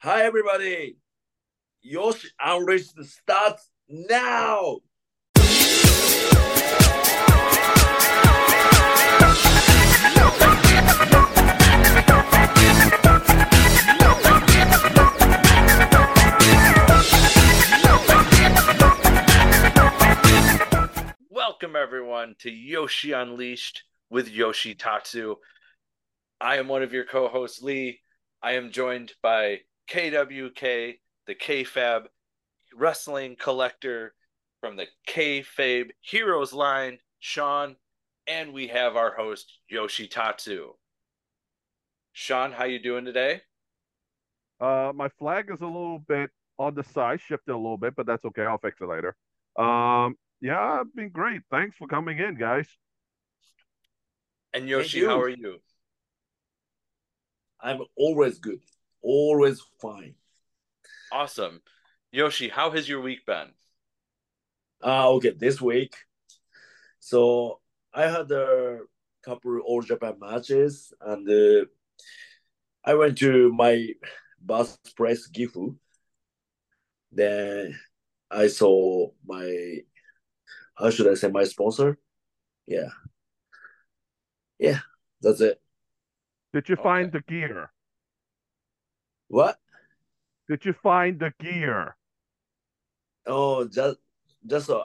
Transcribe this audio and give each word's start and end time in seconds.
Hi, 0.00 0.22
everybody. 0.22 0.96
Yoshi 1.82 2.28
Unleashed 2.38 2.94
starts 3.02 3.68
now. 3.88 4.78
Welcome 21.28 21.74
everyone 21.74 22.36
to 22.38 22.50
Yoshi 22.52 23.10
Unleashed 23.10 23.82
with 24.10 24.30
Yoshi 24.30 24.76
Tatsu. 24.76 25.34
I 26.40 26.58
am 26.58 26.68
one 26.68 26.84
of 26.84 26.92
your 26.92 27.04
co-hosts, 27.04 27.60
Lee. 27.62 27.98
I 28.40 28.52
am 28.52 28.70
joined 28.70 29.12
by 29.20 29.62
KWK, 29.88 30.98
the 31.26 31.34
KFAB 31.34 32.06
wrestling 32.74 33.36
collector 33.38 34.14
from 34.60 34.76
the 34.76 34.86
KFAB 35.08 35.90
Heroes 36.00 36.52
line, 36.52 36.98
Sean, 37.20 37.76
and 38.26 38.52
we 38.52 38.68
have 38.68 38.96
our 38.96 39.14
host 39.14 39.60
Yoshi 39.68 40.06
Tatsu. 40.06 40.72
Sean, 42.12 42.52
how 42.52 42.64
you 42.64 42.78
doing 42.80 43.04
today? 43.04 43.42
Uh, 44.60 44.92
my 44.94 45.08
flag 45.18 45.50
is 45.52 45.60
a 45.60 45.66
little 45.66 46.00
bit 46.00 46.30
on 46.58 46.74
the 46.74 46.82
side, 46.82 47.20
shifted 47.20 47.52
a 47.52 47.56
little 47.56 47.78
bit, 47.78 47.94
but 47.96 48.06
that's 48.06 48.24
okay. 48.24 48.42
I'll 48.42 48.58
fix 48.58 48.80
it 48.80 48.88
later. 48.88 49.16
Um, 49.56 50.16
yeah, 50.40 50.60
I've 50.60 50.94
been 50.94 51.10
great. 51.10 51.42
Thanks 51.50 51.76
for 51.76 51.86
coming 51.86 52.18
in, 52.18 52.36
guys. 52.36 52.68
And 54.52 54.68
Yoshi, 54.68 54.98
you. 54.98 55.08
how 55.08 55.20
are 55.20 55.28
you? 55.28 55.58
I'm 57.60 57.80
always 57.96 58.38
good, 58.38 58.60
always 59.02 59.62
fine. 59.80 60.14
Awesome. 61.12 61.60
Yoshi, 62.12 62.48
how 62.48 62.70
has 62.70 62.88
your 62.88 63.00
week 63.00 63.26
been? 63.26 63.48
Uh, 64.82 65.10
okay, 65.12 65.30
this 65.30 65.60
week. 65.60 65.94
So 67.00 67.60
I 67.92 68.08
had 68.08 68.30
a 68.30 68.80
couple 69.24 69.58
All 69.60 69.82
Japan 69.82 70.14
matches, 70.20 70.92
and 71.00 71.28
uh, 71.28 71.66
I 72.84 72.94
went 72.94 73.18
to 73.18 73.52
my 73.52 73.88
birthplace, 74.40 75.28
Gifu. 75.30 75.76
Then 77.12 77.78
I 78.30 78.48
saw 78.48 79.10
my, 79.26 79.78
how 80.76 80.90
should 80.90 81.08
I 81.10 81.14
say, 81.14 81.28
my 81.28 81.44
sponsor? 81.44 81.98
Yeah. 82.66 82.90
Yeah, 84.58 84.80
that's 85.20 85.40
it. 85.40 85.60
Did 86.52 86.68
you 86.68 86.74
Okay. 86.74 86.82
find 86.82 87.12
the 87.12 87.20
gear? 87.20 87.70
What? 89.28 89.58
Did 90.48 90.64
you 90.64 90.72
find 90.72 91.18
the 91.18 91.32
gear? 91.38 91.96
Oh, 93.26 93.66
just 93.66 93.98
just 94.46 94.70
uh, 94.70 94.84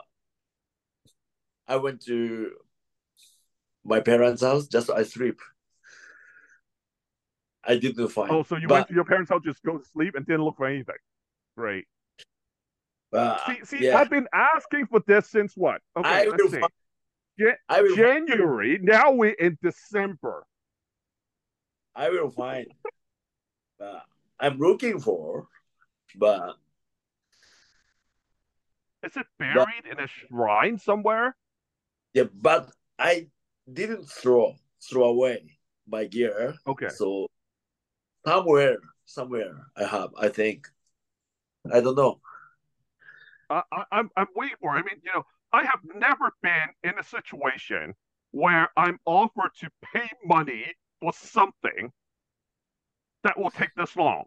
I 1.66 1.76
went 1.76 2.02
to 2.02 2.52
my 3.84 4.00
parents' 4.00 4.42
house. 4.42 4.66
Just 4.66 4.90
I 4.90 5.02
sleep. 5.02 5.40
I 7.66 7.76
didn't 7.76 8.08
find. 8.08 8.30
Oh, 8.30 8.42
so 8.42 8.56
you 8.56 8.68
but, 8.68 8.74
went 8.74 8.88
to 8.88 8.94
your 8.94 9.04
parents' 9.04 9.30
house, 9.30 9.40
just 9.42 9.62
go 9.62 9.78
to 9.78 9.84
sleep 9.84 10.14
and 10.14 10.26
didn't 10.26 10.44
look 10.44 10.58
for 10.58 10.66
anything. 10.66 10.96
Great. 11.56 11.86
See, 13.46 13.64
see, 13.64 13.84
yeah, 13.84 13.98
I've 13.98 14.10
been 14.10 14.26
asking 14.34 14.86
for 14.86 15.00
this 15.06 15.28
since 15.30 15.56
what? 15.56 15.80
Okay, 15.96 16.08
I 16.08 16.24
let's 16.24 16.50
see. 16.50 16.58
find- 16.58 16.72
will. 17.80 17.96
January. 17.96 18.78
Now 18.82 19.12
we're 19.12 19.30
in 19.32 19.56
December. 19.62 20.44
I 21.94 22.10
will 22.10 22.30
find. 22.30 22.66
but 23.78 24.04
I'm 24.44 24.58
looking 24.58 25.00
for, 25.00 25.48
but 26.16 26.56
Is 29.02 29.16
it 29.16 29.26
buried 29.38 29.86
in 29.90 29.98
a 29.98 30.06
shrine 30.06 30.78
somewhere? 30.78 31.34
yeah, 32.12 32.24
but 32.34 32.70
I 32.98 33.28
didn't 33.72 34.06
throw 34.06 34.54
throw 34.82 35.04
away 35.04 35.58
my 35.88 36.04
gear. 36.04 36.54
Okay. 36.66 36.88
So 36.88 37.26
somewhere, 38.26 38.76
somewhere 39.06 39.54
I 39.76 39.84
have. 39.84 40.10
I 40.18 40.28
think. 40.28 40.68
I 41.72 41.80
don't 41.80 41.96
know. 41.96 42.20
I, 43.48 43.62
I, 43.72 43.84
I'm 43.92 44.10
I'm 44.14 44.26
waiting 44.36 44.56
for. 44.60 44.76
it. 44.76 44.80
I 44.80 44.82
mean, 44.82 45.00
you 45.02 45.10
know, 45.14 45.24
I 45.54 45.64
have 45.64 45.80
never 45.96 46.30
been 46.42 46.68
in 46.82 46.98
a 46.98 47.02
situation 47.02 47.94
where 48.32 48.68
I'm 48.76 48.98
offered 49.06 49.52
to 49.60 49.70
pay 49.94 50.10
money 50.22 50.66
for 51.00 51.14
something 51.14 51.90
that 53.22 53.38
will 53.38 53.50
take 53.50 53.74
this 53.74 53.96
long. 53.96 54.24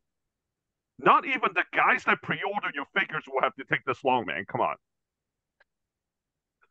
Not 1.00 1.26
even 1.26 1.50
the 1.54 1.64
guys 1.74 2.04
that 2.06 2.22
pre-order 2.24 2.68
your 2.74 2.86
figures 2.98 3.24
will 3.28 3.42
have 3.42 3.56
to 3.56 3.64
take 3.66 3.86
this 3.86 4.04
long, 4.04 4.26
man. 4.26 4.46
Come 4.52 4.62
on. 4.62 4.76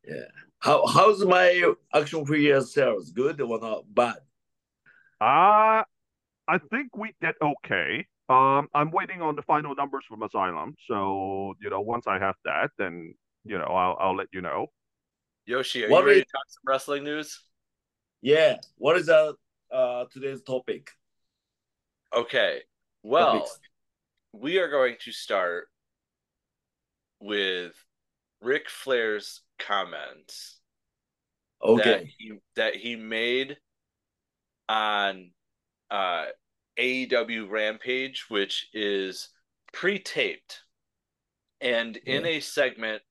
Yeah. 0.06 0.25
How 0.59 0.87
how's 0.87 1.25
my 1.25 1.72
action 1.94 2.25
figure 2.26 2.60
sales? 2.60 3.10
Good 3.10 3.41
or 3.41 3.60
not? 3.60 3.84
Bad? 3.92 4.16
Uh 5.20 5.82
I 6.48 6.59
think 6.70 6.97
we 6.97 7.12
did 7.20 7.34
okay. 7.42 8.06
Um, 8.28 8.69
I'm 8.75 8.91
waiting 8.91 9.22
on 9.22 9.36
the 9.36 9.42
final 9.42 9.75
numbers 9.75 10.04
from 10.09 10.22
Asylum. 10.22 10.75
So, 10.88 11.54
you 11.60 11.70
know, 11.70 11.81
once 11.81 12.06
I 12.09 12.19
have 12.19 12.34
that, 12.44 12.70
then 12.78 13.15
you 13.44 13.59
know, 13.59 13.65
I'll 13.65 13.97
I'll 14.00 14.16
let 14.16 14.28
you 14.32 14.41
know. 14.41 14.69
Yoshi, 15.44 15.84
are 15.84 15.91
What 15.91 16.00
you 16.03 16.06
ready 16.09 16.20
is- 16.20 16.26
to 16.26 16.32
talk 16.32 16.44
some 16.48 16.62
wrestling 16.66 17.04
news? 17.04 17.42
Yeah. 18.22 18.56
What 18.76 18.97
is 18.97 19.09
uh, 19.09 19.32
uh 19.72 20.06
today's 20.12 20.42
topic? 20.42 20.91
Okay. 22.15 22.62
Well, 23.03 23.32
Topics. 23.41 23.59
We 24.32 24.59
are 24.59 24.69
going 24.70 24.97
to 25.00 25.12
start 25.12 25.69
with 27.20 27.75
Ric 28.41 28.69
Flair's 28.69 29.42
comments 29.59 30.60
that 31.75 32.00
Okay. 32.00 32.10
he 32.19 32.32
that 32.56 32.75
he 32.76 32.97
made 32.97 33.56
on 34.69 35.31
uh 35.91 36.26
AEW 36.78 37.50
Rampage, 37.50 38.26
which 38.28 38.69
is 38.75 39.31
pre-taped. 39.72 40.62
And 41.60 41.97
in 41.98 42.25
a 42.25 42.41
segment, 42.41 43.03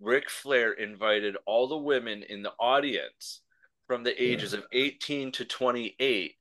Ric 0.00 0.30
Flair 0.30 0.72
invited 0.72 1.36
all 1.46 1.66
the 1.68 1.76
women 1.76 2.22
in 2.22 2.42
the 2.42 2.52
audience 2.58 3.42
from 3.86 4.02
the 4.04 4.22
ages 4.22 4.52
of 4.54 4.64
18 4.72 5.32
to 5.32 5.44
28 5.44 6.36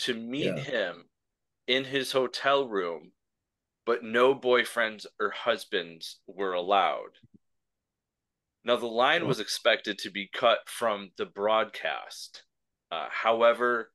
to 0.00 0.14
meet 0.14 0.44
Yeah. 0.44 0.60
him 0.60 1.08
in 1.66 1.84
his 1.84 2.12
hotel 2.12 2.68
room, 2.68 3.12
but 3.88 4.04
no 4.04 4.34
boyfriends 4.34 5.06
or 5.18 5.30
husbands 5.30 6.18
were 6.26 6.52
allowed. 6.52 7.16
Now, 8.62 8.76
the 8.76 8.86
line 8.86 9.26
was 9.26 9.40
expected 9.40 9.96
to 10.00 10.10
be 10.10 10.28
cut 10.30 10.58
from 10.66 11.08
the 11.16 11.24
broadcast. 11.24 12.42
Uh, 12.92 13.06
however, 13.10 13.90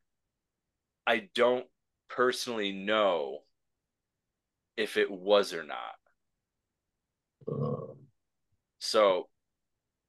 I 1.06 1.30
don't 1.36 1.68
personally 2.10 2.72
know 2.72 3.42
if 4.76 4.98
it 4.98 5.12
was 5.12 5.54
or 5.54 5.64
not. 5.64 6.00
So 8.80 9.30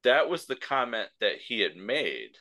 that 0.03 0.31
was 0.31 0.47
the 0.47 0.55
comment 0.55 1.09
that 1.21 1.35
he 1.47 1.59
had 1.59 1.75
made. 1.75 2.31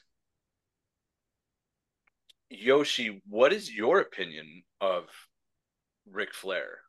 Yoshi, 2.48 3.20
what 3.28 3.52
is 3.52 3.70
your 3.70 4.00
opinion 4.00 4.62
of 4.80 5.10
Ric 6.10 6.32
Flair? 6.32 6.83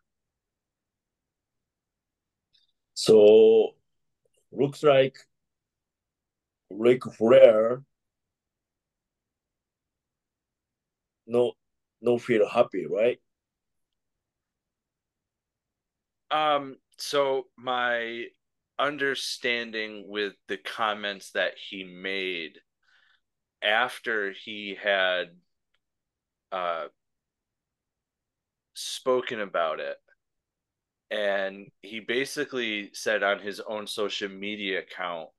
So 2.96 3.76
looks 4.52 4.82
like 4.82 5.18
Ric 6.72 7.04
Flair 7.14 7.84
no 11.28 11.54
no 12.02 12.18
feel 12.18 12.48
happy, 12.48 12.86
right? 12.86 13.20
Um, 16.32 16.78
so 16.98 17.46
my 17.58 18.26
understanding 18.78 20.06
with 20.08 20.34
the 20.48 20.58
comments 20.58 21.32
that 21.32 21.54
he 21.58 21.84
made 21.84 22.60
after 23.64 24.32
he 24.34 24.78
had 24.82 25.28
uh 26.52 26.86
spoken 28.74 29.40
about 29.40 29.80
it 29.80 29.98
and 31.12 31.68
he 31.82 32.00
basically 32.00 32.90
said 32.94 33.24
on 33.24 33.40
his 33.40 33.60
own 33.62 33.88
social 33.88 34.30
media 34.30 34.80
account 34.80 35.30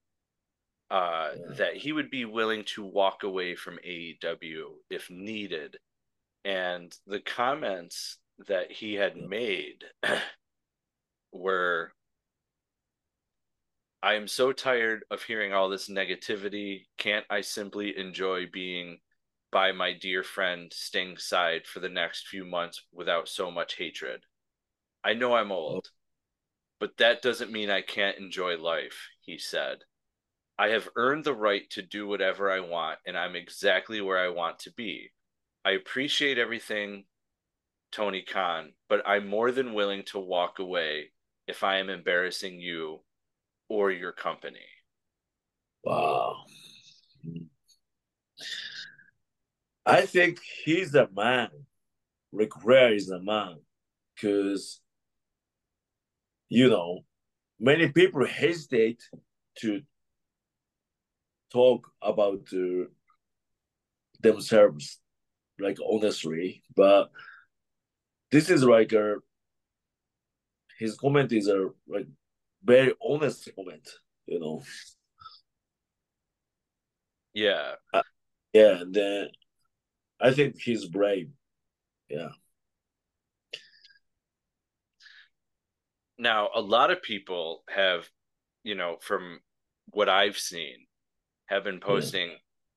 uh 0.90 1.32
Yeah. 1.36 1.54
that 1.58 1.76
he 1.76 1.92
would 1.92 2.10
be 2.10 2.24
willing 2.24 2.64
to 2.64 2.84
walk 2.84 3.22
away 3.24 3.56
from 3.56 3.78
AEW 3.84 4.82
if 4.90 5.10
needed 5.10 5.78
and 6.44 6.96
the 7.06 7.20
comments 7.20 8.18
that 8.48 8.70
he 8.72 8.94
had 8.94 9.16
made 9.16 9.84
were 11.32 11.92
I 14.02 14.14
am 14.14 14.26
so 14.26 14.52
tired 14.52 15.04
of 15.10 15.22
hearing 15.22 15.52
all 15.52 15.68
this 15.68 15.88
negativity. 15.90 16.86
Can't 16.96 17.26
I 17.28 17.42
simply 17.42 17.94
enjoy 17.98 18.46
being 18.46 19.00
by 19.50 19.72
my 19.72 19.92
dear 19.92 20.22
friend 20.22 20.72
Sting's 20.72 21.24
side 21.24 21.66
for 21.66 21.80
the 21.80 21.88
next 21.90 22.26
few 22.28 22.44
months 22.46 22.82
without 22.92 23.28
so 23.28 23.50
much 23.50 23.76
hatred? 23.76 24.24
I 25.06 25.14
know 25.14 25.36
I'm 25.36 25.52
old, 25.52 25.88
but 26.80 26.96
that 26.96 27.22
doesn't 27.22 27.52
mean 27.52 27.70
I 27.70 27.80
can't 27.80 28.18
enjoy 28.18 28.56
life, 28.56 29.08
he 29.20 29.38
said. 29.38 29.78
I 30.58 30.70
have 30.70 30.88
earned 30.96 31.22
the 31.22 31.32
right 31.32 31.62
to 31.70 31.82
do 31.82 32.08
whatever 32.08 32.50
I 32.50 32.58
want, 32.58 32.98
and 33.06 33.16
I'm 33.16 33.36
exactly 33.36 34.00
where 34.00 34.18
I 34.18 34.30
want 34.30 34.58
to 34.60 34.72
be. 34.72 35.10
I 35.64 35.72
appreciate 35.72 36.38
everything, 36.38 37.04
Tony 37.92 38.22
Khan, 38.22 38.72
but 38.88 39.06
I'm 39.06 39.28
more 39.28 39.52
than 39.52 39.74
willing 39.74 40.02
to 40.06 40.18
walk 40.18 40.58
away 40.58 41.12
if 41.46 41.62
I 41.62 41.76
am 41.76 41.88
embarrassing 41.88 42.58
you 42.58 43.04
or 43.68 43.92
your 43.92 44.10
company. 44.10 44.58
Wow. 45.84 46.46
I 49.86 50.04
think 50.04 50.40
he's 50.64 50.96
a 50.96 51.08
man. 51.14 51.50
Ric 52.32 52.56
Flair 52.60 52.92
is 52.92 53.08
a 53.08 53.20
man 53.22 53.60
because, 54.16 54.80
you 56.48 56.69
know, 56.69 57.00
many 57.58 57.88
people 57.88 58.26
hesitate 58.26 59.02
to 59.58 59.82
talk 61.52 61.88
about 62.02 62.46
uh, 62.52 62.84
themselves 64.20 64.98
like 65.58 65.78
honestly, 65.84 66.62
but 66.75 67.10
this 68.31 68.50
is 68.50 68.62
like 68.64 68.93
a 68.93 69.16
his 70.78 70.96
comment 70.96 71.32
is 71.32 71.48
a 71.48 71.69
like 71.88 72.06
very 72.62 72.92
honest 73.02 73.49
comment, 73.56 73.88
you 74.26 74.38
know. 74.38 74.62
Yeah. 77.32 77.72
Uh, 77.92 78.02
yeah, 78.52 78.81
and 78.81 78.94
then 78.94 79.28
I 80.20 80.32
think 80.32 80.60
he's 80.60 80.87
brave. 80.87 81.31
Yeah. 82.08 82.31
Now, 86.18 86.48
a 86.54 86.60
lot 86.60 86.90
of 86.90 87.02
people 87.02 87.62
have, 87.68 88.08
you 88.64 88.74
know, 88.74 88.96
from 89.00 89.40
what 89.90 90.08
I've 90.08 90.38
seen, 90.38 90.86
have 91.46 91.64
been 91.64 91.80
posting 91.80 92.30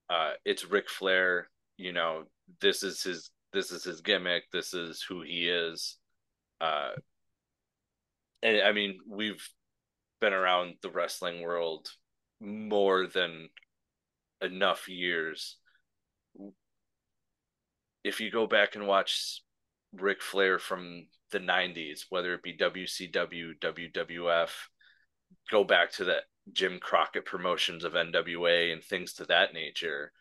yeah. 0.10 0.16
uh 0.16 0.32
it's 0.46 0.66
Ric 0.66 0.90
Flair, 0.90 1.50
you 1.78 1.92
know, 1.94 2.26
this 2.62 2.84
is 2.84 3.02
his 3.04 3.32
this 3.54 3.72
is 3.72 3.84
his 3.84 4.02
gimmick, 4.02 4.44
this 4.52 4.74
is 4.74 5.04
who 5.08 5.22
he 5.22 5.48
is. 5.50 5.98
Uh 6.62 6.92
and 8.44 8.62
I 8.62 8.72
mean, 8.72 9.00
we've 9.08 9.48
been 10.22 10.34
around 10.34 10.76
the 10.82 10.90
wrestling 10.92 11.42
world 11.42 11.90
more 12.40 13.08
than 13.08 13.50
enough 14.42 14.88
years. 14.88 15.58
If 18.04 18.22
you 18.22 18.32
go 18.32 18.48
back 18.48 18.76
and 18.76 18.88
watch 18.88 19.42
Ric 19.94 20.22
Flair 20.22 20.60
from 20.60 21.08
the 21.32 21.40
90s, 21.40 22.06
whether 22.10 22.34
it 22.34 22.44
be 22.44 22.58
WCW, 22.58 23.60
WWF, 23.60 24.50
go 25.52 25.64
back 25.64 25.92
to 25.94 26.04
the 26.04 26.18
Jim 26.54 26.80
Crockett 26.80 27.26
promotions 27.26 27.84
of 27.84 27.94
NWA 27.94 28.74
and 28.74 28.84
things 28.84 29.14
to 29.14 29.26
that 29.26 29.54
nature. 29.54 30.12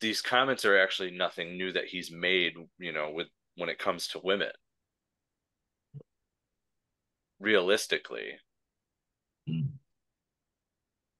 These 0.00 0.22
comments 0.22 0.64
are 0.64 0.78
actually 0.78 1.10
nothing 1.10 1.56
new 1.56 1.72
that 1.72 1.86
he's 1.86 2.10
made, 2.10 2.54
you 2.78 2.92
know, 2.92 3.10
with 3.12 3.28
when 3.56 3.68
it 3.68 3.78
comes 3.78 4.08
to 4.08 4.20
women. 4.22 4.50
Realistically. 7.40 8.38
Mm. 9.48 9.70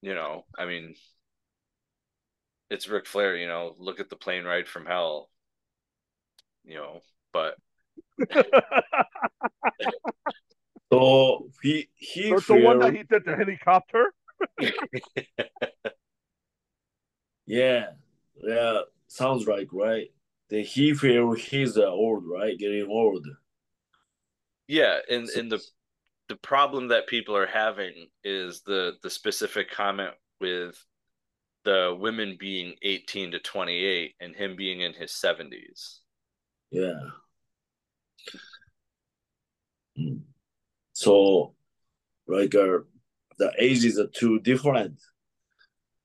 You 0.00 0.14
know, 0.14 0.44
I 0.56 0.64
mean, 0.64 0.94
it's 2.70 2.88
Ric 2.88 3.06
Flair, 3.06 3.36
you 3.36 3.48
know, 3.48 3.74
look 3.78 3.98
at 3.98 4.08
the 4.10 4.16
plane 4.16 4.44
ride 4.44 4.68
from 4.68 4.86
hell. 4.86 5.30
You 6.64 6.76
know, 6.76 7.00
but 7.32 7.56
so 10.92 11.50
he 11.62 11.88
he 11.94 12.30
the 12.30 12.60
one 12.62 12.78
that 12.80 12.94
he 12.94 13.02
did 13.04 13.24
the 13.24 13.36
helicopter. 13.36 14.12
yeah, 17.46 17.86
yeah, 18.42 18.80
sounds 19.06 19.46
like 19.46 19.68
right. 19.72 20.08
The 20.48 20.62
he 20.62 20.94
feel 20.94 21.32
he's 21.32 21.76
uh, 21.76 21.86
old, 21.86 22.24
right? 22.26 22.58
Getting 22.58 22.88
old. 22.88 23.26
Yeah, 24.66 24.98
and 25.10 25.28
so, 25.28 25.40
and 25.40 25.52
the 25.52 25.62
the 26.28 26.36
problem 26.36 26.88
that 26.88 27.06
people 27.06 27.36
are 27.36 27.46
having 27.46 28.08
is 28.24 28.62
the 28.62 28.94
the 29.02 29.10
specific 29.10 29.70
comment 29.70 30.14
with 30.40 30.82
the 31.64 31.96
women 31.98 32.36
being 32.38 32.74
18 32.82 33.32
to 33.32 33.38
28 33.40 34.14
and 34.20 34.34
him 34.34 34.56
being 34.56 34.80
in 34.80 34.94
his 34.94 35.10
70s. 35.10 35.98
Yeah. 36.70 37.10
Hmm. 39.96 40.18
So, 40.92 41.54
like, 42.26 42.54
uh, 42.54 42.78
the 43.38 43.52
ages 43.58 43.98
are 43.98 44.08
too 44.08 44.40
different. 44.40 45.00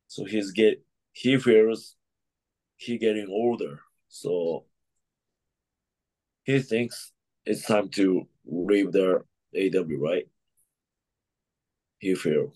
So 0.08 0.26
he's 0.26 0.52
get 0.52 0.84
he 1.12 1.38
feels 1.38 1.96
he 2.78 2.98
getting 2.98 3.28
older. 3.30 3.80
So 4.10 4.66
he 6.44 6.60
thinks 6.60 7.12
it's 7.46 7.66
time 7.66 7.90
to 7.90 8.28
leave 8.46 8.92
the 8.92 9.24
AW, 9.56 9.98
right? 9.98 10.28
He 11.98 12.16
feel. 12.16 12.54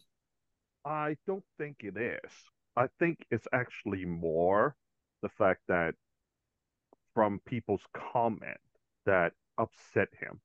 I 0.85 1.17
don't 1.25 1.43
think 1.57 1.77
it 1.79 1.97
is. 1.97 2.31
I 2.75 2.87
think 2.99 3.25
it's 3.31 3.47
actually 3.51 4.05
more 4.05 4.75
the 5.21 5.29
fact 5.29 5.61
that 5.67 5.95
from 7.13 7.39
people's 7.45 7.81
comment 7.93 8.59
that 9.05 9.33
upset 9.57 10.09
him. 10.19 10.39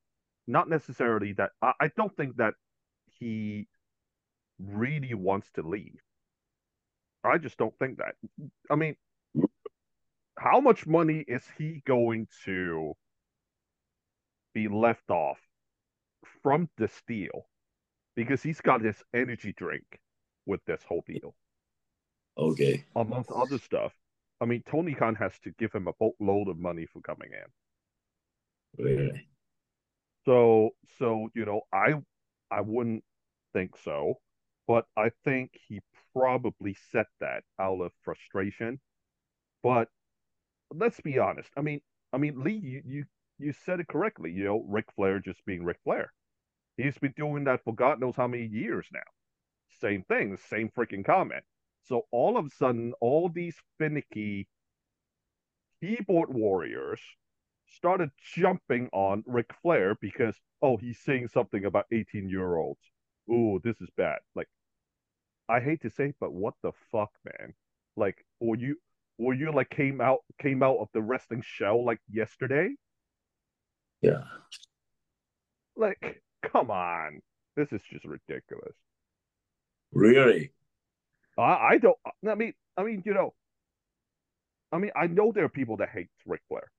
Not 0.46 0.68
necessarily 0.68 1.32
that 1.34 1.50
I, 1.60 1.72
I 1.80 1.90
don't 1.96 2.14
think 2.16 2.36
that 2.36 2.54
he 3.18 3.68
really 4.58 5.14
wants 5.14 5.50
to 5.52 5.62
leave. 5.62 6.00
I 7.24 7.38
just 7.38 7.56
don't 7.56 7.76
think 7.78 7.98
that. 7.98 8.14
I 8.70 8.74
mean, 8.74 8.96
how 10.38 10.60
much 10.60 10.86
money 10.86 11.24
is 11.28 11.44
he 11.56 11.82
going 11.86 12.26
to 12.44 12.94
be 14.54 14.68
left 14.68 15.10
off 15.10 15.38
from 16.42 16.68
this 16.78 17.02
deal? 17.06 17.46
Because 18.16 18.42
he's 18.42 18.60
got 18.60 18.82
this 18.82 19.02
energy 19.14 19.54
drink 19.56 20.00
with 20.46 20.60
this 20.66 20.82
whole 20.86 21.04
deal. 21.06 21.34
Okay. 22.36 22.84
Amongst 22.96 23.30
other 23.30 23.58
stuff. 23.58 23.92
I 24.40 24.44
mean, 24.44 24.62
Tony 24.68 24.94
Khan 24.94 25.14
has 25.14 25.38
to 25.44 25.52
give 25.58 25.72
him 25.72 25.86
a 25.86 25.92
boatload 26.00 26.48
of 26.48 26.58
money 26.58 26.86
for 26.86 27.00
coming 27.00 27.30
in. 27.32 27.48
Really? 28.78 29.28
So, 30.24 30.70
so 30.98 31.28
you 31.34 31.44
know, 31.44 31.62
I, 31.72 31.94
I 32.50 32.60
wouldn't 32.60 33.05
think 33.52 33.76
so, 33.84 34.20
but 34.67 34.86
I 34.96 35.10
think 35.24 35.52
he 35.69 35.81
probably 36.14 36.76
said 36.91 37.06
that 37.20 37.44
out 37.58 37.81
of 37.81 37.93
frustration. 38.02 38.81
But 39.62 39.88
let's 40.74 41.00
be 41.00 41.19
honest. 41.19 41.50
I 41.56 41.62
mean, 41.62 41.81
I 42.12 42.19
mean, 42.19 42.43
Lee, 42.43 42.55
you 42.55 42.82
you 42.84 43.05
you 43.38 43.52
said 43.64 43.81
it 43.81 43.88
correctly. 43.88 44.31
You 44.32 44.44
know, 44.44 44.64
Ric 44.69 44.86
Flair 44.94 45.19
just 45.20 45.44
being 45.44 45.64
Ric 45.64 45.79
Flair. 45.84 46.12
He's 46.76 46.98
been 46.98 47.14
doing 47.17 47.44
that 47.44 47.62
for 47.64 47.74
God 47.74 48.00
knows 48.00 48.17
how 48.17 48.26
many 48.29 48.46
years 48.46 48.86
now. 48.93 49.00
Same 49.81 50.05
thing, 50.05 50.36
same 50.48 50.70
freaking 50.70 51.05
comment. 51.05 51.44
So 51.84 52.02
all 52.12 52.36
of 52.38 52.46
a 52.46 52.50
sudden, 52.50 52.93
all 53.00 53.29
these 53.29 53.56
finicky 53.79 54.48
keyboard 55.81 56.32
warriors 56.32 57.00
started 57.74 58.10
jumping 58.34 58.88
on 58.93 59.24
Ric 59.26 59.50
Flair 59.62 59.96
because, 60.00 60.36
oh, 60.60 60.76
he's 60.76 60.98
saying 61.00 61.29
something 61.29 61.64
about 61.64 61.86
18 61.93 62.29
year 62.29 62.56
olds. 62.56 62.81
Ooh, 63.31 63.60
this 63.62 63.81
is 63.81 63.88
bad. 63.96 64.19
Like, 64.34 64.48
I 65.48 65.60
hate 65.60 65.82
to 65.82 65.91
say, 65.91 66.12
but 66.20 66.32
what 66.32 66.55
the 66.62 66.72
fuck, 66.91 67.10
man? 67.24 67.55
Like, 67.96 68.24
were 68.41 68.56
you 68.56 68.76
were 69.19 69.34
you 69.34 69.52
like 69.52 69.70
came 69.70 70.00
out 70.00 70.20
came 70.41 70.62
out 70.62 70.79
of 70.79 70.88
the 70.94 71.02
wrestling 71.02 71.43
shell 71.44 71.84
like 71.84 72.00
yesterday? 72.10 72.70
Yeah. 74.00 74.24
Like, 75.76 76.22
come 76.43 76.70
on. 76.70 77.20
This 77.56 77.69
is 77.72 77.81
just 77.91 78.05
ridiculous. 78.05 78.74
Really? 79.93 80.52
I, 81.38 81.43
I 81.43 81.79
don't. 81.79 81.96
I 82.29 82.34
mean, 82.34 82.55
I 82.76 82.82
mean, 82.82 83.02
you 83.05 83.14
know, 83.14 83.34
I 84.72 84.79
mean, 84.79 84.91
I 84.96 85.06
know 85.06 85.32
there 85.32 85.44
are 85.44 85.50
people 85.50 85.76
that 85.79 85.91
hate 85.91 86.08
Ric 86.26 86.41
Flair, 86.48 86.70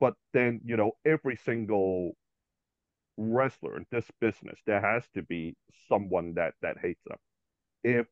but 0.00 0.14
then 0.32 0.60
you 0.64 0.76
know, 0.76 0.92
every 1.04 1.36
single 1.36 2.16
wrestler 3.16 3.76
in 3.76 3.86
this 3.90 4.06
business, 4.20 4.58
there 4.66 4.80
has 4.80 5.04
to 5.14 5.22
be 5.22 5.56
someone 5.88 6.34
that 6.34 6.54
that 6.62 6.78
hates 6.80 7.02
them. 7.06 7.18
If 7.82 8.06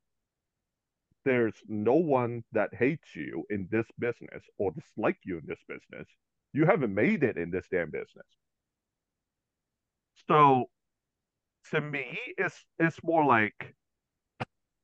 there's 1.25 1.55
no 1.69 1.95
one 1.95 2.45
that 2.53 2.75
hates 2.75 3.15
you 3.15 3.45
in 3.51 3.69
this 3.71 3.87
business 3.99 4.45
or 4.59 4.73
dislike 4.73 5.19
you 5.25 5.39
in 5.39 5.47
this 5.47 5.63
business, 5.69 6.09
you 6.53 6.67
haven't 6.67 6.95
made 6.95 7.23
it 7.23 7.37
in 7.37 7.51
this 7.51 7.67
damn 7.71 7.91
business. 7.91 8.27
So, 10.29 10.67
to 11.71 11.81
me, 11.81 12.19
it's 12.39 12.65
it's 12.79 13.03
more 13.03 13.25
like 13.25 13.75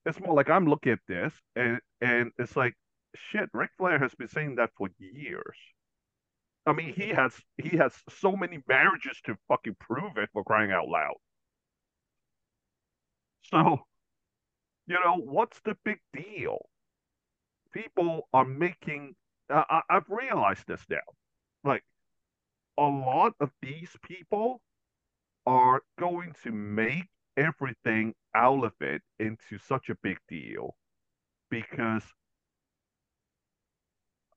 it's 0.06 0.20
more 0.20 0.34
like 0.34 0.48
I'm 0.50 0.66
looking 0.66 0.92
at 0.92 1.00
this 1.06 1.32
and 1.56 1.80
and 2.00 2.32
it's 2.38 2.56
like 2.56 2.74
shit. 3.14 3.50
Ric 3.52 3.70
Flair 3.78 3.98
has 3.98 4.14
been 4.14 4.28
saying 4.28 4.56
that 4.56 4.70
for 4.76 4.88
years. 4.98 5.56
I 6.66 6.72
mean, 6.72 6.92
he 6.94 7.08
has 7.08 7.32
he 7.56 7.76
has 7.78 7.94
so 8.08 8.36
many 8.36 8.58
marriages 8.68 9.20
to 9.24 9.36
fucking 9.48 9.76
prove 9.80 10.18
it 10.18 10.28
for 10.32 10.44
crying 10.44 10.70
out 10.70 10.88
loud. 10.88 11.16
So, 13.42 13.80
you 14.86 14.96
know, 15.04 15.16
what's 15.16 15.60
the 15.60 15.76
big 15.84 15.98
deal? 16.12 16.68
People 17.72 18.28
are 18.32 18.44
making. 18.44 19.14
Uh, 19.50 19.64
I, 19.68 19.82
I've 19.90 20.08
realized 20.08 20.66
this 20.66 20.84
now. 20.90 20.98
Like, 21.64 21.84
a 22.78 22.82
lot 22.82 23.34
of 23.40 23.50
these 23.62 23.90
people 24.02 24.60
are 25.46 25.82
going 25.98 26.34
to 26.44 26.52
make 26.52 27.06
everything 27.36 28.14
out 28.34 28.64
of 28.64 28.72
it 28.80 29.02
into 29.18 29.58
such 29.58 29.88
a 29.88 29.96
big 30.02 30.18
deal 30.28 30.74
because 31.50 32.02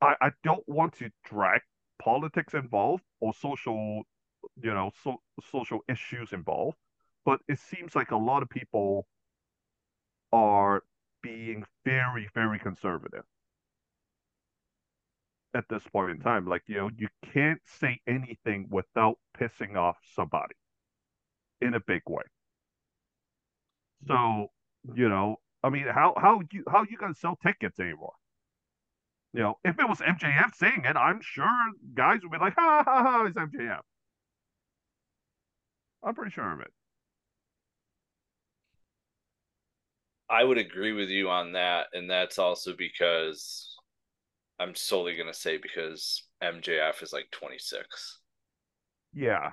I, 0.01 0.15
I 0.21 0.31
don't 0.43 0.67
want 0.67 0.93
to 0.99 1.09
drag 1.25 1.61
politics 2.01 2.53
involved 2.55 3.03
or 3.21 3.33
social, 3.33 4.03
you 4.61 4.73
know, 4.73 4.91
so, 5.03 5.21
social 5.51 5.81
issues 5.89 6.33
involved, 6.33 6.77
but 7.25 7.41
it 7.47 7.59
seems 7.59 7.95
like 7.95 8.11
a 8.11 8.17
lot 8.17 8.43
of 8.43 8.49
people 8.49 9.07
are 10.33 10.83
being 11.21 11.65
very, 11.85 12.27
very 12.33 12.59
conservative 12.59 13.23
at 15.53 15.67
this 15.69 15.87
point 15.87 16.11
in 16.11 16.19
time. 16.19 16.45
Like, 16.45 16.63
you 16.67 16.75
know, 16.75 16.89
you 16.97 17.07
can't 17.33 17.61
say 17.65 18.01
anything 18.07 18.67
without 18.69 19.17
pissing 19.37 19.75
off 19.77 19.97
somebody 20.13 20.55
in 21.61 21.73
a 21.73 21.79
big 21.79 22.01
way. 22.09 22.23
So, 24.07 24.51
you 24.93 25.09
know, 25.09 25.37
I 25.63 25.69
mean, 25.69 25.87
how 25.87 26.13
how 26.17 26.41
you 26.51 26.63
how 26.69 26.83
you 26.89 26.97
gonna 26.97 27.15
sell 27.15 27.35
tickets 27.37 27.79
anymore? 27.79 28.13
You 29.33 29.41
know, 29.41 29.57
if 29.63 29.79
it 29.79 29.87
was 29.87 29.99
MJF 29.99 30.55
saying 30.55 30.83
it, 30.83 30.97
I'm 30.97 31.21
sure 31.21 31.47
guys 31.93 32.19
would 32.21 32.31
be 32.31 32.37
like, 32.37 32.55
ha 32.55 32.83
ha 32.85 33.03
ha, 33.03 33.25
it's 33.25 33.37
MJF. 33.37 33.79
I'm 36.03 36.15
pretty 36.15 36.31
sure 36.31 36.51
of 36.51 36.59
it. 36.59 36.71
I 40.29 40.43
would 40.43 40.57
agree 40.57 40.93
with 40.93 41.09
you 41.09 41.29
on 41.29 41.53
that, 41.53 41.87
and 41.93 42.09
that's 42.09 42.39
also 42.39 42.73
because 42.75 43.77
I'm 44.59 44.75
solely 44.75 45.15
gonna 45.15 45.33
say 45.33 45.57
because 45.57 46.23
MJF 46.41 47.01
is 47.03 47.13
like 47.13 47.29
26. 47.31 48.19
Yeah. 49.13 49.51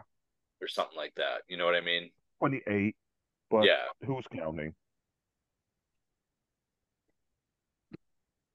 Or 0.61 0.68
something 0.68 0.97
like 0.97 1.14
that. 1.16 1.42
You 1.49 1.56
know 1.56 1.66
what 1.66 1.75
I 1.75 1.80
mean? 1.80 2.11
28. 2.38 2.97
But 3.50 3.64
yeah. 3.64 3.87
who's 4.04 4.25
counting? 4.35 4.75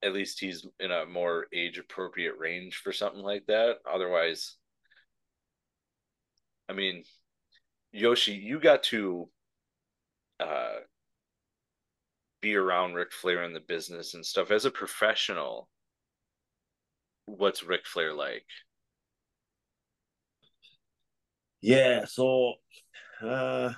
At 0.03 0.13
least 0.13 0.39
he's 0.39 0.65
in 0.79 0.91
a 0.91 1.05
more 1.05 1.47
age 1.53 1.77
appropriate 1.77 2.37
range 2.37 2.75
for 2.77 2.91
something 2.91 3.21
like 3.21 3.45
that. 3.47 3.77
Otherwise, 3.91 4.57
I 6.67 6.73
mean, 6.73 7.03
Yoshi, 7.91 8.33
you 8.33 8.59
got 8.59 8.83
to 8.83 9.29
uh, 10.39 10.79
be 12.41 12.55
around 12.55 12.95
Ric 12.95 13.11
Flair 13.13 13.43
in 13.43 13.53
the 13.53 13.59
business 13.61 14.13
and 14.13 14.25
stuff 14.25 14.51
as 14.51 14.65
a 14.65 14.71
professional. 14.71 15.69
What's 17.25 17.63
Ric 17.63 17.85
Flair 17.85 18.13
like? 18.13 18.45
Yeah, 21.61 22.03
so 22.05 22.55
uh, 23.21 23.71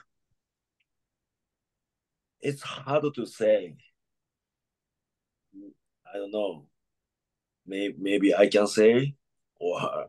it's 2.42 2.64
hard 2.64 3.04
to 3.14 3.26
say. 3.26 3.76
I 6.16 6.18
don't 6.18 6.32
know. 6.32 6.68
Maybe 7.68 7.96
maybe 8.00 8.34
I 8.36 8.48
can 8.48 8.68
say, 8.68 9.16
or 9.60 10.08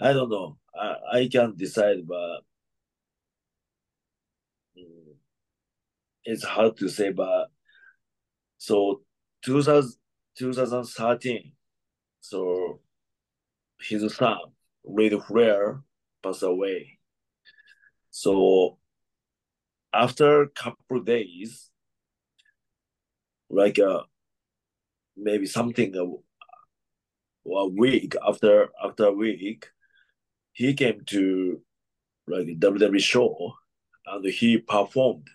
I 0.00 0.12
don't 0.12 0.30
know. 0.30 0.58
I 0.74 0.96
I 1.12 1.28
can't 1.28 1.56
decide, 1.56 2.06
but 2.08 2.40
mm, 4.76 5.14
it's 6.24 6.44
hard 6.44 6.76
to 6.78 6.88
say. 6.88 7.10
But 7.10 7.50
so 8.58 9.02
2000, 9.44 9.94
2013, 10.38 11.52
so 12.20 12.80
his 13.80 14.14
son 14.14 14.38
Ric 14.84 15.14
Flair 15.24 15.82
passed 16.22 16.42
away. 16.44 16.98
So 18.10 18.78
after 19.92 20.42
a 20.42 20.48
couple 20.48 21.00
days, 21.00 21.70
like 23.50 23.78
uh, 23.78 24.02
maybe 25.20 25.46
something 25.46 25.94
a, 25.96 27.50
a 27.50 27.68
week 27.68 28.14
after 28.26 28.68
after 28.82 29.06
a 29.06 29.12
week, 29.12 29.68
he 30.52 30.74
came 30.74 31.02
to 31.06 31.60
like 32.26 32.46
WWE 32.46 33.00
show 33.00 33.54
and 34.06 34.24
he 34.26 34.58
performed 34.58 35.28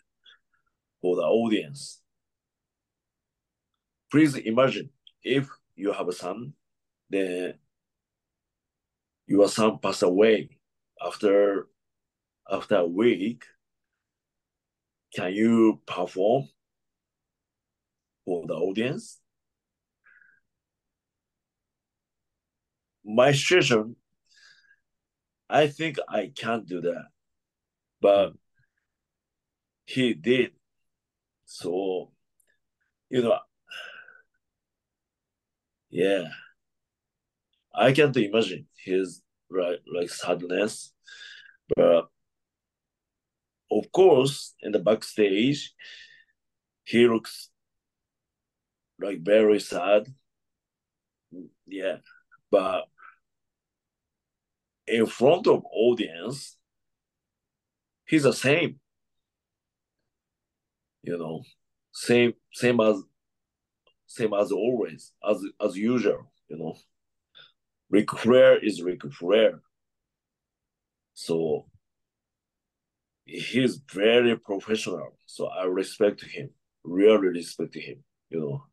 for 1.02 1.16
the 1.16 1.22
audience. 1.24 2.02
Please 4.12 4.36
imagine 4.36 4.90
if 5.24 5.48
you 5.76 5.92
have 5.92 6.08
a 6.08 6.14
son, 6.14 6.54
then 7.10 7.56
your 9.28 9.48
son 9.50 9.80
passed 9.80 10.04
away 10.04 10.50
after 11.06 11.68
after 12.50 12.76
a 12.76 12.86
week 12.86 13.44
can 15.16 15.32
you 15.34 15.82
perform 15.86 16.50
for 18.26 18.46
the 18.46 18.54
audience? 18.54 19.20
My 23.06 23.32
situation, 23.32 23.96
I 25.50 25.68
think 25.68 25.98
I 26.10 26.32
can't 26.36 26.66
do 26.68 26.82
that, 26.82 27.06
but 28.02 28.30
hmm. 28.30 28.36
he 29.86 30.14
did. 30.14 30.52
So, 31.46 32.12
you 33.10 33.22
know, 33.22 33.38
yeah, 35.90 36.30
I 37.74 37.92
can't 37.92 38.18
imagine 38.18 38.68
his 38.84 39.22
right 39.50 39.80
like 39.94 40.10
sadness, 40.10 40.92
but 41.76 42.08
of 43.72 43.92
course, 43.92 44.54
in 44.62 44.72
the 44.72 44.80
backstage, 44.80 45.74
he 46.84 47.08
looks 47.08 47.50
like 49.00 49.22
very 49.22 49.60
sad. 49.60 50.08
Yeah, 51.68 51.98
but 52.52 52.86
in 54.88 55.06
front 55.06 55.48
of 55.48 55.64
audience, 55.72 56.58
he's 58.06 58.24
the 58.24 58.34
same. 58.34 58.80
You 61.04 61.18
know, 61.18 61.44
same 61.92 62.34
same 62.52 62.80
as 62.80 63.02
same 64.08 64.34
as 64.34 64.52
always, 64.52 65.12
as 65.28 65.44
as 65.64 65.78
usual. 65.78 66.32
You 66.48 66.58
know, 66.58 66.76
Ric 67.90 68.12
Flair 68.12 68.58
is 68.64 68.82
Ric 68.82 69.02
Flair. 69.14 69.62
So 71.14 71.68
he's 73.26 73.78
very 73.92 74.38
professional. 74.38 75.18
So 75.26 75.48
I 75.48 75.66
respect 75.66 76.24
him, 76.24 76.50
really 76.84 77.28
respect 77.30 77.76
him, 77.76 78.04
you 78.30 78.40
know. 78.40 78.64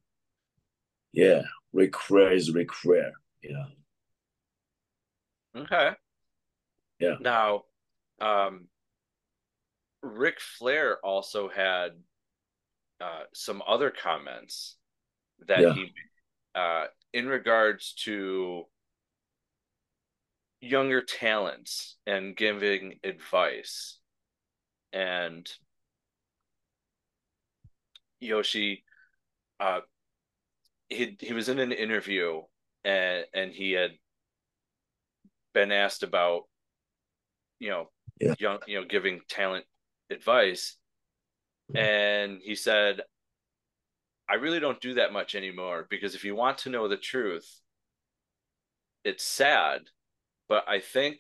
Yeah, 1.13 1.43
Ric 1.73 1.97
Flair 1.97 2.33
is 2.33 2.53
Ric 2.53 2.73
Flair. 2.73 3.13
Yeah. 3.43 3.67
Okay. 5.55 5.93
Yeah. 7.03 7.17
Now, 7.21 7.63
um, 8.21 8.69
Ric 10.03 10.41
Flair 10.41 10.99
also 11.05 11.49
had 11.49 11.91
uh, 13.01 13.25
some 13.35 13.61
other 13.67 13.91
comments 13.91 14.77
that 15.49 15.61
yeah. 15.61 15.73
he, 15.75 15.93
uh, 16.55 16.85
in 17.13 17.27
regards 17.27 17.95
to 18.05 18.65
younger 20.61 21.03
talents 21.03 21.97
and 22.07 22.37
giving 22.37 23.01
advice 23.03 23.99
and 24.93 25.51
Yoshi, 28.21 28.85
uh, 29.59 29.81
he 30.89 31.17
he 31.19 31.33
was 31.33 31.49
in 31.49 31.59
an 31.59 31.73
interview 31.73 32.43
and 32.85 33.25
and 33.35 33.51
he 33.51 33.73
had 33.73 33.93
been 35.53 35.73
asked 35.73 36.03
about, 36.03 36.43
you 37.63 37.71
know, 37.71 37.91
yeah. 38.21 38.35
young, 38.41 38.59
you 38.67 38.81
know, 38.81 38.87
giving 38.87 39.21
talent 39.29 39.65
advice, 40.11 40.77
and 41.77 42.41
he 42.43 42.57
said, 42.57 43.03
"I 44.29 44.35
really 44.35 44.59
don't 44.59 44.81
do 44.81 44.95
that 44.95 45.13
much 45.13 45.37
anymore 45.37 45.87
because 45.89 46.17
if 46.17 46.25
you 46.25 46.35
want 46.35 46.59
to 46.59 46.71
know 46.71 46.89
the 46.89 46.97
truth, 46.97 47.61
it's 49.05 49.25
sad, 49.25 49.83
but 50.49 50.69
I 50.69 50.81
think." 50.81 51.19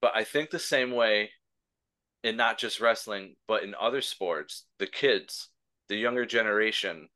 But 0.00 0.12
I 0.14 0.22
think 0.22 0.50
the 0.50 0.60
same 0.60 0.92
way 0.92 1.32
in 2.22 2.36
not 2.36 2.58
just 2.58 2.80
wrestling, 2.80 3.34
but 3.48 3.64
in 3.64 3.74
other 3.74 4.00
sports, 4.00 4.66
the 4.78 4.86
kids, 4.86 5.48
the 5.88 5.96
younger 5.96 6.24
generation, 6.24 7.08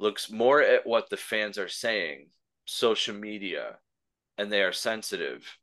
looks 0.00 0.28
more 0.28 0.60
at 0.60 0.84
what 0.84 1.08
the 1.08 1.16
fans 1.16 1.56
are 1.56 1.68
saying, 1.68 2.30
social 2.64 3.14
media, 3.14 3.78
and 4.38 4.50
they 4.50 4.62
are 4.62 4.72
sensitive. 4.72 5.58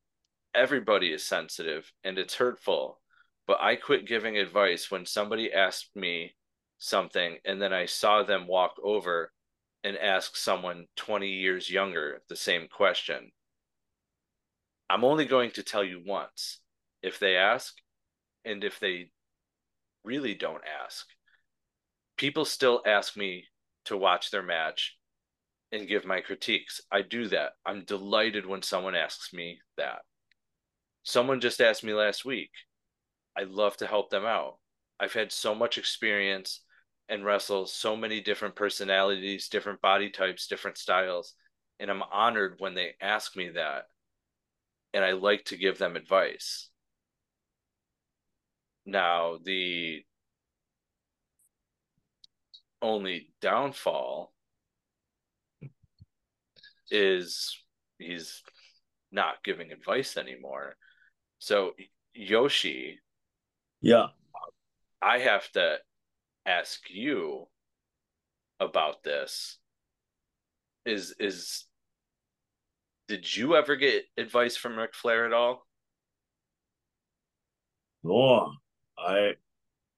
Everybody 0.53 1.11
is 1.11 1.23
sensitive 1.23 1.91
and 2.03 2.17
it's 2.17 2.35
hurtful. 2.35 2.99
But 3.47 3.61
I 3.61 3.75
quit 3.77 4.07
giving 4.07 4.37
advice 4.37 4.91
when 4.91 5.05
somebody 5.05 5.51
asked 5.53 5.95
me 5.95 6.35
something 6.77 7.37
and 7.45 7.61
then 7.61 7.73
I 7.73 7.85
saw 7.85 8.23
them 8.23 8.47
walk 8.47 8.75
over 8.83 9.31
and 9.83 9.97
ask 9.97 10.35
someone 10.35 10.87
20 10.97 11.29
years 11.29 11.69
younger 11.69 12.21
the 12.27 12.35
same 12.35 12.67
question. 12.67 13.31
I'm 14.89 15.03
only 15.03 15.25
going 15.25 15.51
to 15.51 15.63
tell 15.63 15.83
you 15.83 16.01
once 16.05 16.59
if 17.01 17.19
they 17.19 17.37
ask 17.37 17.73
and 18.43 18.63
if 18.63 18.79
they 18.79 19.09
really 20.03 20.35
don't 20.35 20.63
ask. 20.83 21.07
People 22.17 22.45
still 22.45 22.81
ask 22.85 23.15
me 23.17 23.45
to 23.85 23.97
watch 23.97 24.31
their 24.31 24.43
match 24.43 24.94
and 25.71 25.87
give 25.87 26.05
my 26.05 26.21
critiques. 26.21 26.81
I 26.91 27.01
do 27.01 27.27
that. 27.29 27.53
I'm 27.65 27.85
delighted 27.85 28.45
when 28.45 28.61
someone 28.61 28.95
asks 28.95 29.33
me 29.33 29.59
that. 29.77 29.99
Someone 31.03 31.39
just 31.39 31.61
asked 31.61 31.83
me 31.83 31.93
last 31.93 32.25
week. 32.25 32.51
I 33.37 33.43
love 33.43 33.77
to 33.77 33.87
help 33.87 34.09
them 34.09 34.25
out. 34.25 34.57
I've 34.99 35.13
had 35.13 35.31
so 35.31 35.53
much 35.53 35.77
experience 35.77 36.61
and 37.09 37.25
wrestle 37.25 37.65
so 37.65 37.95
many 37.95 38.21
different 38.21 38.55
personalities, 38.55 39.49
different 39.49 39.81
body 39.81 40.09
types, 40.09 40.47
different 40.47 40.77
styles. 40.77 41.33
And 41.79 41.91
I'm 41.91 42.03
honored 42.11 42.55
when 42.59 42.73
they 42.73 42.91
ask 43.01 43.35
me 43.35 43.49
that. 43.49 43.83
And 44.93 45.03
I 45.03 45.11
like 45.11 45.45
to 45.45 45.57
give 45.57 45.77
them 45.77 45.95
advice. 45.95 46.69
Now, 48.85 49.37
the 49.43 50.03
only 52.81 53.29
downfall 53.41 54.34
is 56.91 57.57
he's 57.97 58.41
not 59.11 59.43
giving 59.43 59.71
advice 59.71 60.17
anymore. 60.17 60.75
So 61.39 61.71
Yoshi, 62.13 62.99
yeah, 63.81 64.07
I 65.01 65.19
have 65.19 65.49
to 65.53 65.77
ask 66.45 66.81
you 66.89 67.47
about 68.59 69.03
this. 69.03 69.57
Is 70.85 71.15
is 71.19 71.65
did 73.07 73.35
you 73.35 73.55
ever 73.55 73.75
get 73.75 74.05
advice 74.17 74.57
from 74.57 74.77
Ric 74.77 74.95
Flair 74.95 75.25
at 75.25 75.33
all? 75.33 75.67
No, 78.03 78.53
I 78.97 79.33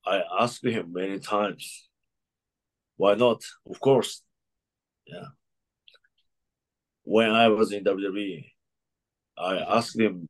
I 0.05 0.21
asked 0.39 0.65
him 0.65 0.93
many 0.93 1.19
times. 1.19 1.89
Why 2.95 3.15
not? 3.15 3.43
Of 3.69 3.79
course. 3.79 4.23
Yeah. 5.05 5.27
When 7.09 7.31
I 7.31 7.47
was 7.47 7.71
in 7.71 7.85
WWE, 7.85 8.51
I 9.37 9.59
asked 9.59 9.97
him 9.97 10.27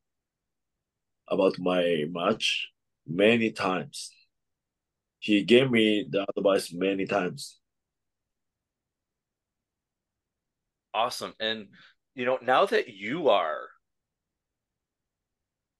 about 1.28 1.58
my 1.58 2.06
match 2.08 2.70
many 3.08 3.50
times. 3.50 4.12
He 5.18 5.42
gave 5.42 5.72
me 5.72 6.06
the 6.08 6.28
advice 6.38 6.72
many 6.72 7.08
times. 7.08 7.58
Awesome. 10.94 11.34
And 11.40 11.70
you 12.14 12.26
know, 12.26 12.38
now 12.44 12.68
that 12.68 12.90
you 12.90 13.30
are 13.30 13.70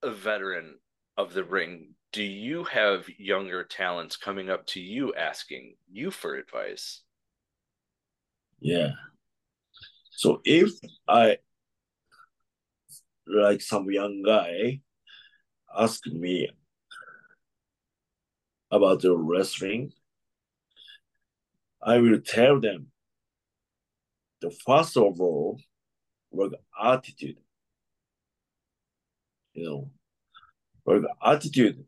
a 0.02 0.10
veteran 0.10 0.80
of 1.16 1.32
the 1.32 1.44
ring, 1.44 1.94
do 2.10 2.24
you 2.24 2.64
have 2.64 3.08
younger 3.08 3.62
talents 3.62 4.16
coming 4.16 4.50
up 4.50 4.66
to 4.66 4.80
you 4.80 5.14
asking 5.14 5.76
you 5.88 6.10
for 6.10 6.34
advice? 6.34 7.02
Yeah. 8.58 8.94
So 10.18 10.40
if 10.44 10.72
I 11.06 11.36
like 13.24 13.62
some 13.62 13.88
young 13.88 14.20
guy 14.26 14.80
ask 15.78 16.04
me 16.08 16.50
about 18.68 19.02
the 19.02 19.16
wrestling, 19.16 19.92
I 21.80 21.98
will 21.98 22.20
tell 22.20 22.58
them 22.58 22.88
the 24.40 24.50
first 24.50 24.96
of 24.96 25.20
all 25.20 25.60
work 26.32 26.54
attitude. 26.82 27.38
You 29.52 29.64
know, 29.64 29.90
work 30.84 31.04
attitude 31.24 31.84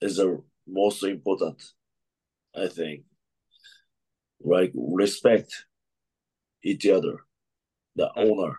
is 0.00 0.16
the 0.16 0.42
most 0.66 1.04
important, 1.04 1.62
I 2.56 2.68
think. 2.68 3.02
Like 4.40 4.72
respect 4.74 5.66
each 6.68 6.86
other, 6.86 7.24
the 7.96 8.06
mm. 8.06 8.12
owner 8.16 8.56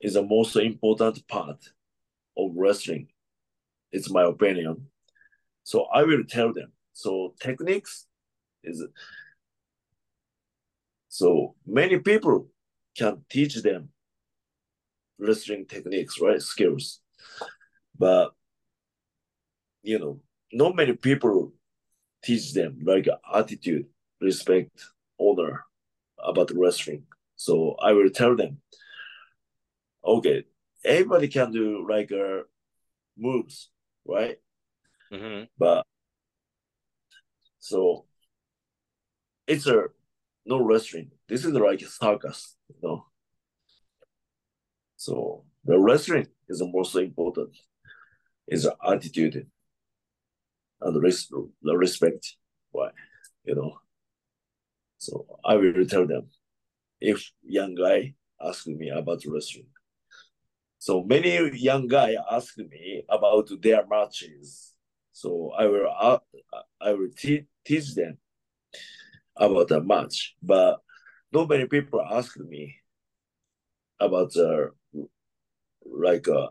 is 0.00 0.14
the 0.14 0.22
most 0.22 0.54
important 0.56 1.26
part 1.26 1.64
of 2.36 2.50
wrestling. 2.54 3.08
It's 3.92 4.10
my 4.10 4.24
opinion. 4.24 4.86
So 5.64 5.84
I 5.84 6.02
will 6.02 6.24
tell 6.28 6.52
them. 6.52 6.72
So 6.92 7.34
techniques 7.40 8.06
is 8.62 8.84
so 11.08 11.54
many 11.66 11.98
people 11.98 12.48
can 12.96 13.24
teach 13.30 13.62
them 13.62 13.88
wrestling 15.18 15.66
techniques, 15.66 16.20
right? 16.20 16.42
Skills. 16.42 17.00
But 17.98 18.32
you 19.82 19.98
know, 19.98 20.20
not 20.52 20.76
many 20.76 20.94
people 20.94 21.52
teach 22.22 22.52
them 22.52 22.80
like 22.84 23.06
attitude, 23.34 23.86
respect, 24.20 24.70
honor 25.18 25.65
about 26.26 26.50
wrestling. 26.54 27.04
So 27.36 27.76
I 27.80 27.92
will 27.92 28.10
tell 28.10 28.36
them, 28.36 28.60
okay, 30.04 30.44
everybody 30.84 31.28
can 31.28 31.52
do 31.52 31.86
like 31.88 32.10
uh, 32.12 32.42
moves, 33.16 33.70
right? 34.06 34.38
Mm-hmm. 35.12 35.44
But 35.58 35.86
so 37.58 38.06
it's 39.46 39.66
a 39.66 39.84
no 40.44 40.60
wrestling. 40.62 41.10
This 41.28 41.44
is 41.44 41.52
like 41.52 41.82
a 41.82 41.86
circus, 41.86 42.56
you 42.68 42.76
know. 42.82 43.06
So 44.96 45.44
the 45.64 45.78
wrestling 45.78 46.28
is 46.48 46.58
the 46.60 46.70
most 46.72 46.94
important. 46.96 47.56
Is 48.48 48.62
the 48.62 48.76
attitude 48.88 49.48
and 50.80 50.94
the, 50.94 51.00
res- 51.00 51.32
the 51.62 51.76
respect. 51.76 52.36
Why, 52.70 52.90
you 53.44 53.56
know. 53.56 53.78
So 55.06 55.38
I 55.44 55.54
will 55.54 55.86
tell 55.86 56.04
them 56.04 56.26
if 57.00 57.30
young 57.44 57.76
guy 57.76 58.14
asking 58.40 58.76
me 58.76 58.88
about 58.88 59.22
wrestling. 59.28 59.68
So 60.78 61.04
many 61.04 61.30
young 61.54 61.86
guy 61.86 62.16
ask 62.28 62.58
me 62.58 63.04
about 63.08 63.48
their 63.62 63.86
matches. 63.86 64.72
So 65.12 65.52
I 65.56 65.66
will 65.66 65.88
uh, 65.96 66.18
I 66.80 66.92
will 66.92 67.10
te- 67.16 67.46
teach 67.64 67.94
them 67.94 68.18
about 69.36 69.68
the 69.68 69.80
match, 69.80 70.34
but 70.42 70.80
not 71.32 71.48
many 71.48 71.66
people 71.66 72.02
ask 72.02 72.36
me 72.40 72.74
about 74.00 74.32
the 74.32 74.72
like 75.84 76.26
uh, 76.28 76.48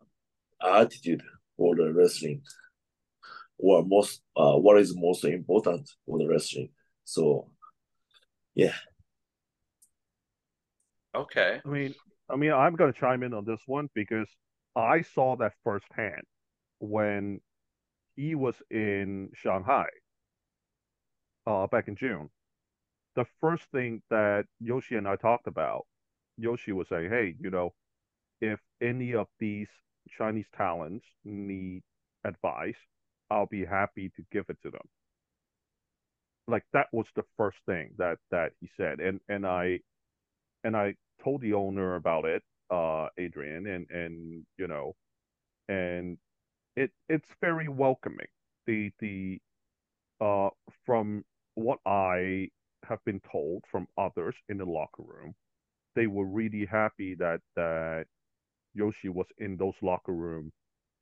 attitude 0.63 1.23
for 1.57 1.75
the 1.75 1.91
wrestling 1.91 2.41
or 3.57 3.83
most 3.85 4.21
uh, 4.37 4.55
what 4.55 4.79
is 4.79 4.95
most 4.95 5.25
important 5.25 5.89
for 6.05 6.19
the 6.19 6.27
wrestling. 6.27 6.69
So 7.03 7.49
yeah. 8.55 8.73
Okay. 11.15 11.61
I 11.65 11.69
mean, 11.69 11.95
I 12.29 12.35
mean, 12.35 12.51
I'm 12.51 12.75
going 12.75 12.91
to 12.91 12.99
chime 12.99 13.23
in 13.23 13.33
on 13.33 13.45
this 13.45 13.61
one 13.67 13.89
because 13.93 14.27
I 14.75 15.01
saw 15.01 15.35
that 15.37 15.53
firsthand 15.63 16.23
when 16.79 17.39
he 18.15 18.35
was 18.35 18.55
in 18.69 19.29
Shanghai 19.33 19.87
uh, 21.47 21.67
back 21.67 21.87
in 21.87 21.95
June. 21.95 22.29
The 23.15 23.25
first 23.39 23.65
thing 23.71 24.01
that 24.09 24.45
Yoshi 24.59 24.95
and 24.95 25.07
I 25.07 25.15
talked 25.15 25.47
about, 25.47 25.85
Yoshi 26.37 26.73
was 26.73 26.89
saying, 26.89 27.09
"Hey, 27.09 27.35
you 27.39 27.49
know, 27.49 27.73
if 28.41 28.59
any 28.81 29.13
of 29.15 29.27
these 29.39 29.69
Chinese 30.09 30.47
talents 30.55 31.05
need 31.23 31.83
advice, 32.25 32.77
I'll 33.31 33.47
be 33.47 33.65
happy 33.65 34.09
to 34.17 34.23
give 34.31 34.45
it 34.49 34.57
to 34.63 34.71
them." 34.71 34.87
Like 36.47 36.63
that 36.73 36.87
was 36.93 37.07
the 37.15 37.23
first 37.37 37.57
thing 37.67 37.91
that 37.97 38.17
that 38.31 38.53
he 38.61 38.69
said, 38.77 38.99
and 38.99 39.19
and 39.29 39.45
I 39.47 39.79
and 40.63 40.77
I 40.77 40.95
told 41.23 41.41
the 41.41 41.53
owner 41.53 41.95
about 41.95 42.25
it, 42.25 42.43
uh, 42.71 43.07
Adrian, 43.17 43.67
and 43.67 43.89
and 43.91 44.45
you 44.57 44.67
know, 44.67 44.95
and 45.69 46.17
it 46.75 46.91
it's 47.09 47.29
very 47.41 47.69
welcoming. 47.69 48.27
The 48.67 48.91
the 48.99 49.39
uh 50.21 50.49
from 50.85 51.25
what 51.55 51.79
I 51.85 52.49
have 52.87 52.99
been 53.05 53.21
told 53.31 53.63
from 53.71 53.87
others 53.97 54.35
in 54.49 54.57
the 54.57 54.65
locker 54.65 55.03
room, 55.03 55.35
they 55.95 56.07
were 56.07 56.25
really 56.25 56.65
happy 56.65 57.15
that 57.15 57.41
that 57.55 58.05
Yoshi 58.73 59.09
was 59.09 59.27
in 59.39 59.57
those 59.57 59.75
locker 59.81 60.13
room 60.13 60.51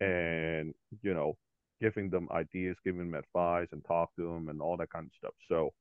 and 0.01 0.73
you 1.01 1.13
know 1.13 1.36
giving 1.82 2.10
them 2.10 2.28
ideas, 2.32 2.78
giving 2.84 3.12
them 3.12 3.16
advice, 3.16 3.68
and 3.72 3.84
talk 3.86 4.16
to 4.16 4.24
them 4.24 4.50
and 4.50 4.62
all 4.62 4.78
that 4.78 4.92
kind 4.92 5.08
of 5.08 5.14
stuff. 5.16 5.34
So, 5.50 5.74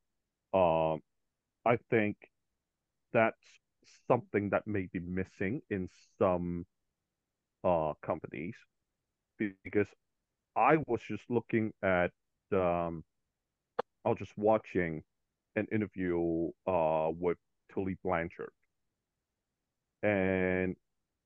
um, 0.59 1.01
I 1.67 1.79
think 1.91 2.17
that's 3.13 3.37
something 4.09 4.51
that 4.51 4.67
may 4.67 4.89
be 4.93 5.01
missing 5.01 5.63
in 5.71 5.89
some 6.19 6.67
uh 7.65 7.93
companies 8.03 8.55
because 9.39 9.87
I 10.57 10.79
was 10.87 11.01
just 11.09 11.25
looking 11.31 11.73
at 11.83 12.13
um 12.53 13.05
I 14.05 14.11
was 14.11 14.19
just 14.19 14.39
watching 14.39 15.03
an 15.57 15.67
interview 15.73 16.53
uh 16.67 17.11
with 17.13 17.39
Tully 17.73 17.97
Blanchard 18.05 18.53
and 20.03 20.77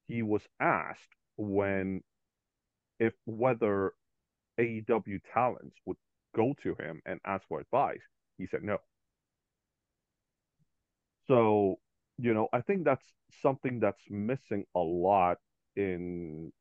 he 0.08 0.22
was 0.22 0.42
asked 0.60 1.14
when 1.36 2.02
if 3.00 3.14
whether 3.26 3.92
AEW 4.58 5.20
talents 5.32 5.76
would 5.86 5.96
go 6.34 6.54
to 6.62 6.74
him 6.80 7.00
and 7.06 7.20
ask 7.26 7.46
for 7.48 7.60
advice. 7.60 8.00
He 8.38 8.46
said 8.46 8.62
no. 8.62 8.78
So, 11.28 11.78
you 12.18 12.34
know, 12.34 12.48
I 12.52 12.60
think 12.60 12.84
that's 12.84 13.04
something 13.42 13.80
that's 13.80 14.02
missing 14.10 14.64
a 14.74 14.80
lot 14.80 15.38
in 15.74 16.52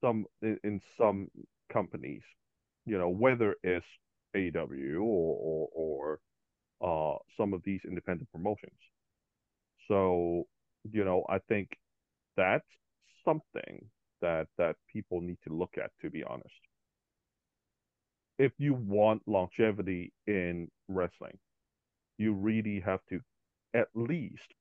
some 0.00 0.26
in, 0.42 0.58
in 0.64 0.80
some 0.96 1.28
companies. 1.72 2.22
You 2.86 2.98
know, 2.98 3.08
whether 3.10 3.54
it's 3.62 3.86
AEW 4.34 5.00
or 5.02 5.68
or, 5.72 6.18
or 6.80 7.14
uh, 7.14 7.18
some 7.36 7.52
of 7.52 7.62
these 7.64 7.80
independent 7.84 8.30
promotions. 8.32 8.78
So, 9.88 10.46
you 10.90 11.04
know, 11.04 11.24
I 11.28 11.38
think 11.48 11.70
that's 12.36 12.68
something 13.24 13.84
that 14.20 14.48
that 14.58 14.76
people 14.92 15.20
need 15.20 15.38
to 15.46 15.54
look 15.54 15.76
at 15.78 15.90
to 16.02 16.10
be 16.10 16.24
honest 16.24 16.67
if 18.38 18.52
you 18.58 18.74
want 18.74 19.22
longevity 19.26 20.12
in 20.26 20.68
wrestling 20.88 21.38
you 22.18 22.32
really 22.32 22.80
have 22.80 23.00
to 23.08 23.20
at 23.74 23.88
least 23.94 24.54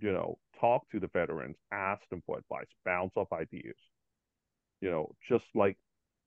you 0.00 0.12
know 0.12 0.38
talk 0.60 0.88
to 0.90 1.00
the 1.00 1.08
veterans 1.08 1.56
ask 1.72 2.02
them 2.10 2.22
for 2.26 2.38
advice 2.38 2.68
bounce 2.84 3.12
off 3.16 3.32
ideas. 3.32 3.76
You 4.80 4.90
know 4.90 5.14
just 5.28 5.44
like 5.54 5.76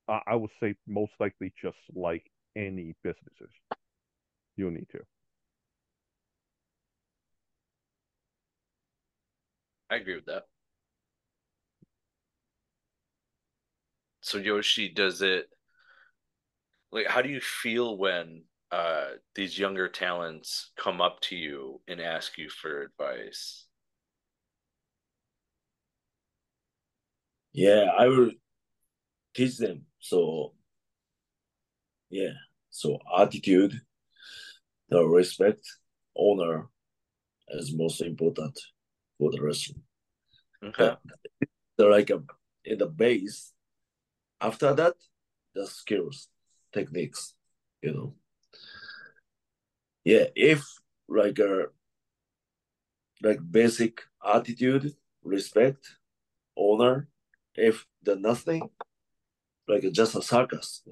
uh, 0.07 0.19
i 0.27 0.35
would 0.35 0.51
say 0.59 0.75
most 0.87 1.13
likely 1.19 1.53
just 1.61 1.77
like 1.95 2.23
any 2.55 2.95
businesses 3.03 3.51
you 4.57 4.71
need 4.71 4.87
to. 4.91 4.99
I 9.89 9.95
agree 9.97 10.15
with 10.15 10.25
that. 10.25 10.47
So 14.21 14.37
Yoshi, 14.39 14.89
does 14.89 15.21
it 15.21 15.49
like 16.95 17.07
how 17.07 17.21
do 17.21 17.29
you 17.29 17.41
feel 17.41 17.97
when 17.97 18.43
uh 18.71 19.09
these 19.35 19.59
younger 19.59 19.89
talents 19.89 20.71
come 20.77 21.01
up 21.01 21.19
to 21.19 21.35
you 21.35 21.81
and 21.87 21.99
ask 21.99 22.37
you 22.37 22.49
for 22.49 22.81
advice? 22.81 23.65
Yeah, 27.51 27.91
I 27.97 28.07
will 28.07 28.31
teach 29.33 29.57
them. 29.57 29.85
So 29.99 30.53
yeah, 32.09 32.33
so 32.69 32.97
attitude, 33.19 33.73
the 34.89 35.03
respect, 35.03 35.67
honor 36.17 36.69
is 37.49 37.75
most 37.75 38.01
important 38.01 38.57
for 39.19 39.31
the 39.31 39.41
wrestling. 39.41 39.81
Okay. 40.63 40.95
They're 41.77 41.91
like 41.91 42.09
a, 42.09 42.23
in 42.63 42.77
the 42.77 42.87
base 42.87 43.51
after 44.39 44.73
that 44.73 44.95
the 45.53 45.67
skills 45.67 46.29
techniques 46.77 47.33
you 47.81 47.91
know. 47.95 48.13
Yeah 50.03 50.25
if 50.35 50.61
like 51.07 51.39
a 51.39 51.53
uh, 51.53 51.65
like 53.23 53.39
basic 53.59 54.01
attitude 54.35 54.93
respect 55.23 55.81
honor 56.57 57.07
if 57.55 57.85
the 58.03 58.15
nothing 58.15 58.69
like 59.67 59.83
just 59.91 60.15
a 60.15 60.21
circus 60.21 60.83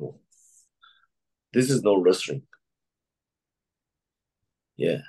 this 1.53 1.69
is 1.69 1.83
no 1.83 2.01
wrestling. 2.01 2.41
Yeah. 4.75 5.01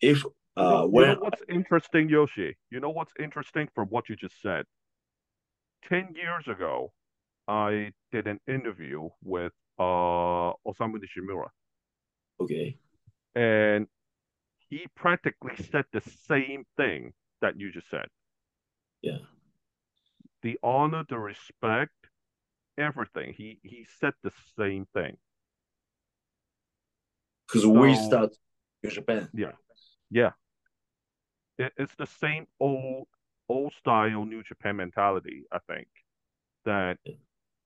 If 0.00 0.24
uh 0.56 0.82
you 0.84 0.88
when 0.88 1.08
know 1.08 1.16
what's 1.20 1.42
interesting 1.48 2.08
yoshi? 2.08 2.56
You 2.70 2.80
know 2.80 2.90
what's 2.90 3.12
interesting 3.20 3.68
from 3.74 3.88
what 3.88 4.08
you 4.08 4.16
just 4.16 4.40
said? 4.40 4.64
10 5.88 6.14
years 6.14 6.48
ago 6.48 6.92
I 7.46 7.92
did 8.12 8.26
an 8.26 8.40
interview 8.48 9.08
with 9.22 9.52
uh, 9.78 10.52
Osamu 10.66 10.96
Nishimura. 10.96 11.48
Okay. 12.40 12.76
And 13.34 13.86
he 14.68 14.86
practically 14.94 15.56
said 15.70 15.84
the 15.92 16.02
same 16.26 16.64
thing 16.76 17.12
that 17.40 17.58
you 17.58 17.70
just 17.70 17.88
said. 17.90 18.06
Yeah. 19.02 19.18
The 20.42 20.58
honor, 20.62 21.04
the 21.08 21.18
respect, 21.18 21.94
everything. 22.76 23.34
He 23.36 23.58
he 23.62 23.86
said 24.00 24.14
the 24.22 24.32
same 24.58 24.86
thing. 24.94 25.16
Because 27.46 27.62
so, 27.62 27.70
we 27.70 27.94
start 27.94 28.36
in 28.82 28.90
Japan. 28.90 29.28
Yeah. 29.32 29.52
Yeah. 30.10 30.32
It, 31.58 31.72
it's 31.76 31.94
the 31.96 32.06
same 32.06 32.46
old 32.60 33.08
old 33.48 33.72
style 33.74 34.24
New 34.24 34.42
Japan 34.42 34.76
mentality, 34.76 35.44
I 35.52 35.58
think. 35.68 35.88
That 36.64 36.98
yeah 37.04 37.14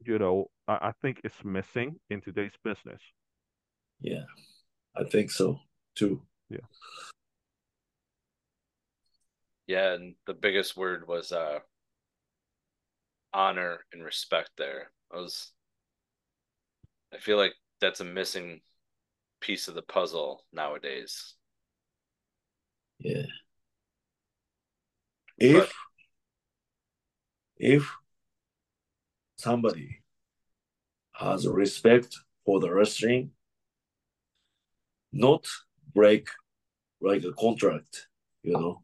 you 0.06 0.18
know, 0.18 0.50
I, 0.68 0.88
I 0.88 0.92
think 1.00 1.20
it's 1.24 1.44
missing 1.44 1.96
in 2.10 2.20
today's 2.20 2.52
business. 2.64 3.00
Yeah, 4.00 4.24
I 4.96 5.04
think 5.04 5.30
so 5.30 5.60
too. 5.94 6.22
Yeah. 6.48 6.58
Yeah, 9.66 9.94
and 9.94 10.14
the 10.26 10.34
biggest 10.34 10.76
word 10.76 11.06
was 11.06 11.32
uh 11.32 11.60
honor 13.32 13.80
and 13.92 14.04
respect 14.04 14.50
there. 14.58 14.90
I 15.12 15.16
was 15.16 15.52
I 17.14 17.18
feel 17.18 17.36
like 17.36 17.54
that's 17.80 18.00
a 18.00 18.04
missing 18.04 18.60
piece 19.40 19.68
of 19.68 19.74
the 19.74 19.82
puzzle 19.82 20.44
nowadays. 20.52 21.34
Yeah. 22.98 23.26
If 25.38 25.56
but, 25.56 25.70
if 27.56 27.90
somebody 29.42 30.02
has 31.12 31.46
respect 31.46 32.16
for 32.44 32.60
the 32.60 32.72
wrestling, 32.72 33.30
not 35.12 35.46
break 35.94 36.28
like 37.00 37.24
a 37.24 37.32
contract, 37.32 38.08
you 38.42 38.52
know. 38.52 38.82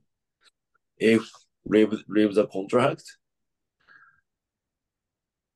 If 0.98 1.30
leave 1.64 1.94
leave 2.08 2.34
the 2.34 2.46
contract, 2.46 3.04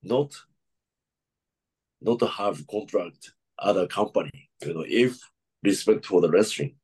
not 0.03 0.31
not 2.01 2.21
have 2.39 2.67
contract 2.67 3.33
other 3.59 3.87
company, 3.87 4.51
you 4.65 4.75
know, 4.75 4.85
if 4.87 5.19
respect 5.63 6.07
for 6.07 6.21
the 6.21 6.31
wrestling. 6.31 6.75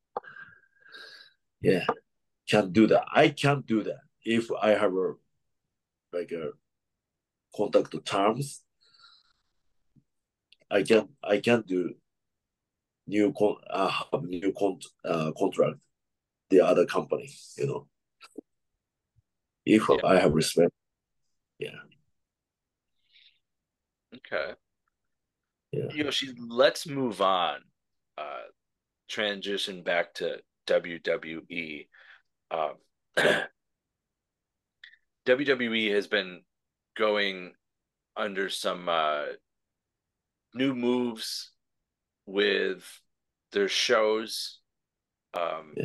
Yeah, 1.60 1.86
can't 2.48 2.72
do 2.72 2.86
that. 2.88 3.04
I 3.12 3.30
can't 3.30 3.66
do 3.66 3.82
that 3.84 4.02
if 4.24 4.50
I 4.62 4.70
have 4.70 4.94
a 4.94 5.14
like 6.12 6.32
a 6.32 6.52
contact 7.56 7.94
terms, 8.04 8.62
I 10.70 10.82
can 10.82 11.08
I 11.22 11.38
can 11.38 11.62
do 11.66 11.94
new 13.06 13.32
con 13.32 13.56
uh, 13.70 14.02
new 14.22 14.52
con 14.52 14.78
uh, 15.04 15.32
contract 15.38 15.78
the 16.50 16.60
other 16.60 16.86
company, 16.86 17.30
you 17.56 17.66
know. 17.66 17.86
If 19.64 19.88
yeah. 19.88 19.96
I 20.04 20.18
have 20.18 20.32
respect, 20.32 20.72
yeah. 21.58 21.80
Okay. 24.14 24.54
Yeah. 25.72 25.88
Yoshi, 25.94 26.34
let's 26.48 26.86
move 26.86 27.20
on. 27.20 27.60
Uh, 28.16 28.48
transition 29.08 29.82
back 29.82 30.14
to 30.14 30.38
WWE. 30.66 31.86
Um, 32.50 32.72
WWE 35.26 35.92
has 35.92 36.06
been 36.06 36.40
going 36.98 37.52
under 38.16 38.48
some 38.48 38.88
uh, 38.88 39.24
new 40.54 40.74
moves 40.74 41.52
with 42.26 42.84
their 43.52 43.68
shows. 43.68 44.58
Um, 45.34 45.74
yeah. 45.76 45.84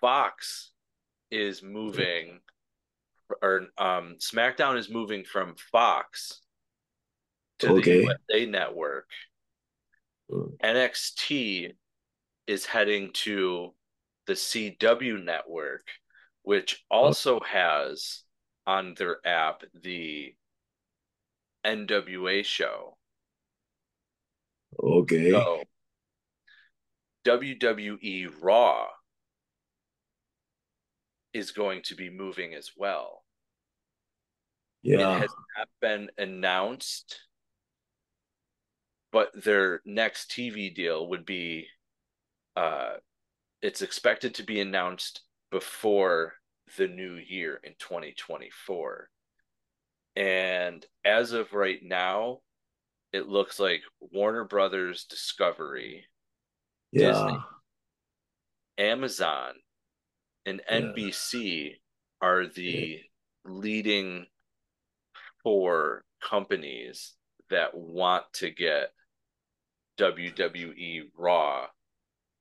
Fox 0.00 0.70
is 1.30 1.62
moving, 1.62 2.40
or 3.42 3.66
um, 3.76 4.16
SmackDown 4.18 4.78
is 4.78 4.88
moving 4.88 5.24
from 5.24 5.56
Fox 5.72 6.40
to 7.58 7.72
okay. 7.72 8.04
the 8.04 8.16
USA 8.32 8.46
Network. 8.46 9.08
Mm. 10.30 10.56
NXT 10.62 11.72
is 12.46 12.64
heading 12.64 13.10
to 13.12 13.74
the 14.26 14.34
CW 14.34 15.24
Network, 15.24 15.86
which 16.42 16.84
also 16.90 17.40
has 17.40 18.22
on 18.68 18.92
their 18.98 19.16
app 19.26 19.64
the 19.82 20.34
NWA 21.66 22.44
show. 22.44 22.98
Okay. 24.78 25.30
So 25.30 25.62
WWE 27.26 28.28
Raw 28.42 28.88
is 31.32 31.50
going 31.50 31.80
to 31.84 31.94
be 31.94 32.10
moving 32.10 32.52
as 32.52 32.72
well. 32.76 33.24
Yeah. 34.82 35.16
It 35.16 35.20
has 35.20 35.30
not 35.56 35.68
been 35.80 36.10
announced, 36.18 37.20
but 39.12 39.30
their 39.42 39.80
next 39.86 40.30
TV 40.30 40.74
deal 40.74 41.08
would 41.08 41.24
be 41.24 41.66
uh 42.54 42.96
it's 43.62 43.80
expected 43.80 44.34
to 44.34 44.42
be 44.42 44.60
announced 44.60 45.22
before 45.50 46.34
the 46.76 46.88
new 46.88 47.14
year 47.14 47.60
in 47.62 47.74
2024. 47.78 49.08
And 50.16 50.84
as 51.04 51.32
of 51.32 51.52
right 51.52 51.80
now, 51.82 52.40
it 53.12 53.28
looks 53.28 53.58
like 53.58 53.82
Warner 54.00 54.44
Brothers 54.44 55.04
Discovery, 55.04 56.04
yeah. 56.92 57.12
Disney, 57.12 57.38
Amazon, 58.78 59.54
and 60.44 60.60
Yeah. 60.68 60.80
NBC 60.80 61.76
are 62.20 62.46
the 62.46 63.00
leading 63.44 64.26
four 65.42 66.04
companies 66.20 67.14
that 67.50 67.74
want 67.74 68.24
to 68.34 68.50
get 68.50 68.92
WWE 69.98 71.10
Raw 71.16 71.66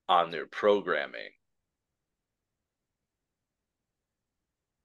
on 0.10 0.32
their 0.32 0.46
programming. 0.46 1.30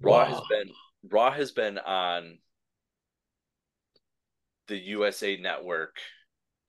Raw 0.02 0.24
has 0.26 0.40
been 0.48 0.70
Raw 1.10 1.30
has 1.32 1.52
been 1.52 1.78
on 1.78 2.38
the 4.68 4.76
USA 4.76 5.36
Network. 5.36 5.96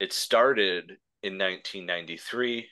It 0.00 0.12
started 0.12 0.98
in 1.22 1.38
1993, 1.38 2.68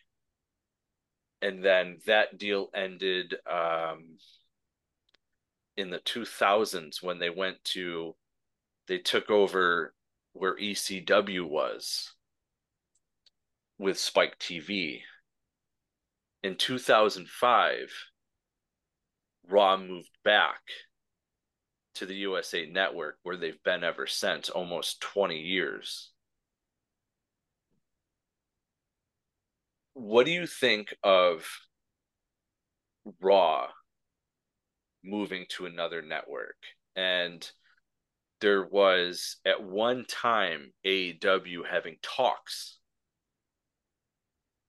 and 1.40 1.64
then 1.64 1.98
that 2.06 2.38
deal 2.38 2.68
ended 2.74 3.34
um, 3.50 4.18
in 5.76 5.90
the 5.90 6.00
2000s 6.00 7.02
when 7.02 7.18
they 7.18 7.30
went 7.30 7.62
to 7.64 8.14
they 8.88 8.98
took 8.98 9.30
over 9.30 9.94
where 10.32 10.56
ECW 10.56 11.48
was 11.48 12.12
with 13.78 13.98
Spike 13.98 14.38
TV. 14.38 15.00
In 16.42 16.56
2005, 16.56 17.92
Raw 19.48 19.76
moved 19.76 20.08
back 20.24 20.60
to 21.94 22.06
the 22.06 22.14
USA 22.14 22.66
Network, 22.66 23.18
where 23.22 23.36
they've 23.36 23.62
been 23.64 23.84
ever 23.84 24.06
since, 24.06 24.48
almost 24.48 25.00
20 25.00 25.38
years. 25.38 26.10
What 29.94 30.24
do 30.24 30.32
you 30.32 30.46
think 30.46 30.94
of 31.02 31.46
Raw 33.20 33.68
moving 35.04 35.44
to 35.50 35.66
another 35.66 36.00
network? 36.00 36.56
And 36.96 37.48
there 38.40 38.64
was 38.64 39.36
at 39.44 39.62
one 39.62 40.04
time 40.06 40.72
AEW 40.86 41.66
having 41.70 41.96
talks 42.02 42.78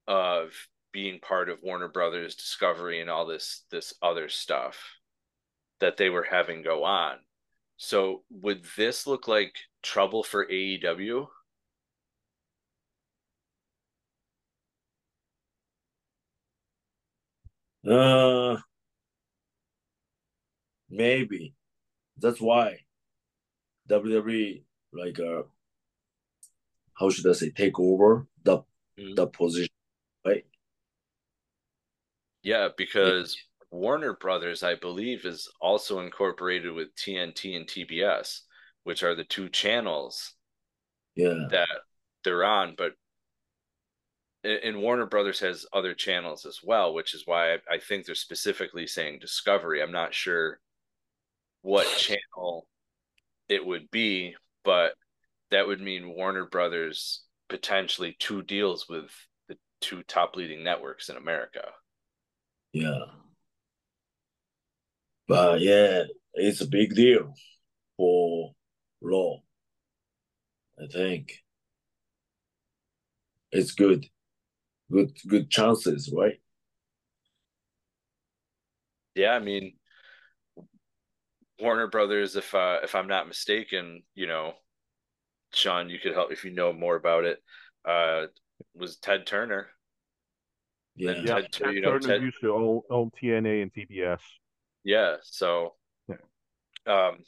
of 0.07 0.51
being 0.91 1.19
part 1.19 1.49
of 1.49 1.63
Warner 1.63 1.87
Brothers 1.87 2.35
Discovery 2.35 3.01
and 3.01 3.09
all 3.09 3.25
this 3.25 3.63
this 3.71 3.93
other 4.01 4.29
stuff 4.29 4.77
that 5.83 5.97
they 5.97 6.09
were 6.09 6.23
having 6.23 6.61
go 6.63 6.85
on. 6.85 7.17
So 7.75 8.23
would 8.29 8.63
this 8.77 9.05
look 9.05 9.27
like 9.27 9.53
trouble 9.81 10.23
for 10.23 10.45
AEW? 10.49 11.27
Uh, 17.85 18.57
maybe. 20.89 21.53
That's 22.17 22.39
why 22.39 22.79
WWE 23.87 24.63
like 24.93 25.19
uh 25.19 25.43
how 26.93 27.09
should 27.09 27.27
I 27.27 27.33
say 27.33 27.49
take 27.49 27.79
over 27.79 28.27
the 28.43 28.59
Mhm. 28.97 29.15
the 29.15 29.27
position, 29.27 29.73
right? 30.25 30.45
Yeah, 32.43 32.69
because 32.77 33.35
Warner 33.73 34.13
Brothers, 34.13 34.61
I 34.61 34.75
believe, 34.75 35.25
is 35.25 35.49
also 35.59 35.99
incorporated 35.99 36.71
with 36.73 36.95
TNT 36.95 37.57
and 37.57 37.65
TBS, 37.65 38.41
which 38.83 39.01
are 39.01 39.15
the 39.15 39.23
two 39.23 39.49
channels 39.49 40.35
Yeah. 41.15 41.47
that 41.49 41.67
they're 42.23 42.43
on. 42.43 42.75
But 42.77 42.93
and 44.43 44.79
Warner 44.81 45.07
Brothers 45.07 45.39
has 45.39 45.65
other 45.73 45.95
channels 45.95 46.45
as 46.45 46.59
well, 46.63 46.93
which 46.93 47.15
is 47.15 47.23
why 47.25 47.53
I, 47.53 47.57
I 47.71 47.79
think 47.79 48.05
they're 48.05 48.13
specifically 48.13 48.85
saying 48.85 49.19
Discovery. 49.19 49.81
I'm 49.81 49.91
not 49.91 50.13
sure 50.13 50.59
what 51.61 51.87
channel 51.97 52.67
it 53.49 53.65
would 53.65 53.89
be, 53.89 54.35
but 54.63 54.93
that 55.49 55.65
would 55.65 55.81
mean 55.81 56.09
Warner 56.13 56.45
Brothers 56.45 57.23
potentially 57.49 58.15
two 58.19 58.43
deals 58.43 58.87
with 58.87 59.09
the 59.47 59.57
two 59.81 60.03
top 60.03 60.35
leading 60.35 60.63
networks 60.63 61.09
in 61.09 61.17
America. 61.17 61.71
Yeah. 62.71 63.05
But 65.33 65.61
yeah, 65.61 66.03
it's 66.35 66.61
a 66.61 66.67
big 66.67 66.93
deal 66.93 67.33
for 67.97 68.53
Raw. 69.01 69.37
I 70.79 70.85
think 70.85 71.33
it's 73.51 73.71
good. 73.71 74.05
Good 74.91 75.17
good 75.27 75.49
chances, 75.49 76.13
right? 76.15 76.39
Yeah, 79.15 79.31
I 79.31 79.39
mean 79.39 79.73
Warner 81.59 81.87
Brothers, 81.87 82.35
if 82.35 82.53
uh, 82.53 82.77
if 82.83 82.93
I'm 82.93 83.07
not 83.07 83.27
mistaken, 83.27 84.03
you 84.13 84.27
know, 84.27 84.53
Sean, 85.51 85.89
you 85.89 85.97
could 85.97 86.13
help 86.13 86.31
if 86.31 86.45
you 86.45 86.51
know 86.51 86.73
more 86.73 86.95
about 86.95 87.23
it. 87.23 87.39
Uh, 87.83 88.27
was 88.75 88.97
Ted 88.97 89.25
Turner? 89.25 89.69
Yeah. 90.95 91.13
Yeah, 91.13 91.35
Ted, 91.35 91.51
Ted 91.51 91.73
you 91.73 91.81
know, 91.81 91.93
Turner 91.93 92.07
Ted, 92.07 92.21
used 92.21 92.41
to 92.41 92.53
own, 92.53 92.81
own 92.91 93.09
TNA 93.19 93.63
and 93.63 93.73
TBS. 93.73 94.19
Yeah. 94.83 95.17
So, 95.23 95.75
um, 96.85 97.23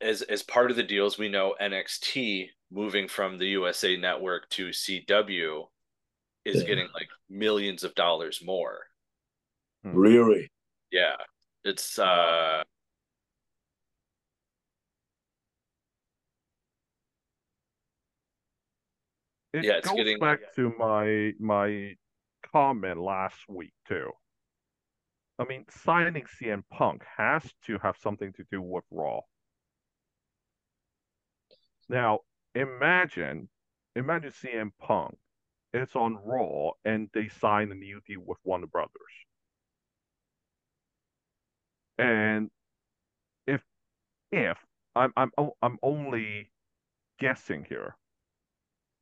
as 0.00 0.22
as 0.22 0.42
part 0.42 0.70
of 0.70 0.76
the 0.76 0.82
deals, 0.82 1.18
we 1.18 1.28
know 1.28 1.54
NXT 1.60 2.48
moving 2.70 3.08
from 3.08 3.36
the 3.38 3.46
USA 3.48 3.96
Network 3.96 4.48
to 4.50 4.68
CW 4.72 5.66
is 6.44 6.62
Yeah. 6.62 6.66
getting 6.68 6.88
like 6.94 7.08
millions 7.28 7.84
of 7.84 7.94
dollars 7.94 8.42
more. 8.42 8.86
Really? 9.82 10.50
Yeah, 10.90 11.16
it's 11.64 11.98
uh, 11.98 12.62
It 19.52 19.64
Yeah, 19.64 19.78
it's 19.78 19.88
goes 19.88 19.96
getting- 19.96 20.18
back 20.18 20.52
to 20.54 20.72
my 20.78 21.34
my 21.40 21.96
comment 22.52 23.00
last 23.00 23.48
week 23.48 23.74
too. 23.88 24.12
I 25.40 25.44
mean, 25.44 25.64
signing 25.70 26.26
CM 26.26 26.62
Punk 26.70 27.02
has 27.16 27.52
to 27.62 27.78
have 27.78 27.96
something 27.96 28.32
to 28.34 28.44
do 28.44 28.62
with 28.62 28.84
Raw. 28.92 29.22
Now, 31.90 32.20
imagine, 32.54 33.50
imagine 33.94 34.30
CM 34.30 34.72
Punk 34.78 35.18
is 35.74 35.94
on 35.96 36.16
Raw 36.16 36.72
and 36.84 37.10
they 37.12 37.28
sign 37.28 37.72
a 37.72 37.74
new 37.74 38.00
deal 38.06 38.20
with 38.20 38.38
Warner 38.44 38.66
Brothers. 38.66 39.26
And 41.98 42.50
if 43.46 43.62
if 44.32 44.58
I'm 44.96 45.12
I'm 45.16 45.32
o- 45.38 45.56
I'm 45.62 45.78
only 45.82 46.50
guessing 47.18 47.64
here, 47.64 47.96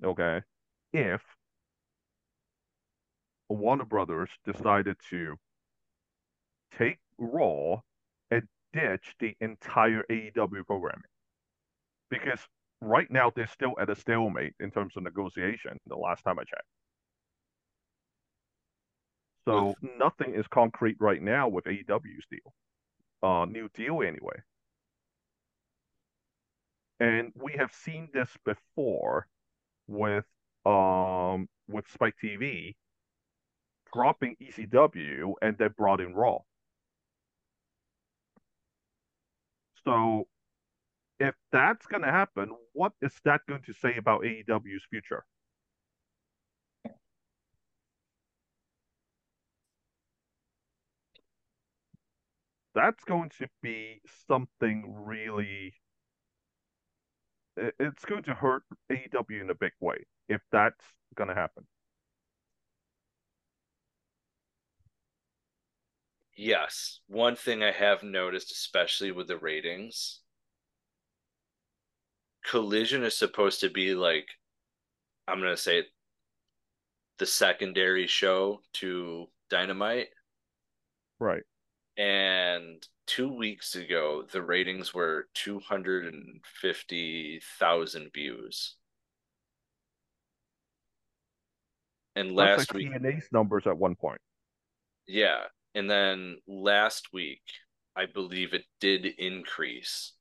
okay, 0.04 0.42
if 0.92 1.22
Warner 3.50 3.84
Brothers 3.84 4.30
decided 4.46 4.96
to 5.10 5.38
take 6.76 6.98
Raw 7.18 7.80
and 8.30 8.42
ditch 8.72 9.14
the 9.18 9.36
entire 9.40 10.04
AEW 10.10 10.66
programming. 10.66 11.02
Because 12.10 12.40
right 12.80 13.10
now 13.10 13.30
they're 13.34 13.46
still 13.46 13.74
at 13.80 13.90
a 13.90 13.96
stalemate 13.96 14.54
in 14.60 14.70
terms 14.70 14.96
of 14.96 15.02
negotiation, 15.02 15.78
the 15.86 15.96
last 15.96 16.22
time 16.24 16.38
I 16.38 16.44
checked. 16.44 16.62
So 19.46 19.74
nothing 19.98 20.34
is 20.34 20.46
concrete 20.46 20.96
right 21.00 21.22
now 21.22 21.48
with 21.48 21.64
AEW's 21.64 22.26
deal. 22.30 22.52
Uh 23.22 23.46
new 23.46 23.68
deal 23.74 24.02
anyway. 24.02 24.42
And 27.00 27.32
we 27.34 27.52
have 27.52 27.72
seen 27.72 28.08
this 28.12 28.28
before 28.44 29.26
with 29.86 30.26
um 30.66 31.48
with 31.66 31.88
Spike 31.88 32.16
TV 32.22 32.74
dropping 33.92 34.36
ECW 34.42 35.32
and 35.40 35.56
they 35.56 35.68
brought 35.68 36.00
in 36.00 36.14
Raw. 36.14 36.38
So 39.88 40.28
if 41.20 41.34
that's 41.52 41.86
going 41.86 42.02
to 42.02 42.10
happen, 42.12 42.50
what 42.74 42.92
is 43.02 43.14
that 43.24 43.42
going 43.48 43.62
to 43.62 43.72
say 43.74 43.96
about 43.96 44.22
AEW's 44.22 44.84
future? 44.90 45.24
That's 52.74 53.04
going 53.04 53.30
to 53.40 53.48
be 53.62 54.00
something 54.26 54.94
really. 55.04 55.74
It's 57.56 58.04
going 58.06 58.22
to 58.24 58.34
hurt 58.34 58.62
AEW 58.90 59.40
in 59.42 59.50
a 59.50 59.54
big 59.54 59.72
way 59.80 60.06
if 60.28 60.40
that's 60.52 60.84
going 61.16 61.28
to 61.28 61.34
happen. 61.34 61.66
Yes. 66.38 67.00
One 67.08 67.34
thing 67.34 67.64
I 67.64 67.72
have 67.72 68.04
noticed, 68.04 68.52
especially 68.52 69.10
with 69.10 69.26
the 69.26 69.36
ratings, 69.36 70.20
Collision 72.46 73.02
is 73.02 73.16
supposed 73.16 73.58
to 73.60 73.70
be 73.70 73.96
like, 73.96 74.28
I'm 75.26 75.40
going 75.40 75.50
to 75.50 75.56
say 75.60 75.80
it, 75.80 75.86
the 77.18 77.26
secondary 77.26 78.06
show 78.06 78.60
to 78.74 79.26
Dynamite. 79.50 80.10
Right. 81.18 81.42
And 81.96 82.86
two 83.08 83.34
weeks 83.34 83.74
ago, 83.74 84.22
the 84.30 84.40
ratings 84.40 84.94
were 84.94 85.26
250,000 85.34 88.10
views. 88.14 88.76
And 92.14 92.30
last 92.30 92.72
like 92.72 92.74
week, 92.74 92.92
TNA's 92.92 93.26
numbers 93.32 93.66
at 93.66 93.76
one 93.76 93.96
point. 93.96 94.20
Yeah. 95.08 95.46
And 95.74 95.90
then 95.90 96.38
last 96.46 97.12
week, 97.12 97.42
I 97.96 98.06
believe 98.06 98.54
it 98.54 98.64
did 98.80 99.06
increase 99.06 100.12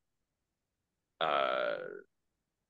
uh 1.19 1.77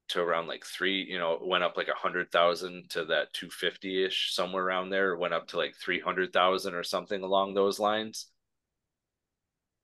to 0.10 0.22
around 0.22 0.48
like 0.48 0.66
three, 0.66 1.04
you 1.04 1.20
know, 1.20 1.40
went 1.42 1.64
up 1.64 1.76
like 1.78 1.90
a 1.90 1.94
hundred 1.94 2.32
thousand 2.32 2.90
to 2.92 3.06
that 3.06 3.34
250 3.34 4.06
ish, 4.06 4.34
somewhere 4.34 4.64
around 4.64 4.90
there. 4.90 5.18
Went 5.18 5.34
up 5.34 5.48
to 5.50 5.58
like 5.58 5.76
300,000 5.76 6.74
or 6.74 6.84
something 6.84 7.24
along 7.24 7.54
those 7.54 7.80
lines. 7.80 8.28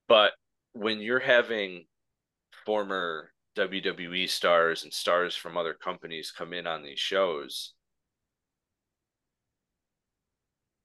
But 0.07 0.33
when 0.73 0.99
you're 1.01 1.19
having 1.19 1.85
former 2.65 3.33
WWE 3.55 4.29
stars 4.29 4.83
and 4.83 4.93
stars 4.93 5.35
from 5.35 5.57
other 5.57 5.73
companies 5.73 6.31
come 6.31 6.53
in 6.53 6.67
on 6.67 6.83
these 6.83 6.99
shows, 6.99 7.73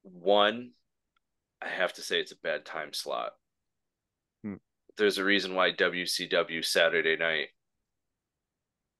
one, 0.02 0.72
I 1.62 1.68
have 1.68 1.92
to 1.94 2.02
say 2.02 2.20
it's 2.20 2.32
a 2.32 2.36
bad 2.42 2.64
time 2.64 2.92
slot. 2.92 3.32
Hmm. 4.44 4.54
There's 4.96 5.18
a 5.18 5.24
reason 5.24 5.54
why 5.54 5.72
WCW 5.72 6.64
Saturday 6.64 7.16
night 7.16 7.48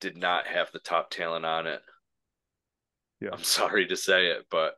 did 0.01 0.17
not 0.17 0.47
have 0.47 0.71
the 0.73 0.79
top 0.79 1.11
talent 1.11 1.45
on 1.45 1.67
it. 1.67 1.81
Yeah. 3.21 3.31
I'm 3.33 3.43
sorry 3.43 3.87
to 3.87 3.97
say 3.97 4.27
it, 4.27 4.47
but 4.51 4.75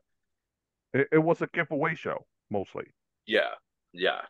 it, 0.92 1.08
it 1.12 1.18
was 1.18 1.40
a 1.40 1.48
giveaway 1.52 1.94
show 1.94 2.26
mostly. 2.50 2.84
Yeah, 3.26 3.54
yeah. 3.92 4.22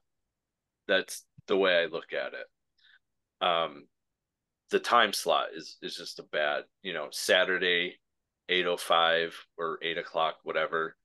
That's 0.89 1.25
the 1.47 1.57
way 1.57 1.77
I 1.77 1.87
look 1.87 2.13
at 2.13 2.33
it. 2.35 3.45
Um 3.47 3.87
the 4.71 4.79
time 4.79 5.13
slot 5.13 5.49
is 5.55 5.77
is 5.83 5.97
just 5.97 6.19
a 6.19 6.25
bad, 6.25 6.65
you 6.83 6.93
know, 6.93 7.09
Saturday, 7.11 7.99
805 8.49 9.35
or 9.59 9.79
8 9.83 9.99
o'clock, 9.99 10.37
whatever. 10.43 10.97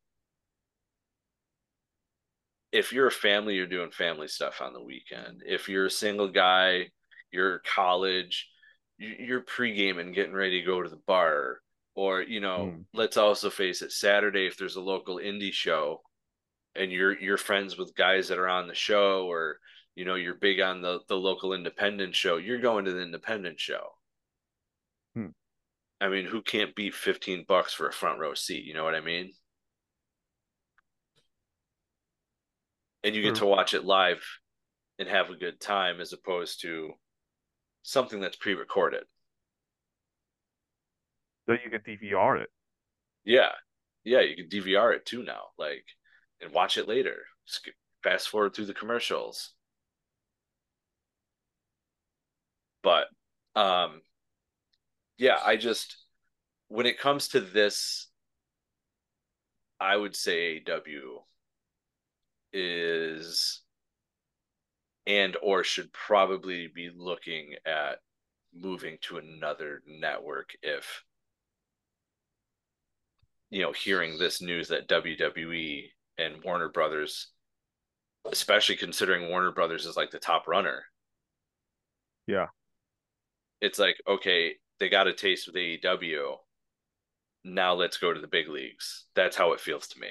If 2.71 2.91
you're 2.91 3.07
a 3.07 3.11
family, 3.11 3.55
you're 3.55 3.67
doing 3.67 3.91
family 3.91 4.27
stuff 4.27 4.61
on 4.61 4.73
the 4.73 4.83
weekend. 4.83 5.43
If 5.45 5.69
you're 5.69 5.85
a 5.85 5.91
single 5.91 6.27
guy, 6.29 6.89
you're 7.31 7.59
college, 7.59 8.49
you're 8.97 9.41
pre-gaming, 9.41 10.11
getting 10.11 10.33
ready 10.33 10.59
to 10.59 10.65
go 10.65 10.81
to 10.81 10.89
the 10.89 11.01
bar, 11.07 11.61
or 11.95 12.21
you 12.21 12.39
know, 12.41 12.73
Mm. 12.73 12.85
let's 12.93 13.17
also 13.17 13.49
face 13.49 13.81
it, 13.81 13.91
Saturday 13.91 14.45
if 14.47 14.57
there's 14.57 14.75
a 14.75 14.81
local 14.81 15.17
indie 15.17 15.53
show, 15.53 16.01
and 16.75 16.91
you're 16.91 17.17
you're 17.19 17.37
friends 17.37 17.77
with 17.77 17.95
guys 17.95 18.27
that 18.29 18.37
are 18.39 18.49
on 18.49 18.67
the 18.67 18.75
show, 18.75 19.25
or 19.27 19.59
you 19.95 20.03
know, 20.05 20.15
you're 20.15 20.35
big 20.35 20.59
on 20.59 20.81
the 20.81 20.99
the 21.07 21.17
local 21.17 21.53
independent 21.53 22.15
show, 22.15 22.37
you're 22.37 22.59
going 22.59 22.85
to 22.85 22.91
the 22.91 23.01
independent 23.01 23.59
show. 23.59 23.97
Hmm. 25.13 25.27
I 26.01 26.09
mean, 26.09 26.25
who 26.25 26.41
can't 26.41 26.75
beat 26.75 26.93
15 26.93 27.45
bucks 27.47 27.73
for 27.73 27.87
a 27.87 27.93
front 27.93 28.19
row 28.19 28.33
seat? 28.33 28.65
You 28.65 28.73
know 28.73 28.83
what 28.83 28.95
I 28.95 29.01
mean? 29.01 29.33
And 33.05 33.15
you 33.15 33.21
get 33.21 33.35
to 33.35 33.45
watch 33.45 33.73
it 33.73 33.85
live 33.85 34.25
and 34.99 35.07
have 35.07 35.29
a 35.29 35.35
good 35.35 35.61
time 35.61 36.01
as 36.01 36.11
opposed 36.11 36.61
to 36.61 36.93
something 37.83 38.19
that's 38.19 38.35
pre-recorded. 38.35 39.03
so 41.47 41.53
you 41.53 41.69
can 41.69 41.81
DVR 41.81 42.41
it. 42.41 42.49
Yeah. 43.23 43.51
Yeah, 44.03 44.21
you 44.21 44.35
can 44.35 44.47
DVR 44.49 44.95
it 44.95 45.05
too 45.05 45.23
now, 45.23 45.49
like 45.57 45.85
and 46.41 46.51
watch 46.51 46.77
it 46.77 46.87
later. 46.87 47.17
Skip, 47.45 47.75
fast 48.03 48.29
forward 48.29 48.55
through 48.55 48.65
the 48.65 48.73
commercials. 48.73 49.53
But 52.83 53.07
um 53.55 54.01
yeah, 55.17 55.37
I 55.43 55.55
just 55.57 55.97
when 56.67 56.85
it 56.85 56.99
comes 56.99 57.29
to 57.29 57.41
this 57.41 58.07
I 59.79 59.95
would 59.95 60.15
say 60.15 60.63
AEW 60.65 61.23
is 62.55 63.61
and 65.05 65.35
or 65.43 65.63
should 65.63 65.91
probably 65.93 66.67
be 66.73 66.89
looking 66.95 67.53
at 67.65 67.99
moving 68.57 68.97
to 69.01 69.17
another 69.17 69.83
network 69.85 70.51
if 70.63 71.03
you 73.49 73.61
know 73.61 73.73
hearing 73.73 74.17
this 74.17 74.41
news 74.41 74.69
that 74.69 74.87
WWE 74.87 75.83
and 76.17 76.41
Warner 76.43 76.69
Brothers 76.69 77.27
especially 78.31 78.77
considering 78.77 79.29
Warner 79.29 79.51
Brothers 79.51 79.85
is 79.85 79.95
like 79.97 80.09
the 80.09 80.17
top 80.17 80.47
runner. 80.47 80.83
Yeah. 82.25 82.47
it's 83.61 83.77
like 83.77 84.01
okay 84.07 84.55
they 84.79 84.89
got 84.89 85.07
a 85.07 85.13
taste 85.13 85.45
with 85.45 85.55
AEW 85.55 86.37
now 87.45 87.75
let's 87.75 87.97
go 87.97 88.11
to 88.11 88.19
the 88.19 88.27
big 88.27 88.49
leagues. 88.49 89.05
That's 89.15 89.37
how 89.37 89.53
it 89.53 89.59
feels 89.59 89.87
to 89.89 89.99
me. 89.99 90.07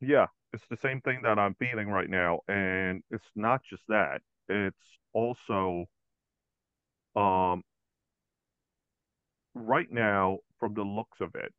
Yeah, 0.00 0.26
it's 0.54 0.66
the 0.70 0.78
same 0.82 1.00
thing 1.02 1.20
that 1.24 1.38
I'm 1.38 1.54
feeling 1.56 1.88
right 1.88 2.08
now, 2.08 2.40
and 2.48 3.02
it's 3.10 3.28
not 3.36 3.62
just 3.64 3.82
that. 3.88 4.22
It's 4.48 4.76
also, 5.12 5.86
um, 7.16 7.62
right 9.54 9.90
now 9.90 10.38
from 10.60 10.74
the 10.74 10.82
looks 10.82 11.20
of 11.20 11.34
it, 11.34 11.52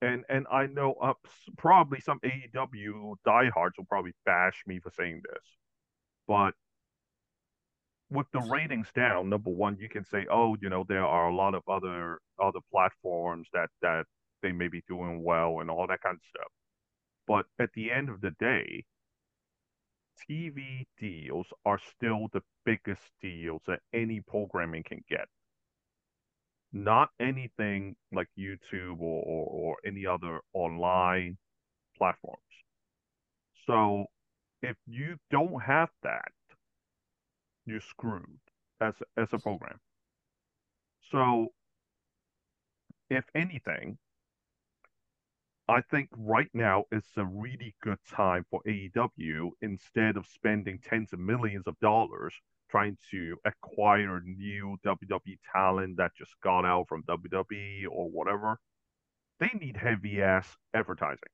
and 0.00 0.24
and 0.28 0.46
I 0.50 0.66
know 0.66 0.94
uh, 0.94 1.14
probably 1.56 2.00
some 2.00 2.20
AEW 2.24 3.16
diehards 3.24 3.76
will 3.78 3.86
probably 3.86 4.12
bash 4.24 4.62
me 4.66 4.78
for 4.80 4.90
saying 4.90 5.22
this, 5.24 5.44
but 6.28 6.54
with 8.10 8.26
the 8.32 8.40
ratings 8.40 8.88
down, 8.94 9.28
number 9.28 9.50
one, 9.50 9.76
you 9.78 9.88
can 9.88 10.04
say, 10.04 10.26
oh, 10.30 10.56
you 10.60 10.68
know, 10.70 10.84
there 10.88 11.04
are 11.04 11.28
a 11.28 11.34
lot 11.34 11.54
of 11.54 11.62
other 11.68 12.20
other 12.42 12.60
platforms 12.70 13.48
that 13.52 13.68
that 13.82 14.06
they 14.42 14.52
may 14.52 14.68
be 14.68 14.82
doing 14.88 15.22
well 15.22 15.60
and 15.60 15.70
all 15.70 15.86
that 15.86 16.00
kind 16.02 16.16
of 16.16 16.22
stuff. 16.28 16.50
But 17.28 17.44
at 17.58 17.70
the 17.74 17.92
end 17.92 18.08
of 18.08 18.22
the 18.22 18.30
day, 18.40 18.86
TV 20.28 20.86
deals 20.98 21.46
are 21.64 21.78
still 21.78 22.28
the 22.32 22.42
biggest 22.64 23.12
deals 23.20 23.60
that 23.66 23.80
any 23.92 24.20
programming 24.20 24.82
can 24.82 25.04
get. 25.08 25.28
Not 26.72 27.10
anything 27.20 27.96
like 28.12 28.28
YouTube 28.38 29.00
or, 29.00 29.22
or, 29.22 29.46
or 29.46 29.76
any 29.86 30.06
other 30.06 30.40
online 30.54 31.36
platforms. 31.96 32.38
So 33.66 34.06
if 34.62 34.76
you 34.86 35.16
don't 35.30 35.62
have 35.62 35.90
that, 36.02 36.32
you're 37.66 37.80
screwed 37.80 38.40
as 38.80 38.94
as 39.16 39.28
a 39.32 39.38
program. 39.38 39.78
So 41.10 41.48
if 43.10 43.24
anything, 43.34 43.98
I 45.68 45.82
think 45.82 46.08
right 46.16 46.48
now 46.54 46.84
is 46.90 47.04
a 47.16 47.26
really 47.26 47.74
good 47.82 47.98
time 48.08 48.44
for 48.50 48.62
AEW 48.66 49.50
instead 49.60 50.16
of 50.16 50.26
spending 50.26 50.78
tens 50.78 51.12
of 51.12 51.18
millions 51.18 51.66
of 51.66 51.78
dollars 51.80 52.34
trying 52.70 52.96
to 53.10 53.36
acquire 53.44 54.20
new 54.20 54.78
WWE 54.84 55.38
talent 55.52 55.98
that 55.98 56.14
just 56.16 56.34
got 56.42 56.64
out 56.64 56.88
from 56.88 57.02
WWE 57.04 57.86
or 57.90 58.10
whatever. 58.10 58.58
They 59.40 59.50
need 59.58 59.76
heavy 59.76 60.22
ass 60.22 60.56
advertising. 60.74 61.28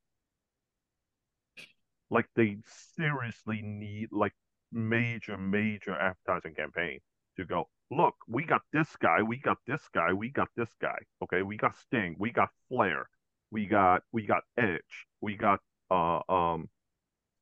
Like 2.11 2.27
they 2.35 2.59
seriously 2.97 3.63
need 3.63 4.09
like 4.11 4.35
major, 4.73 5.37
major 5.39 5.95
advertising 5.95 6.55
campaign 6.55 7.01
to 7.37 7.45
go, 7.45 7.69
look, 7.91 8.17
we 8.29 8.45
got 8.45 8.63
this 8.73 8.97
guy, 8.97 9.23
we 9.23 9.39
got 9.39 9.59
this 9.67 9.89
guy, 9.95 10.13
we 10.13 10.31
got 10.31 10.49
this 10.57 10.71
guy. 10.81 10.99
Okay, 11.23 11.43
we 11.43 11.57
got 11.57 11.77
Sting, 11.79 12.17
we 12.19 12.31
got 12.31 12.51
Flair, 12.69 13.09
we 13.55 13.67
got 13.67 14.03
we 14.11 14.27
got 14.27 14.43
Edge, 14.59 15.07
we 15.21 15.37
got 15.37 15.61
uh 15.89 16.21
um 16.29 16.69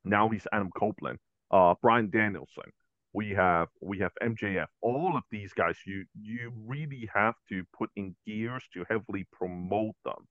now 0.05 0.29
he's 0.29 0.47
Adam 0.53 0.71
Copeland, 0.79 1.19
uh 1.51 1.75
Bryan 1.81 2.11
Danielson. 2.11 2.71
We 3.15 3.31
have 3.31 3.69
we 3.81 3.99
have 4.01 4.13
MJF. 4.23 4.67
All 4.83 5.17
of 5.17 5.23
these 5.31 5.55
guys, 5.55 5.77
you 5.87 6.05
you 6.21 6.53
really 6.67 7.09
have 7.15 7.35
to 7.49 7.65
put 7.79 7.89
in 7.97 8.15
gears 8.27 8.63
to 8.75 8.85
heavily 8.91 9.27
promote 9.33 9.97
them, 10.05 10.29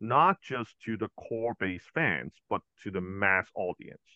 not 0.00 0.40
just 0.40 0.74
to 0.86 0.96
the 0.96 1.10
core 1.20 1.54
base 1.60 1.86
fans, 1.92 2.32
but 2.48 2.62
to 2.82 2.90
the 2.90 3.02
mass 3.02 3.48
audience. 3.54 4.08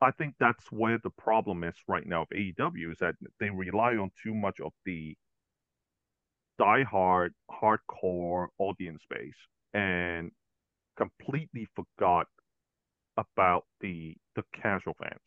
I 0.00 0.10
think 0.12 0.36
that's 0.40 0.72
where 0.72 0.98
the 1.02 1.10
problem 1.10 1.64
is 1.64 1.74
right 1.86 2.06
now 2.06 2.22
of 2.22 2.28
AEW 2.30 2.92
is 2.92 2.98
that 3.00 3.16
they 3.40 3.50
rely 3.50 3.96
on 3.96 4.10
too 4.22 4.34
much 4.34 4.58
of 4.60 4.72
the 4.86 5.16
diehard, 6.58 7.30
hardcore 7.50 8.46
audience 8.58 9.02
base 9.10 9.36
and 9.74 10.32
completely 10.96 11.68
forgot 11.74 12.28
about 13.16 13.66
the 13.80 14.16
the 14.36 14.44
casual 14.52 14.94
fans. 14.94 15.20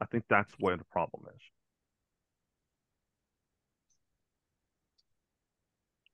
I 0.00 0.06
think 0.06 0.24
that's 0.28 0.52
where 0.58 0.76
the 0.76 0.84
problem 0.84 1.24
is. 1.34 1.42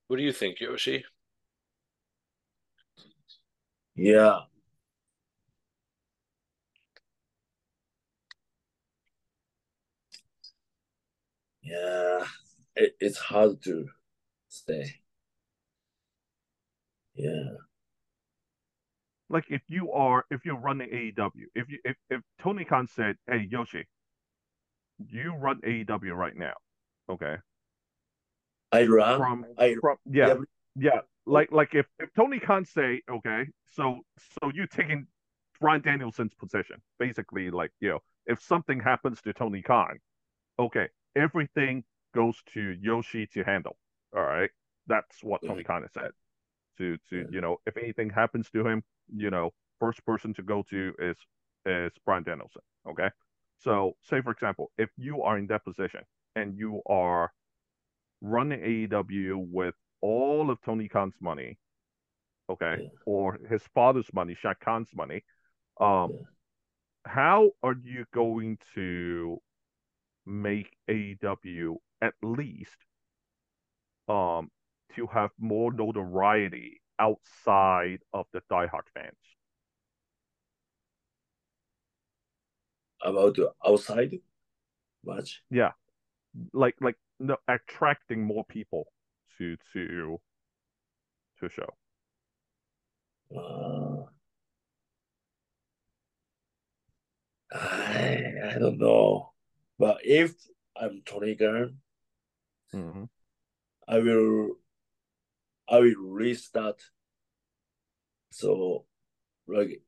What 0.08 0.16
do 0.18 0.22
you 0.22 0.32
think, 0.32 0.60
Yoshi? 0.60 1.04
Yeah. 3.94 4.40
Yeah, 11.62 12.26
it, 12.76 12.96
it's 13.00 13.18
hard 13.18 13.62
to 13.64 13.88
say. 14.48 14.99
Yeah. 17.22 17.56
Like 19.28 19.44
if 19.48 19.62
you 19.68 19.92
are 19.92 20.24
if 20.30 20.44
you're 20.44 20.58
running 20.58 20.88
AEW, 20.88 21.44
if 21.54 21.68
you 21.68 21.78
if, 21.84 21.96
if 22.08 22.20
Tony 22.40 22.64
Khan 22.64 22.88
said, 22.88 23.16
Hey 23.28 23.46
Yoshi, 23.48 23.86
you 24.98 25.34
run 25.34 25.60
AEW 25.60 26.14
right 26.16 26.36
now, 26.36 26.54
okay? 27.08 27.36
I 28.72 28.84
run. 28.86 29.18
From 29.18 29.44
I 29.58 29.76
from 29.80 29.96
yeah, 30.04 30.26
yeah, 30.26 30.34
yeah. 30.76 31.00
Like 31.26 31.52
like 31.52 31.74
if, 31.74 31.86
if 32.00 32.12
Tony 32.14 32.40
Khan 32.40 32.64
say, 32.64 33.02
okay, 33.08 33.46
so 33.70 34.00
so 34.40 34.50
you 34.52 34.66
taking 34.66 35.06
Bryan 35.60 35.82
Danielson's 35.82 36.34
position, 36.34 36.80
basically 36.98 37.50
like, 37.50 37.70
you 37.80 37.90
know, 37.90 37.98
if 38.26 38.42
something 38.42 38.80
happens 38.80 39.20
to 39.22 39.32
Tony 39.32 39.62
Khan, 39.62 39.98
okay, 40.58 40.88
everything 41.14 41.84
goes 42.14 42.36
to 42.54 42.76
Yoshi 42.80 43.26
to 43.28 43.44
handle. 43.44 43.76
All 44.16 44.22
right. 44.22 44.50
That's 44.86 45.22
what 45.22 45.42
Tony 45.46 45.62
Khan 45.62 45.82
has 45.82 45.92
said. 45.92 46.10
To 46.80 46.96
to 47.10 47.26
you 47.30 47.40
know, 47.42 47.58
if 47.66 47.76
anything 47.76 48.08
happens 48.08 48.48
to 48.50 48.66
him, 48.66 48.82
you 49.14 49.30
know, 49.30 49.50
first 49.78 50.04
person 50.06 50.32
to 50.34 50.42
go 50.42 50.64
to 50.70 50.94
is 50.98 51.18
is 51.66 51.92
Bryan 52.06 52.22
Danielson. 52.22 52.62
Okay. 52.88 53.10
So 53.58 53.96
say 54.02 54.22
for 54.22 54.30
example, 54.30 54.70
if 54.78 54.88
you 54.96 55.22
are 55.22 55.36
in 55.36 55.46
that 55.48 55.62
position 55.64 56.00
and 56.34 56.56
you 56.56 56.80
are 56.86 57.30
running 58.22 58.60
AEW 58.60 59.36
with 59.36 59.74
all 60.00 60.50
of 60.50 60.58
Tony 60.62 60.88
Khan's 60.88 61.20
money, 61.20 61.58
okay, 62.48 62.76
Yeah. 62.80 62.88
or 63.04 63.38
his 63.50 63.62
father's 63.74 64.10
money, 64.14 64.34
Shad 64.34 64.58
Khan's 64.60 64.94
money, 64.94 65.22
um, 65.78 66.12
Yeah. 66.12 66.24
how 67.04 67.50
are 67.62 67.76
you 67.82 68.06
going 68.14 68.58
to 68.74 69.42
make 70.24 70.74
AEW 70.88 71.76
at 72.00 72.14
least 72.22 72.76
um 74.08 74.50
to 74.96 75.06
have 75.08 75.30
more 75.38 75.72
notoriety 75.72 76.80
outside 76.98 78.00
of 78.12 78.26
the 78.32 78.42
diehard 78.50 78.88
fans? 78.94 79.16
about 83.02 83.34
the 83.36 83.52
outside 83.64 84.18
match. 85.04 85.42
Yeah, 85.50 85.72
like 86.52 86.76
like 86.80 86.96
no, 87.18 87.36
attracting 87.48 88.24
more 88.24 88.44
people 88.44 88.86
to 89.38 89.56
to 89.72 90.20
to 91.40 91.48
show. 91.48 91.68
Uh, 93.34 94.04
I 97.52 98.24
I 98.54 98.58
don't 98.58 98.78
know, 98.78 99.32
but 99.78 99.98
if 100.04 100.34
I'm 100.76 101.02
Tony 101.04 101.36
Khan, 101.36 101.78
Mm-hmm. 102.74 103.04
I 103.88 103.98
will 103.98 104.56
I 105.70 105.78
will 105.78 105.94
restart. 105.98 106.82
So 108.30 108.84
like 109.46 109.82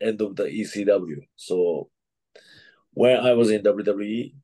end 0.00 0.20
of 0.20 0.36
the 0.36 0.44
ECW. 0.44 1.26
So 1.36 1.90
when 2.92 3.18
I 3.18 3.34
was 3.34 3.50
in 3.50 3.62
WWE, 3.62 4.34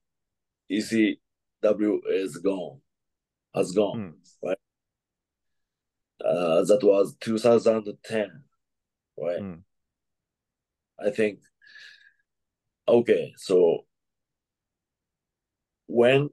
ECW 0.71 1.99
is 2.11 2.37
gone, 2.39 2.81
has 3.55 3.73
gone. 3.73 4.15
Mm. 4.45 4.55
Uh, 6.25 6.63
that 6.65 6.81
was 6.83 7.17
2010, 7.21 8.45
right? 9.19 9.41
Mm. 9.41 9.63
I 11.05 11.11
think. 11.11 11.41
Okay, 12.87 13.33
so 13.37 13.87
when 15.87 16.31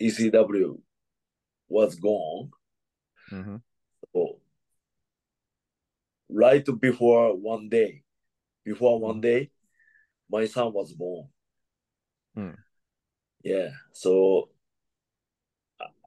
ECW 0.00 0.78
was 1.68 1.94
gone, 1.96 2.50
Mm-hmm. 3.34 3.56
so 4.12 4.40
right 6.28 6.64
before 6.80 7.34
one 7.36 7.68
day, 7.68 8.02
before 8.64 9.00
one 9.00 9.16
Mhm. 9.18 9.22
day, 9.22 9.50
my 10.30 10.46
son 10.46 10.72
was 10.72 10.92
born. 10.92 11.28
Hmm. 12.34 12.54
Yeah, 13.42 13.70
so 13.92 14.50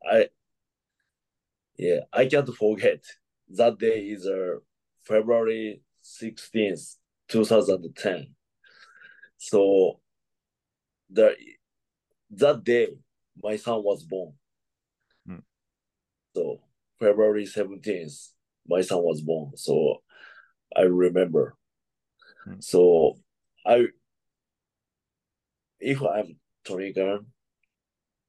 I, 0.09 0.29
yeah, 1.77 2.01
I 2.13 2.25
can't 2.27 2.49
forget 2.55 3.03
that 3.49 3.77
day 3.77 4.07
is 4.09 4.25
uh, 4.25 4.59
February 5.03 5.81
16th, 6.01 6.97
2010. 7.27 8.35
So 9.37 9.99
the 11.09 11.35
that 12.31 12.63
day 12.63 12.97
my 13.43 13.55
son 13.57 13.83
was 13.83 14.03
born. 14.03 14.33
Hmm. 15.25 15.39
So 16.33 16.61
February 16.99 17.45
17th, 17.45 18.29
my 18.67 18.81
son 18.81 19.03
was 19.03 19.21
born. 19.21 19.51
So 19.55 20.01
I 20.75 20.81
remember. 20.81 21.55
Hmm. 22.45 22.59
So 22.59 23.17
I 23.65 23.87
if 25.79 26.01
I'm 26.01 26.37
Tony 26.63 26.93
Khan, 26.93 27.27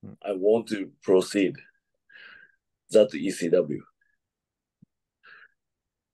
Hmm. 0.02 0.12
I 0.22 0.32
want 0.32 0.68
to 0.68 0.92
proceed 1.02 1.56
that 2.90 3.10
ECW. 3.10 3.80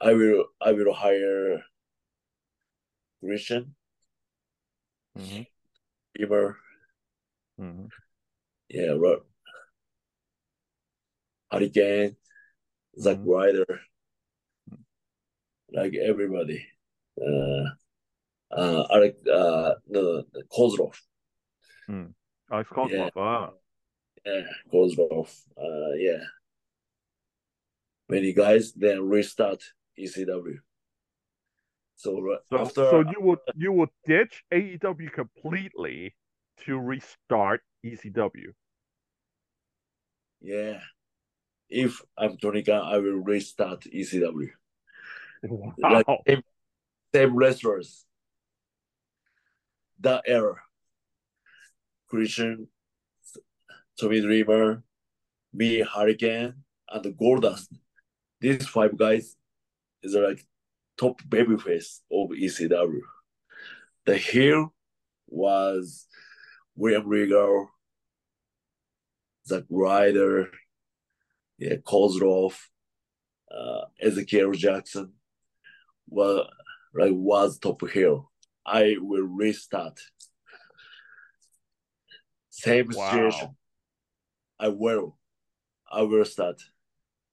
I 0.01 0.13
will 0.13 0.47
I 0.61 0.73
will 0.73 0.93
hire 0.93 1.63
Christian, 3.21 3.75
Mm-hmm. 5.19 5.43
Dreamer, 6.17 6.57
Mm-hmm. 7.61 7.87
yeah, 8.69 8.93
right. 8.99 9.19
Hurricane, 11.51 12.17
Zack 12.99 13.19
Mhm. 13.19 13.27
Ryder, 13.27 13.81
like 15.73 15.95
everybody. 15.95 16.67
Uh, 17.21 17.65
uh, 18.51 18.87
Alec, 18.91 19.17
uh, 19.31 19.75
no, 19.89 20.23
Kozlov, 20.53 21.01
Alex 22.51 22.71
Kozlov. 22.71 23.11
Ah. 23.17 23.53
yeah, 24.25 24.47
Kozlov, 24.73 25.29
uh, 25.57 25.93
yeah. 25.97 26.25
Many 28.09 28.33
guys 28.33 28.73
then 28.75 29.09
restart 29.09 29.63
ECW. 29.99 30.59
So 31.97 32.21
right 32.21 32.41
So, 32.51 32.59
after 32.59 32.91
so 32.91 33.01
you 33.01 33.21
would 33.21 33.39
you 33.55 33.73
would 33.73 33.91
ditch 34.05 34.45
AEW 34.53 35.11
completely 35.13 36.15
to 36.67 36.79
restart 36.79 37.63
ECW. 37.85 38.53
yeah, 40.41 40.81
if 41.75 42.01
I'm 42.17 42.37
Tony 42.37 42.63
Khan, 42.63 42.83
I 42.83 42.99
will 42.99 43.19
restart 43.19 43.81
ECW. 43.83 44.51
Wow. 45.43 45.75
Like 45.79 46.07
same, 46.27 46.43
same 47.13 47.37
wrestlers. 47.37 48.07
That 50.01 50.23
era. 50.27 50.55
Christian, 52.09 52.69
Tommy 54.01 54.21
Dreamer, 54.21 54.85
me, 55.53 55.81
Hurricane, 55.81 56.55
and 56.89 57.19
Goldust. 57.19 57.67
These 58.41 58.69
five 58.69 58.97
guys 58.97 59.37
is 60.03 60.15
like 60.15 60.47
top 60.97 61.21
babyface 61.23 62.01
of 62.13 62.31
ECW. 62.31 63.01
The 64.07 64.17
heel 64.17 64.73
was 65.27 66.07
William 66.77 67.09
Regal, 67.09 67.69
Zack 69.47 69.65
Ryder, 69.69 70.51
yeah, 71.59 71.77
Kozlov, 71.77 72.55
uh, 73.51 73.83
Ezekiel 74.01 74.53
Jackson. 74.53 75.13
Well, 76.09 76.49
like 76.95 77.13
was 77.13 77.59
top 77.59 77.89
heel. 77.89 78.31
I 78.67 78.97
will 78.99 79.27
restart. 79.27 80.01
Same 82.51 82.89
Wow. 82.93 83.11
situation. 83.11 83.57
I 84.59 84.69
will. 84.69 85.19
I 85.91 86.03
will 86.03 86.25
start 86.25 86.63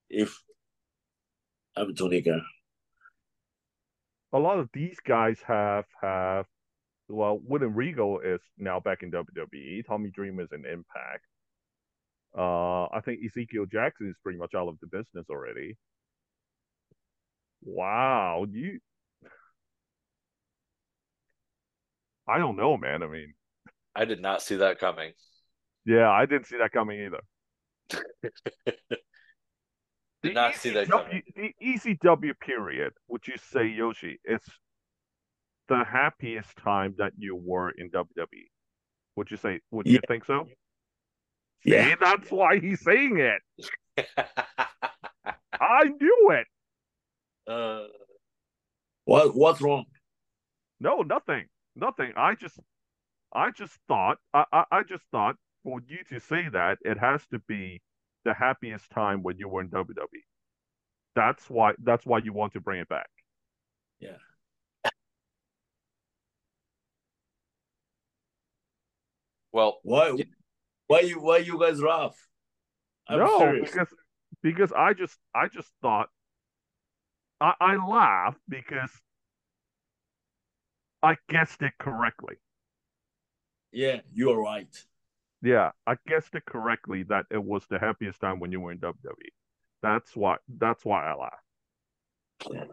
if 0.09 0.41
I'm 1.75 1.95
Tony 1.95 2.21
Khan. 2.21 2.43
a 4.33 4.39
lot 4.39 4.59
of 4.59 4.69
these 4.73 4.97
guys 5.05 5.39
have 5.45 5.85
have 6.01 6.45
well, 7.09 7.39
William 7.43 7.73
Regal 7.75 8.19
is 8.21 8.39
now 8.57 8.79
back 8.79 9.03
in 9.03 9.11
WWE. 9.11 9.85
Tommy 9.85 10.09
Dreamer 10.11 10.43
is 10.43 10.51
in 10.53 10.65
Impact. 10.65 11.25
Uh, 12.37 12.85
I 12.85 13.01
think 13.03 13.19
Ezekiel 13.25 13.65
Jackson 13.65 14.09
is 14.09 14.15
pretty 14.23 14.39
much 14.39 14.55
out 14.55 14.67
of 14.67 14.77
the 14.79 14.87
business 14.87 15.25
already. 15.29 15.77
Wow, 17.63 18.45
you. 18.49 18.79
I 22.27 22.37
don't 22.37 22.55
know, 22.55 22.77
man. 22.77 23.03
I 23.03 23.07
mean, 23.07 23.33
I 23.95 24.05
did 24.05 24.21
not 24.21 24.41
see 24.41 24.55
that 24.57 24.79
coming. 24.79 25.11
Yeah, 25.85 26.09
I 26.09 26.25
didn't 26.25 26.47
see 26.47 26.57
that 26.57 26.71
coming 26.71 27.01
either. 27.01 27.19
did 30.23 30.33
not 30.33 30.53
ECW, 30.53 30.57
see 30.57 30.69
that 30.71 30.89
coming. 30.89 31.21
The 31.35 31.53
ECW 31.61 32.39
period, 32.39 32.93
would 33.07 33.27
you 33.27 33.35
say, 33.51 33.67
Yoshi, 33.67 34.19
it's 34.23 34.47
the 35.67 35.83
happiest 35.83 36.55
time 36.57 36.95
that 36.99 37.13
you 37.17 37.35
were 37.35 37.71
in 37.71 37.89
WWE? 37.89 38.25
Would 39.17 39.31
you 39.31 39.37
say? 39.37 39.59
Would 39.71 39.87
yeah. 39.87 39.93
you 39.93 39.99
think 40.07 40.25
so? 40.25 40.47
Yeah, 41.63 41.95
that's 41.99 42.31
why 42.31 42.59
he's 42.59 42.81
saying 42.83 43.17
it. 43.19 43.41
I 45.59 45.83
knew 45.85 46.31
it. 46.31 46.47
Uh, 47.47 47.87
what 49.05 49.35
what's 49.35 49.61
wrong? 49.61 49.85
No, 50.79 51.01
nothing, 51.01 51.47
nothing. 51.75 52.13
I 52.17 52.35
just, 52.35 52.59
I 53.33 53.51
just 53.51 53.77
thought, 53.87 54.19
I, 54.33 54.45
I, 54.53 54.65
I 54.71 54.83
just 54.83 55.03
thought 55.11 55.37
for 55.63 55.81
you 55.87 55.99
to 56.09 56.19
say 56.19 56.49
that 56.49 56.79
it 56.83 56.97
has 56.99 57.25
to 57.27 57.39
be 57.47 57.81
the 58.25 58.33
happiest 58.33 58.89
time 58.91 59.23
when 59.23 59.37
you 59.37 59.49
were 59.49 59.61
in 59.61 59.69
WWE. 59.69 60.25
That's 61.15 61.49
why. 61.49 61.73
That's 61.83 62.05
why 62.05 62.19
you 62.19 62.33
want 62.33 62.53
to 62.53 62.61
bring 62.61 62.81
it 62.81 62.89
back. 62.89 63.09
Yeah. 63.99 64.17
Well, 69.51 69.79
why? 69.83 70.17
Why 70.91 70.99
you? 70.99 71.21
Why 71.21 71.37
you 71.37 71.57
guys 71.57 71.81
laugh? 71.81 72.17
I'm 73.07 73.19
no, 73.19 73.39
serious. 73.39 73.71
because 73.71 73.87
because 74.43 74.73
I 74.73 74.91
just 74.91 75.17
I 75.33 75.47
just 75.47 75.69
thought 75.81 76.09
I, 77.39 77.53
I 77.61 77.75
laughed 77.77 78.41
because 78.49 78.91
I 81.01 81.15
guessed 81.29 81.61
it 81.61 81.71
correctly. 81.79 82.35
Yeah, 83.71 84.01
you're 84.11 84.41
right. 84.41 84.67
Yeah, 85.41 85.71
I 85.87 85.95
guessed 86.07 86.35
it 86.35 86.43
correctly 86.45 87.03
that 87.03 87.25
it 87.31 87.41
was 87.41 87.65
the 87.69 87.79
happiest 87.79 88.19
time 88.19 88.41
when 88.41 88.51
you 88.51 88.59
were 88.59 88.73
in 88.73 88.79
WWE. 88.79 89.31
That's 89.81 90.13
why. 90.13 90.39
That's 90.57 90.83
why 90.83 91.09
I 91.09 91.15
laughed. 91.15 92.67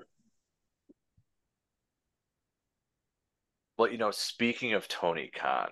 Well, 3.76 3.92
you 3.92 3.96
know, 3.96 4.10
speaking 4.10 4.72
of 4.72 4.88
Tony 4.88 5.30
Khan, 5.32 5.68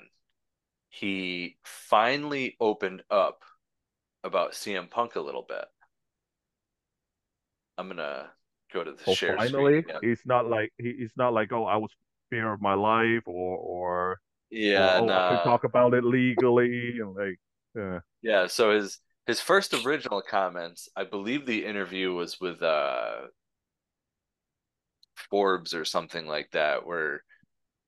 he 0.99 1.59
finally 1.63 2.57
opened 2.59 3.03
up 3.11 3.43
about 4.25 4.53
CM 4.53 4.91
Punk 4.91 5.17
a 5.17 5.21
little 5.21 5.45
bit. 5.47 5.67
I'm 7.77 7.89
gonna 7.89 8.31
go 8.73 8.83
to 8.83 8.93
the 8.93 9.03
oh, 9.07 9.15
share. 9.15 9.37
Finally, 9.37 9.83
screen. 9.83 9.99
he's 10.03 10.23
not 10.25 10.49
like 10.49 10.73
he, 10.79 10.95
he's 10.99 11.13
not 11.17 11.35
like 11.35 11.53
oh 11.53 11.65
I 11.65 11.77
was 11.77 11.91
fear 12.31 12.51
of 12.51 12.63
my 12.63 12.73
life 12.73 13.25
or 13.27 13.59
or 13.59 14.21
yeah, 14.51 14.97
or, 14.97 15.03
oh, 15.03 15.07
nah. 15.07 15.41
I 15.41 15.45
talk 15.45 15.65
about 15.65 15.93
it 15.93 16.03
legally 16.03 16.99
and 16.99 17.15
like 17.15 17.39
yeah. 17.75 18.01
Yeah, 18.23 18.47
so 18.47 18.75
his 18.75 18.99
his 19.27 19.41
first 19.41 19.75
original 19.75 20.23
comments, 20.23 20.89
I 20.97 21.05
believe 21.05 21.45
the 21.45 21.67
interview 21.67 22.15
was 22.15 22.41
with 22.41 22.63
uh 22.63 23.27
Forbes 25.31 25.75
or 25.75 25.85
something 25.85 26.27
like 26.27 26.53
that, 26.53 26.87
where 26.87 27.23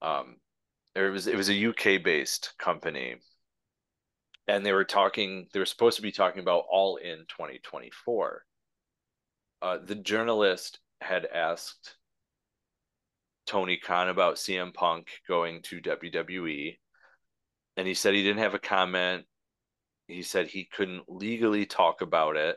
um 0.03 0.37
it 1.07 1.11
was 1.11 1.27
it 1.27 1.37
was 1.37 1.51
a 1.51 1.67
UK 1.69 2.03
based 2.03 2.55
company, 2.59 3.17
and 4.47 4.65
they 4.65 4.73
were 4.73 4.85
talking. 4.85 5.47
They 5.53 5.61
were 5.61 5.67
supposed 5.67 5.97
to 5.97 6.03
be 6.03 6.13
talking 6.13 6.41
about 6.41 6.65
All 6.71 6.97
In 6.97 7.19
2024. 7.29 8.45
Uh, 9.61 9.79
the 9.85 9.95
journalist 9.95 10.79
had 11.01 11.27
asked 11.27 11.97
Tony 13.47 13.77
Khan 13.77 14.09
about 14.09 14.37
CM 14.37 14.73
Punk 14.73 15.09
going 15.27 15.63
to 15.63 15.81
WWE, 15.81 16.79
and 17.77 17.87
he 17.87 17.95
said 17.95 18.15
he 18.15 18.23
didn't 18.23 18.43
have 18.43 18.55
a 18.55 18.59
comment. 18.59 19.25
He 20.07 20.23
said 20.23 20.49
he 20.49 20.65
couldn't 20.65 21.05
legally 21.09 21.67
talk 21.67 22.01
about 22.01 22.37
it. 22.37 22.57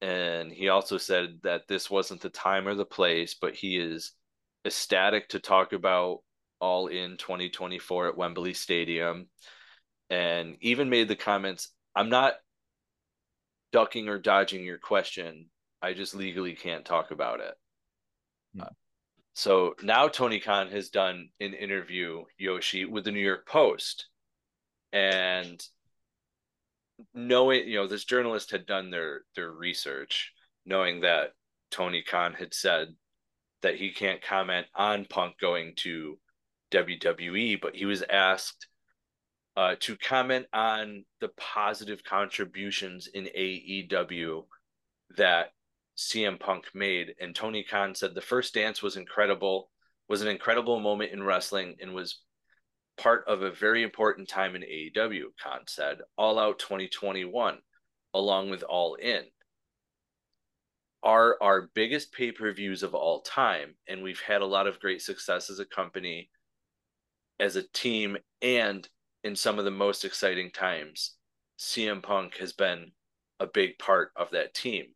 And 0.00 0.52
he 0.52 0.68
also 0.68 0.96
said 0.96 1.40
that 1.42 1.66
this 1.68 1.90
wasn't 1.90 2.20
the 2.20 2.30
time 2.30 2.68
or 2.68 2.74
the 2.74 2.84
place, 2.84 3.34
but 3.34 3.54
he 3.54 3.78
is 3.78 4.12
ecstatic 4.64 5.28
to 5.30 5.40
talk 5.40 5.72
about 5.72 6.20
all 6.60 6.88
in 6.88 7.16
2024 7.16 8.08
at 8.08 8.16
Wembley 8.16 8.54
Stadium 8.54 9.28
and 10.10 10.56
even 10.60 10.88
made 10.88 11.08
the 11.08 11.16
comments 11.16 11.70
I'm 11.94 12.08
not 12.08 12.34
ducking 13.72 14.08
or 14.08 14.18
dodging 14.18 14.64
your 14.64 14.78
question. 14.78 15.46
I 15.82 15.92
just 15.92 16.14
legally 16.14 16.54
can't 16.54 16.84
talk 16.84 17.10
about 17.10 17.40
it. 17.40 17.54
Hmm. 18.54 18.62
Uh, 18.62 18.66
so 19.34 19.74
now 19.82 20.08
Tony 20.08 20.40
Khan 20.40 20.68
has 20.70 20.90
done 20.90 21.28
an 21.40 21.54
interview, 21.54 22.24
Yoshi, 22.38 22.84
with 22.84 23.04
the 23.04 23.12
New 23.12 23.20
York 23.20 23.46
Post. 23.46 24.06
And 24.92 25.62
knowing, 27.14 27.68
you 27.68 27.76
know, 27.76 27.86
this 27.86 28.04
journalist 28.04 28.50
had 28.50 28.66
done 28.66 28.90
their 28.90 29.22
their 29.36 29.52
research, 29.52 30.32
knowing 30.66 31.02
that 31.02 31.32
Tony 31.70 32.02
Khan 32.02 32.32
had 32.32 32.54
said 32.54 32.94
that 33.62 33.76
he 33.76 33.90
can't 33.90 34.22
comment 34.22 34.66
on 34.74 35.04
Punk 35.04 35.38
going 35.40 35.74
to 35.76 36.18
WWE, 36.70 37.60
but 37.60 37.74
he 37.74 37.86
was 37.86 38.02
asked 38.02 38.68
uh, 39.56 39.74
to 39.80 39.96
comment 39.96 40.46
on 40.52 41.04
the 41.20 41.30
positive 41.36 42.04
contributions 42.04 43.08
in 43.08 43.24
AEW 43.24 44.44
that 45.16 45.52
CM 45.96 46.38
Punk 46.38 46.66
made. 46.74 47.14
And 47.20 47.34
Tony 47.34 47.64
Khan 47.64 47.94
said 47.94 48.14
the 48.14 48.20
first 48.20 48.54
dance 48.54 48.82
was 48.82 48.96
incredible, 48.96 49.70
was 50.08 50.22
an 50.22 50.28
incredible 50.28 50.78
moment 50.78 51.12
in 51.12 51.22
wrestling, 51.22 51.76
and 51.80 51.92
was 51.92 52.20
part 52.98 53.24
of 53.26 53.42
a 53.42 53.50
very 53.50 53.82
important 53.82 54.28
time 54.28 54.54
in 54.54 54.62
AEW, 54.62 55.24
Khan 55.42 55.62
said. 55.66 55.98
All 56.16 56.38
Out 56.38 56.58
2021, 56.60 57.58
along 58.14 58.50
with 58.50 58.62
All 58.62 58.94
In, 58.94 59.24
are 61.02 61.36
our 61.40 61.70
biggest 61.74 62.12
pay 62.12 62.32
per 62.32 62.52
views 62.52 62.82
of 62.82 62.94
all 62.94 63.22
time. 63.22 63.74
And 63.88 64.02
we've 64.02 64.20
had 64.20 64.42
a 64.42 64.46
lot 64.46 64.66
of 64.66 64.80
great 64.80 65.02
success 65.02 65.50
as 65.50 65.58
a 65.58 65.64
company 65.64 66.30
as 67.40 67.56
a 67.56 67.62
team 67.62 68.16
and 68.42 68.88
in 69.24 69.36
some 69.36 69.58
of 69.58 69.64
the 69.64 69.70
most 69.70 70.04
exciting 70.04 70.50
times, 70.50 71.14
CM 71.58 72.02
Punk 72.02 72.36
has 72.36 72.52
been 72.52 72.92
a 73.40 73.46
big 73.46 73.78
part 73.78 74.10
of 74.16 74.30
that 74.30 74.54
team. 74.54 74.86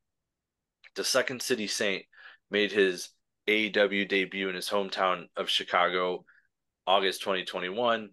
The 0.95 1.05
Second 1.05 1.43
City 1.43 1.67
Saint 1.67 2.05
made 2.51 2.73
his 2.73 3.11
AEW 3.49 4.09
debut 4.09 4.49
in 4.49 4.55
his 4.55 4.69
hometown 4.69 5.27
of 5.37 5.49
Chicago, 5.49 6.25
August 6.87 7.21
2021. 7.23 8.11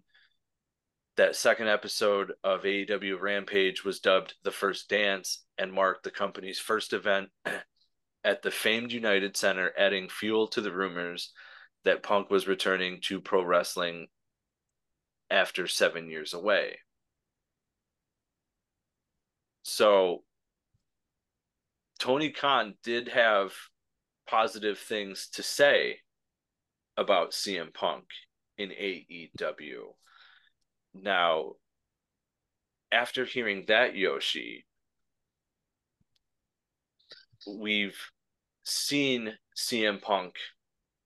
That 1.16 1.36
second 1.36 1.68
episode 1.68 2.32
of 2.42 2.62
AEW 2.62 3.20
Rampage 3.20 3.84
was 3.84 4.00
dubbed 4.00 4.34
The 4.42 4.50
First 4.50 4.88
Dance 4.88 5.44
and 5.58 5.72
marked 5.72 6.04
the 6.04 6.10
company's 6.10 6.58
first 6.58 6.92
event 6.92 7.28
at 8.24 8.42
the 8.42 8.50
famed 8.50 8.92
United 8.92 9.36
Center, 9.36 9.72
adding 9.76 10.08
fuel 10.08 10.48
to 10.48 10.60
the 10.60 10.72
rumors 10.72 11.32
that 11.84 12.02
Punk 12.02 12.30
was 12.30 12.48
returning 12.48 13.00
to 13.02 13.20
pro 13.20 13.44
wrestling 13.44 14.08
after 15.30 15.66
seven 15.66 16.10
years 16.10 16.34
away. 16.34 16.78
So 19.62 20.24
Tony 21.98 22.30
Khan 22.30 22.74
did 22.82 23.08
have 23.08 23.52
positive 24.26 24.78
things 24.78 25.28
to 25.34 25.42
say 25.42 25.98
about 26.96 27.32
CM 27.32 27.72
Punk 27.72 28.04
in 28.58 28.70
AEW. 28.70 29.94
Now, 30.94 31.52
after 32.90 33.24
hearing 33.24 33.64
that, 33.68 33.94
Yoshi, 33.94 34.66
we've 37.46 37.98
seen 38.64 39.34
CM 39.56 40.00
Punk 40.02 40.34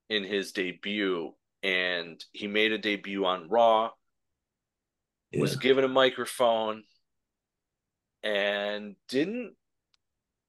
in 0.08 0.24
his 0.24 0.52
debut, 0.52 1.32
and 1.62 2.24
he 2.32 2.46
made 2.46 2.72
a 2.72 2.78
debut 2.78 3.24
on 3.24 3.48
Raw 3.48 3.90
yeah. 5.34 5.40
was 5.40 5.56
given 5.56 5.84
a 5.84 5.88
microphone 5.88 6.84
and 8.22 8.96
didn't 9.08 9.54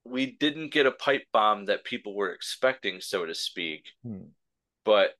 we 0.05 0.27
didn't 0.27 0.71
get 0.71 0.85
a 0.85 0.91
pipe 0.91 1.23
bomb 1.33 1.65
that 1.65 1.83
people 1.83 2.15
were 2.15 2.31
expecting 2.31 3.01
so 3.01 3.25
to 3.25 3.35
speak 3.35 3.85
hmm. 4.03 4.25
but 4.83 5.11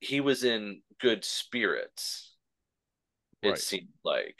he 0.00 0.20
was 0.20 0.44
in 0.44 0.80
good 1.00 1.24
spirits 1.24 2.34
it 3.42 3.50
right. 3.50 3.58
seemed 3.58 3.88
like 4.04 4.38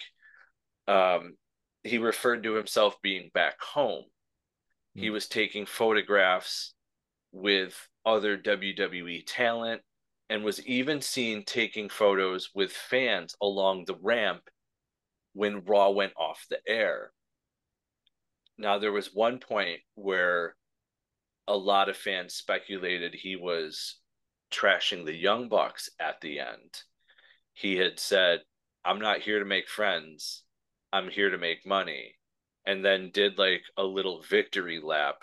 um 0.89 1.35
he 1.83 1.99
referred 1.99 2.43
to 2.43 2.55
himself 2.55 2.97
being 3.03 3.31
back 3.35 3.61
home 3.61 4.05
hmm. 4.95 5.01
he 5.01 5.11
was 5.11 5.27
taking 5.27 5.67
photographs 5.67 6.75
with 7.33 7.89
other 8.07 8.39
WWE 8.39 9.25
talent 9.27 9.83
and 10.31 10.45
was 10.45 10.65
even 10.67 11.01
seen 11.01 11.45
taking 11.45 11.89
photos 11.89 12.51
with 12.55 12.73
fans 12.73 13.37
along 13.43 13.85
the 13.85 13.97
ramp 14.01 14.43
when 15.35 15.65
Raw 15.65 15.91
went 15.91 16.13
off 16.17 16.47
the 16.49 16.61
air. 16.67 17.13
Now, 18.57 18.79
there 18.79 18.93
was 18.93 19.13
one 19.13 19.39
point 19.39 19.81
where 19.95 20.57
a 21.47 21.57
lot 21.57 21.89
of 21.89 21.97
fans 21.97 22.35
speculated 22.35 23.15
he 23.15 23.37
was 23.37 23.97
trashing 24.51 25.05
the 25.05 25.15
Young 25.15 25.49
Bucks 25.49 25.91
at 26.01 26.21
the 26.21 26.39
end. 26.39 26.83
He 27.53 27.77
had 27.77 27.99
said, 27.99 28.41
I'm 28.85 29.01
not 29.01 29.21
here 29.21 29.41
to 29.41 29.45
make 29.45 29.69
friends, 29.69 30.45
I'm 30.93 31.11
here 31.11 31.31
to 31.31 31.39
make 31.39 31.67
money. 31.67 32.15
And 32.67 32.83
then 32.83 33.11
did 33.13 33.37
like 33.37 33.63
a 33.77 33.83
little 33.83 34.23
victory 34.23 34.81
lap 34.83 35.17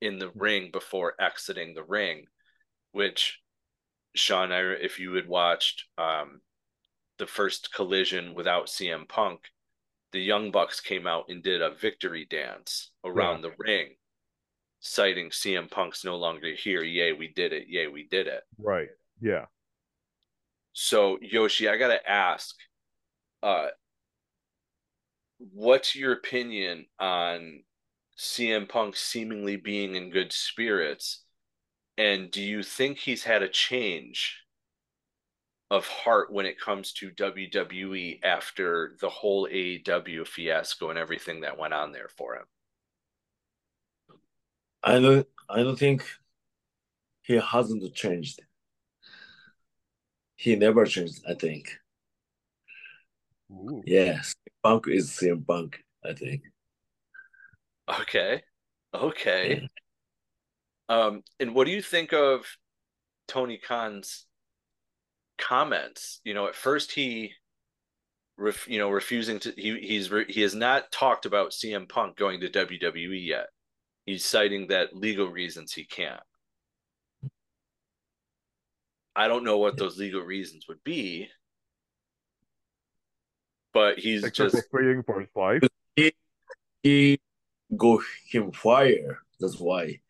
in 0.00 0.18
the 0.18 0.28
hmm. 0.28 0.38
ring 0.38 0.70
before 0.72 1.14
exiting 1.20 1.74
the 1.74 1.82
ring, 1.82 2.26
which 2.92 3.41
Sean, 4.14 4.52
if 4.52 4.98
you 4.98 5.14
had 5.14 5.26
watched 5.26 5.84
um, 5.98 6.40
the 7.18 7.26
first 7.26 7.72
collision 7.72 8.34
without 8.34 8.66
CM 8.66 9.08
Punk, 9.08 9.40
the 10.12 10.20
Young 10.20 10.50
Bucks 10.50 10.80
came 10.80 11.06
out 11.06 11.26
and 11.28 11.42
did 11.42 11.62
a 11.62 11.74
victory 11.74 12.26
dance 12.28 12.90
around 13.04 13.42
yeah. 13.42 13.48
the 13.48 13.54
ring, 13.58 13.88
citing 14.80 15.30
CM 15.30 15.70
Punk's 15.70 16.04
no 16.04 16.16
longer 16.16 16.54
here. 16.54 16.82
Yay, 16.82 17.12
we 17.12 17.28
did 17.28 17.52
it. 17.52 17.68
Yay, 17.68 17.86
we 17.86 18.06
did 18.08 18.26
it. 18.26 18.42
Right. 18.58 18.90
Yeah. 19.20 19.46
So 20.74 21.18
Yoshi, 21.20 21.68
I 21.68 21.76
gotta 21.76 22.08
ask, 22.08 22.54
uh, 23.42 23.68
what's 25.38 25.96
your 25.96 26.12
opinion 26.12 26.86
on 26.98 27.62
CM 28.18 28.68
Punk 28.68 28.96
seemingly 28.96 29.56
being 29.56 29.94
in 29.96 30.10
good 30.10 30.32
spirits? 30.32 31.24
And 31.98 32.30
do 32.30 32.42
you 32.42 32.62
think 32.62 32.98
he's 32.98 33.24
had 33.24 33.42
a 33.42 33.48
change 33.48 34.44
of 35.70 35.86
heart 35.86 36.32
when 36.32 36.46
it 36.46 36.60
comes 36.60 36.92
to 36.92 37.10
WWE 37.10 38.20
after 38.22 38.96
the 39.00 39.08
whole 39.08 39.48
AEW 39.48 40.26
fiasco 40.26 40.90
and 40.90 40.98
everything 40.98 41.40
that 41.40 41.58
went 41.58 41.74
on 41.74 41.92
there 41.92 42.08
for 42.08 42.36
him? 42.36 42.44
I 44.82 44.98
don't 44.98 45.26
I 45.48 45.62
don't 45.62 45.78
think 45.78 46.04
he 47.22 47.34
hasn't 47.34 47.94
changed. 47.94 48.40
He 50.36 50.56
never 50.56 50.84
changed, 50.84 51.22
I 51.28 51.34
think. 51.34 51.78
Ooh. 53.50 53.82
Yes. 53.86 54.34
Punk 54.62 54.86
is 54.88 55.10
CM 55.10 55.46
Punk, 55.46 55.84
I 56.04 56.14
think. 56.14 56.42
Okay. 58.00 58.42
Okay. 58.92 59.60
Yeah. 59.62 59.66
Um, 60.92 61.22
and 61.40 61.54
what 61.54 61.64
do 61.64 61.70
you 61.70 61.80
think 61.80 62.12
of 62.12 62.44
Tony 63.26 63.56
Khan's 63.56 64.26
comments? 65.38 66.20
You 66.22 66.34
know, 66.34 66.48
at 66.48 66.54
first 66.54 66.92
he, 66.92 67.32
ref, 68.36 68.68
you 68.68 68.78
know, 68.78 68.90
refusing 68.90 69.38
to. 69.38 69.54
He 69.56 69.78
he's 69.80 70.10
re, 70.10 70.26
he 70.28 70.42
has 70.42 70.54
not 70.54 70.92
talked 70.92 71.24
about 71.24 71.52
CM 71.52 71.88
Punk 71.88 72.18
going 72.18 72.40
to 72.40 72.50
WWE 72.50 73.26
yet. 73.26 73.46
He's 74.04 74.26
citing 74.26 74.66
that 74.66 74.94
legal 74.94 75.28
reasons 75.28 75.72
he 75.72 75.86
can't. 75.86 76.20
I 79.16 79.28
don't 79.28 79.44
know 79.44 79.56
what 79.56 79.78
those 79.78 79.96
legal 79.96 80.20
reasons 80.20 80.66
would 80.68 80.84
be, 80.84 81.28
but 83.72 83.98
he's 83.98 84.24
Except 84.24 84.52
just 84.52 84.66
waiting 84.74 85.02
for 85.04 85.20
his 85.20 85.30
wife. 85.34 85.62
He, 85.96 86.12
he 86.82 87.18
go 87.74 88.02
him 88.30 88.52
fire. 88.52 89.20
That's 89.40 89.58
why. 89.58 90.00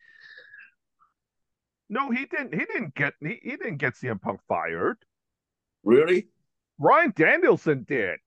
No, 1.93 2.11
he 2.11 2.25
didn't. 2.25 2.55
He 2.55 2.65
didn't 2.65 2.95
get. 2.95 3.13
He, 3.21 3.39
he 3.43 3.51
didn't 3.51 3.77
get 3.77 3.93
CM 3.93 4.19
Punk 4.19 4.41
fired. 4.49 4.97
Really? 5.85 6.29
Ryan 6.79 7.13
Danielson 7.15 7.85
did. 7.87 8.19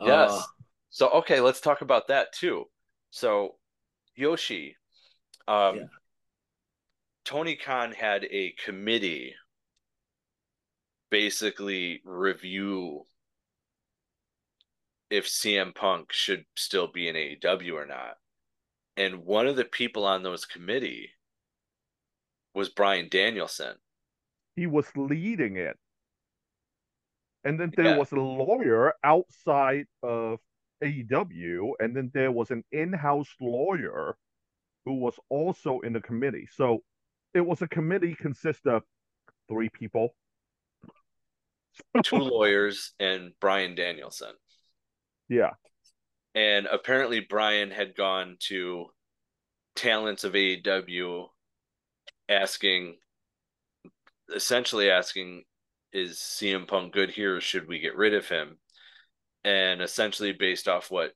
Yes. 0.00 0.32
Uh, 0.32 0.42
so 0.90 1.08
okay, 1.10 1.38
let's 1.38 1.60
talk 1.60 1.80
about 1.80 2.08
that 2.08 2.32
too. 2.32 2.64
So 3.10 3.54
Yoshi, 4.16 4.74
um, 5.46 5.76
yeah. 5.76 5.82
Tony 7.24 7.54
Khan 7.54 7.92
had 7.92 8.24
a 8.24 8.52
committee 8.64 9.36
basically 11.08 12.02
review 12.04 13.06
if 15.08 15.28
CM 15.28 15.72
Punk 15.72 16.12
should 16.12 16.44
still 16.56 16.88
be 16.88 17.06
in 17.06 17.14
AEW 17.14 17.74
or 17.74 17.86
not. 17.86 18.16
And 18.96 19.24
one 19.24 19.46
of 19.46 19.54
the 19.54 19.64
people 19.64 20.04
on 20.04 20.24
those 20.24 20.44
committee 20.44 21.10
was 22.56 22.70
Bryan 22.70 23.08
Danielson. 23.10 23.76
He 24.56 24.66
was 24.66 24.86
leading 24.96 25.56
it. 25.56 25.76
And 27.44 27.60
then 27.60 27.72
there 27.76 27.90
yeah. 27.90 27.98
was 27.98 28.10
a 28.10 28.16
lawyer 28.16 28.94
outside 29.04 29.86
of 30.02 30.40
AEW, 30.82 31.72
and 31.78 31.94
then 31.94 32.10
there 32.12 32.32
was 32.32 32.50
an 32.50 32.64
in-house 32.72 33.28
lawyer 33.40 34.16
who 34.84 34.94
was 34.94 35.14
also 35.28 35.80
in 35.80 35.92
the 35.92 36.00
committee. 36.00 36.48
So 36.52 36.82
it 37.34 37.40
was 37.40 37.60
a 37.62 37.68
committee 37.68 38.14
consist 38.14 38.66
of 38.66 38.82
three 39.48 39.68
people. 39.68 40.14
Two 42.02 42.16
lawyers 42.16 42.94
and 42.98 43.32
Bryan 43.38 43.74
Danielson. 43.74 44.32
Yeah. 45.28 45.50
And 46.34 46.66
apparently 46.66 47.20
Bryan 47.20 47.70
had 47.70 47.94
gone 47.94 48.36
to 48.48 48.86
talents 49.74 50.24
of 50.24 50.32
AEW 50.32 51.28
asking 52.28 52.96
essentially 54.34 54.90
asking 54.90 55.44
is 55.92 56.16
CM 56.18 56.66
Punk 56.66 56.92
good 56.92 57.10
here 57.10 57.36
or 57.36 57.40
should 57.40 57.68
we 57.68 57.78
get 57.78 57.96
rid 57.96 58.14
of 58.14 58.28
him? 58.28 58.58
And 59.44 59.80
essentially 59.80 60.32
based 60.32 60.68
off 60.68 60.90
what 60.90 61.12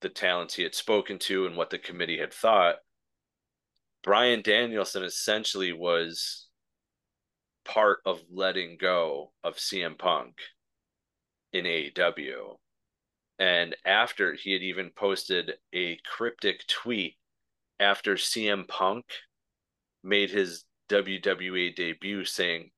the 0.00 0.08
talents 0.08 0.54
he 0.54 0.62
had 0.62 0.74
spoken 0.74 1.18
to 1.18 1.46
and 1.46 1.56
what 1.56 1.70
the 1.70 1.78
committee 1.78 2.18
had 2.18 2.32
thought, 2.32 2.76
Bryan 4.02 4.42
Danielson 4.42 5.04
essentially 5.04 5.72
was 5.72 6.48
part 7.64 7.98
of 8.06 8.22
letting 8.30 8.78
go 8.80 9.32
of 9.44 9.56
CM 9.56 9.98
Punk 9.98 10.36
in 11.52 11.64
AEW. 11.64 12.56
And 13.38 13.76
after 13.84 14.34
he 14.34 14.52
had 14.52 14.62
even 14.62 14.90
posted 14.96 15.52
a 15.72 15.98
cryptic 16.04 16.66
tweet 16.66 17.16
after 17.78 18.14
CM 18.14 18.66
Punk 18.66 19.04
made 20.02 20.30
his 20.30 20.64
WWE 20.88 21.74
debut 21.74 22.24
saying 22.24 22.70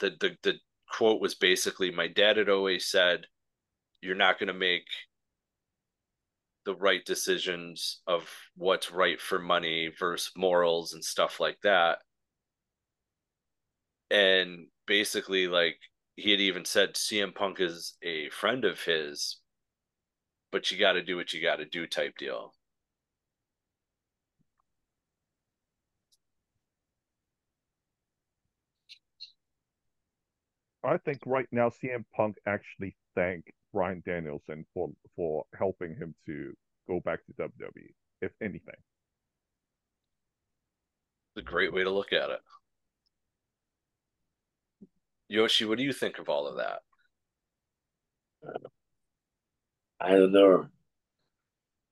the, 0.00 0.10
the, 0.20 0.36
the 0.42 0.54
quote 0.90 1.20
was 1.20 1.34
basically 1.34 1.90
my 1.90 2.08
dad 2.08 2.36
had 2.36 2.48
always 2.48 2.86
said 2.86 3.26
you're 4.00 4.14
not 4.14 4.38
going 4.38 4.48
to 4.48 4.54
make 4.54 4.86
the 6.64 6.74
right 6.74 7.04
decisions 7.04 8.00
of 8.06 8.30
what's 8.56 8.90
right 8.90 9.20
for 9.20 9.38
money 9.38 9.90
versus 9.98 10.30
morals 10.36 10.92
and 10.92 11.04
stuff 11.04 11.40
like 11.40 11.58
that 11.62 11.98
and 14.10 14.66
basically 14.86 15.48
like 15.48 15.76
he 16.16 16.30
had 16.30 16.40
even 16.40 16.64
said 16.64 16.94
CM 16.94 17.34
Punk 17.34 17.60
is 17.60 17.96
a 18.02 18.28
friend 18.30 18.64
of 18.64 18.80
his 18.82 19.38
but 20.50 20.70
you 20.70 20.78
got 20.78 20.92
to 20.92 21.02
do 21.02 21.16
what 21.16 21.32
you 21.32 21.42
got 21.42 21.56
to 21.56 21.64
do 21.64 21.86
type 21.86 22.16
deal. 22.18 22.54
I 30.88 30.96
think 30.98 31.20
right 31.26 31.46
now 31.52 31.68
CM 31.68 32.04
Punk 32.14 32.36
actually 32.46 32.96
thanked 33.14 33.50
Bryan 33.72 34.02
Danielson 34.06 34.64
for 34.72 34.90
for 35.16 35.44
helping 35.56 35.94
him 35.96 36.14
to 36.26 36.54
go 36.88 37.00
back 37.00 37.20
to 37.26 37.32
WWE, 37.34 37.92
if 38.22 38.32
anything. 38.40 38.80
It's 41.36 41.46
a 41.46 41.50
great 41.50 41.72
way 41.72 41.84
to 41.84 41.90
look 41.90 42.12
at 42.12 42.30
it. 42.30 42.40
Yoshi, 45.28 45.66
what 45.66 45.76
do 45.76 45.84
you 45.84 45.92
think 45.92 46.18
of 46.18 46.28
all 46.28 46.46
of 46.46 46.56
that? 46.56 46.80
I 50.00 50.10
don't 50.12 50.32
know. 50.32 50.68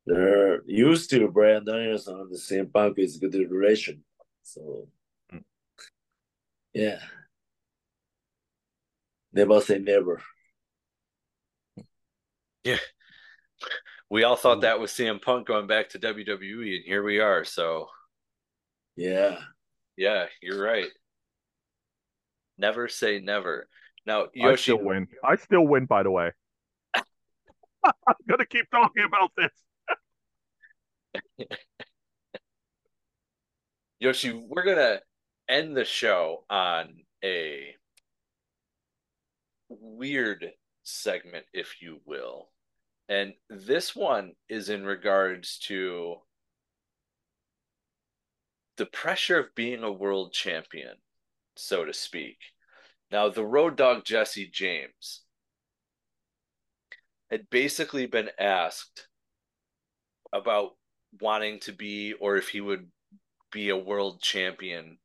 They're 0.06 0.62
used 0.64 1.10
to 1.10 1.28
Bryan 1.28 1.64
Danielson 1.64 2.14
on 2.20 2.30
the 2.30 2.38
same 2.38 2.68
punk 2.68 2.98
is 2.98 3.18
good 3.18 3.34
relation. 3.34 4.04
So 4.42 4.88
mm. 5.34 5.42
yeah. 6.72 7.00
Never 9.36 9.60
say 9.60 9.78
never. 9.78 10.20
Yeah. 12.64 12.78
We 14.08 14.24
all 14.24 14.36
thought 14.36 14.58
mm. 14.58 14.62
that 14.62 14.80
was 14.80 14.92
CM 14.92 15.20
Punk 15.20 15.46
going 15.46 15.66
back 15.66 15.90
to 15.90 15.98
WWE, 15.98 16.76
and 16.76 16.84
here 16.86 17.02
we 17.02 17.20
are. 17.20 17.44
So 17.44 17.88
yeah. 18.96 19.36
Yeah, 19.98 20.28
you're 20.40 20.62
right. 20.62 20.88
Never 22.56 22.88
say 22.88 23.20
never. 23.20 23.68
Now 24.06 24.28
Yoshi 24.32 24.72
I 24.72 24.74
still 24.74 24.82
win. 24.82 25.06
I 25.22 25.36
still 25.36 25.66
win, 25.66 25.84
by 25.84 26.02
the 26.02 26.10
way. 26.10 26.32
I'm 26.94 27.04
gonna 28.26 28.46
keep 28.46 28.70
talking 28.70 29.04
about 29.04 29.32
this. 29.36 29.52
Yoshi, 34.00 34.32
we're 34.32 34.64
gonna 34.64 35.00
end 35.46 35.76
the 35.76 35.84
show 35.84 36.46
on 36.48 36.94
a 37.22 37.74
weird 39.68 40.52
segment, 40.82 41.46
if 41.52 41.80
you 41.80 42.00
will. 42.04 42.50
And 43.08 43.34
this 43.48 43.94
one 43.94 44.32
is 44.48 44.68
in 44.68 44.84
regards 44.84 45.58
to 45.66 46.16
the 48.76 48.86
pressure 48.86 49.38
of 49.38 49.54
being 49.54 49.82
a 49.82 49.92
world 49.92 50.32
champion, 50.32 50.96
so 51.56 51.84
to 51.84 51.92
speak. 51.92 52.38
Now, 53.10 53.28
the 53.28 53.44
Road 53.44 53.76
Dogg 53.76 54.04
Jesse 54.04 54.50
James 54.52 55.22
had 57.30 57.48
basically 57.50 58.06
been 58.06 58.30
asked 58.38 59.08
about 60.32 60.72
wanting 61.20 61.60
to 61.60 61.72
be 61.72 62.12
or 62.14 62.36
if 62.36 62.48
he 62.48 62.60
would 62.60 62.88
be 63.52 63.70
a 63.70 63.76
world 63.76 64.20
champion 64.20 64.98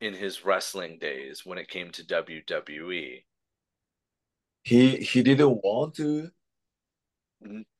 in 0.00 0.14
his 0.14 0.44
wrestling 0.44 0.98
days 0.98 1.44
when 1.44 1.58
it 1.58 1.68
came 1.68 1.90
to 1.90 2.04
WWE. 2.04 3.24
He 4.62 4.96
he 4.96 5.22
didn't 5.22 5.62
want 5.62 5.94
to. 5.96 6.30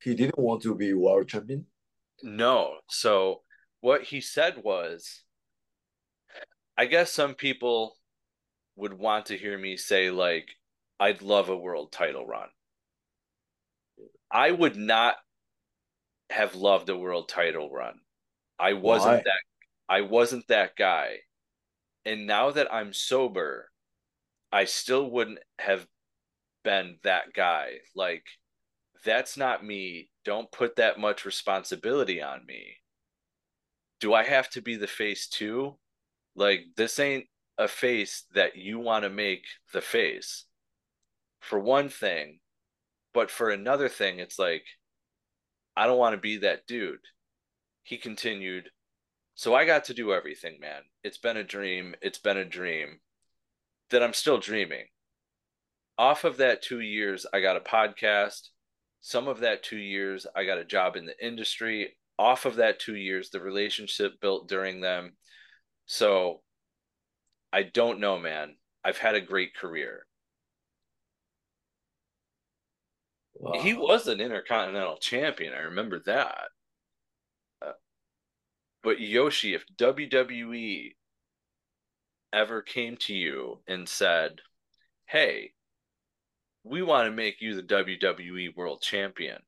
He 0.03 0.15
didn't 0.15 0.39
want 0.39 0.63
to 0.63 0.75
be 0.75 0.95
world 0.95 1.29
champion. 1.29 1.67
No. 2.23 2.79
So 2.89 3.43
what 3.81 4.03
he 4.03 4.21
said 4.21 4.63
was, 4.63 5.23
I 6.77 6.87
guess 6.87 7.13
some 7.13 7.35
people 7.35 7.97
would 8.77 8.95
want 8.95 9.27
to 9.27 9.37
hear 9.37 9.59
me 9.59 9.77
say 9.77 10.11
like, 10.11 10.49
I'd 10.99 11.23
love 11.23 11.49
a 11.49 11.57
world 11.57 11.93
title 11.93 12.27
run. 12.27 12.49
I 14.31 14.51
would 14.51 14.77
not 14.77 15.17
have 16.31 16.55
loved 16.55 16.89
a 16.89 16.97
world 16.97 17.29
title 17.29 17.71
run. 17.71 18.01
I 18.59 18.75
wasn't 18.75 19.17
Why? 19.17 19.23
that 19.25 19.41
I 19.89 20.01
wasn't 20.03 20.47
that 20.49 20.77
guy. 20.77 21.17
And 22.05 22.27
now 22.27 22.51
that 22.53 22.73
I'm 22.73 22.93
sober, 22.93 23.71
I 24.53 24.65
still 24.65 25.11
wouldn't 25.11 25.41
have 25.59 25.87
been 26.63 26.99
that 27.03 27.33
guy. 27.35 27.79
Like 27.95 28.25
that's 29.05 29.37
not 29.37 29.65
me. 29.65 30.11
Don't 30.25 30.53
put 30.53 30.77
that 30.77 30.99
much 30.99 31.25
responsibility 31.25 32.23
on 32.23 32.45
me. 32.47 32.77
Do 34.01 34.15
I 34.15 34.25
have 34.25 34.49
to 34.51 34.63
be 34.63 34.77
the 34.77 34.87
face 34.87 35.29
too? 35.29 35.77
Like 36.35 36.67
this 36.77 36.99
ain't 36.99 37.27
a 37.59 37.69
face 37.69 38.25
that 38.35 38.57
you 38.57 38.79
want 38.79 39.05
to 39.05 39.11
make 39.11 39.45
the 39.73 39.81
face. 39.81 40.47
For 41.41 41.59
one 41.59 41.89
thing, 41.89 42.41
but 43.13 43.31
for 43.31 43.51
another 43.51 43.89
thing, 43.89 44.19
it's 44.19 44.39
like, 44.39 44.65
I 45.77 45.87
don't 45.87 45.99
want 45.99 46.15
to 46.15 46.21
be 46.21 46.39
that 46.39 46.67
dude. 46.67 47.01
He 47.83 47.97
continued, 47.97 48.71
So 49.35 49.55
I 49.55 49.65
got 49.65 49.85
to 49.85 49.95
do 49.95 50.13
everything, 50.13 50.59
man. 50.61 50.83
It's 51.03 51.19
been 51.19 51.37
a 51.37 51.45
dream. 51.45 51.95
It's 52.03 52.19
been 52.19 52.37
a 52.37 52.45
dream 52.45 53.01
that 53.91 54.03
I'm 54.03 54.13
still 54.13 54.39
dreaming. 54.39 54.87
Off 56.01 56.25
of 56.25 56.39
that 56.39 56.63
two 56.63 56.81
years, 56.81 57.27
I 57.31 57.43
got 57.43 57.59
a 57.59 57.61
podcast. 57.61 58.49
Some 59.03 59.29
of 59.29 59.41
that 59.41 59.63
two 59.63 59.77
years, 59.77 60.27
I 60.35 60.45
got 60.47 60.57
a 60.57 60.65
job 60.65 60.97
in 60.97 61.05
the 61.05 61.15
industry. 61.23 61.95
Off 62.19 62.47
of 62.47 62.57
that 62.57 62.81
two 62.81 62.97
years, 62.97 63.29
the 63.29 63.39
relationship 63.39 64.19
built 64.19 64.49
during 64.49 64.81
them. 64.81 65.13
So 65.85 66.41
I 67.53 67.65
don't 67.65 68.01
know, 68.01 68.19
man. 68.19 68.57
I've 68.83 68.97
had 68.97 69.15
a 69.15 69.21
great 69.21 69.55
career. 69.55 70.07
Wow. 73.35 73.61
He 73.61 73.75
was 73.75 74.09
an 74.09 74.23
intercontinental 74.23 74.97
champion. 74.97 75.53
I 75.53 75.65
remember 75.65 76.01
that. 76.07 76.49
Uh, 77.61 77.73
but 78.83 79.01
Yoshi, 79.01 79.53
if 79.53 79.67
WWE 79.77 80.93
ever 82.33 82.63
came 82.63 82.97
to 82.97 83.15
you 83.15 83.61
and 83.69 83.87
said, 83.87 84.41
"Hey, 85.05 85.53
we 86.65 86.83
want 86.83 87.07
to 87.07 87.11
make 87.11 87.41
you 87.41 87.55
the 87.55 87.63
WWE 87.63 88.57
World 88.57 88.83
Champion," 88.83 89.43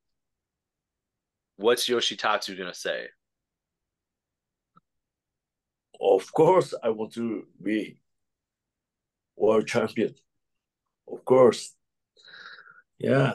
what's 1.56 1.88
Yoshitatsu 1.88 2.56
gonna 2.56 2.74
say? 2.74 3.08
Of 6.00 6.32
course, 6.32 6.74
I 6.82 6.90
want 6.90 7.12
to 7.14 7.46
be 7.62 7.98
world 9.36 9.66
champion. 9.66 10.14
Of 11.10 11.24
course, 11.24 11.74
yeah. 12.98 13.34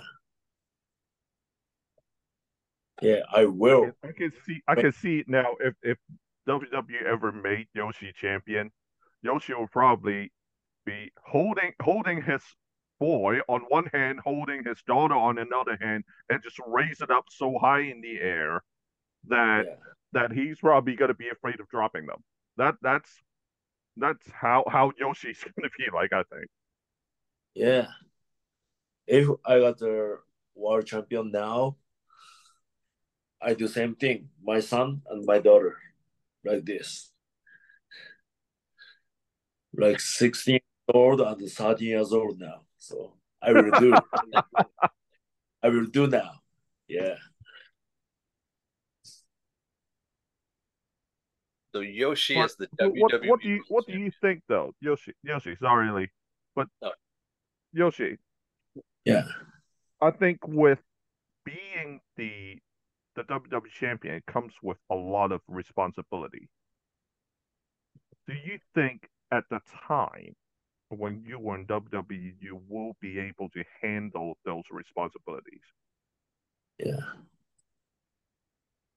Yeah, 3.01 3.21
I 3.31 3.45
will. 3.45 3.91
I 4.03 4.11
can 4.11 4.31
see. 4.45 4.61
I 4.67 4.75
can 4.75 4.91
see 4.91 5.23
now. 5.27 5.55
If 5.59 5.75
if 5.83 5.97
WWE 6.47 7.03
ever 7.05 7.31
made 7.31 7.67
Yoshi 7.75 8.11
champion, 8.19 8.71
Yoshi 9.21 9.53
will 9.53 9.67
probably 9.67 10.31
be 10.85 11.11
holding 11.23 11.73
holding 11.79 12.23
his 12.23 12.41
boy 12.99 13.39
on 13.47 13.61
one 13.69 13.87
hand, 13.93 14.19
holding 14.23 14.63
his 14.63 14.81
daughter 14.87 15.15
on 15.15 15.37
another 15.37 15.77
hand, 15.79 16.03
and 16.29 16.41
just 16.43 16.59
raise 16.67 17.01
it 17.01 17.11
up 17.11 17.25
so 17.29 17.57
high 17.59 17.81
in 17.81 18.01
the 18.01 18.19
air 18.19 18.63
that 19.27 19.65
yeah. 19.67 19.75
that 20.13 20.31
he's 20.31 20.59
probably 20.59 20.95
gonna 20.95 21.13
be 21.13 21.29
afraid 21.29 21.59
of 21.59 21.67
dropping 21.69 22.05
them. 22.05 22.23
That 22.57 22.75
that's 22.81 23.11
that's 23.97 24.25
how 24.31 24.63
how 24.69 24.91
Yoshi's 24.99 25.43
gonna 25.55 25.69
be 25.77 25.85
like. 25.93 26.13
I 26.13 26.23
think. 26.23 26.47
Yeah. 27.53 27.87
If 29.07 29.29
I 29.45 29.59
got 29.59 29.79
the 29.79 30.19
world 30.53 30.85
champion 30.85 31.31
now, 31.31 31.77
I 33.41 33.53
do 33.53 33.67
same 33.67 33.95
thing. 33.95 34.29
My 34.43 34.59
son 34.59 35.01
and 35.09 35.25
my 35.25 35.39
daughter, 35.39 35.77
like 36.43 36.65
this. 36.65 37.11
Like 39.73 39.99
16 39.99 40.53
years 40.53 40.61
old 40.93 41.21
and 41.21 41.49
13 41.49 41.87
years 41.87 42.11
old 42.11 42.39
now. 42.39 42.66
So 42.77 43.13
I 43.41 43.51
will 43.51 43.71
do. 43.79 43.93
I 45.63 45.69
will 45.69 45.85
do 45.85 46.07
now. 46.07 46.31
Yeah. 46.87 47.15
So 51.73 51.81
Yoshi 51.81 52.35
what, 52.35 52.45
is 52.45 52.55
the 52.55 52.67
what, 52.79 53.11
WWE. 53.11 53.27
What 53.29 53.41
do 53.41 53.49
you 53.49 53.63
What 53.67 53.85
do 53.87 53.99
you 53.99 54.11
think 54.21 54.41
though, 54.47 54.73
Yoshi? 54.81 55.13
Yoshi, 55.23 55.55
sorry, 55.61 55.91
Lee, 55.91 56.09
but 56.55 56.67
no. 56.81 56.91
Yoshi. 57.73 58.17
Yeah. 59.05 59.25
I 60.01 60.11
think 60.11 60.39
with 60.47 60.79
being 61.45 61.99
the 62.15 62.57
the 63.15 63.23
WWE 63.23 63.61
champion 63.79 64.21
comes 64.27 64.53
with 64.61 64.77
a 64.89 64.95
lot 64.95 65.31
of 65.31 65.41
responsibility. 65.47 66.49
Do 68.27 68.33
you 68.33 68.59
think 68.75 69.07
at 69.31 69.43
the 69.49 69.59
time 69.87 70.35
when 70.89 71.23
you 71.25 71.39
were 71.39 71.55
in 71.55 71.65
WWE, 71.65 72.33
you 72.39 72.61
will 72.67 72.95
be 73.01 73.19
able 73.19 73.49
to 73.49 73.63
handle 73.81 74.37
those 74.45 74.63
responsibilities? 74.71 75.61
Yeah. 76.79 77.01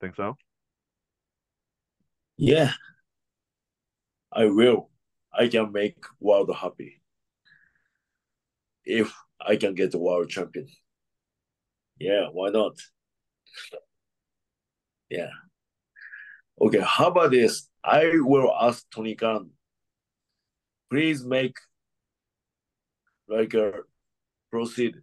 Think 0.00 0.16
so? 0.16 0.36
Yeah. 2.36 2.72
I 4.32 4.46
will. 4.46 4.90
I 5.32 5.48
can 5.48 5.72
make 5.72 5.96
world 6.20 6.54
happy. 6.54 7.00
If 8.84 9.12
I 9.40 9.56
can 9.56 9.74
get 9.74 9.92
the 9.92 9.98
world 9.98 10.28
champion. 10.28 10.68
Yeah, 11.98 12.28
why 12.32 12.50
not? 12.50 12.78
Yeah. 15.10 15.30
Okay, 16.60 16.80
how 16.80 17.08
about 17.08 17.30
this? 17.30 17.68
I 17.82 18.12
will 18.14 18.52
ask 18.58 18.84
Tony 18.90 19.14
Khan, 19.14 19.50
please 20.90 21.24
make 21.24 21.56
like 23.30 23.54
a 23.54 23.72
proceed 24.50 24.96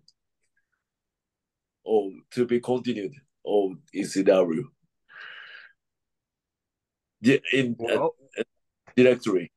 or 1.84 2.12
to 2.32 2.46
be 2.46 2.60
continued 2.60 3.14
on 3.44 3.80
ECW. 3.96 4.64
In 7.54 7.76
well, 7.80 8.16
uh, 8.38 8.44
directory. 8.96 9.52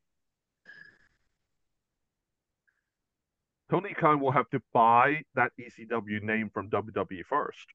Tony 3.71 3.93
Khan 3.95 4.21
will 4.21 4.33
have 4.33 4.49
to 4.51 4.63
buy 4.73 5.23
that 5.35 5.53
ECW 5.61 6.23
name 6.23 6.51
from 6.53 6.71
WWE 6.71 7.25
first 7.29 7.67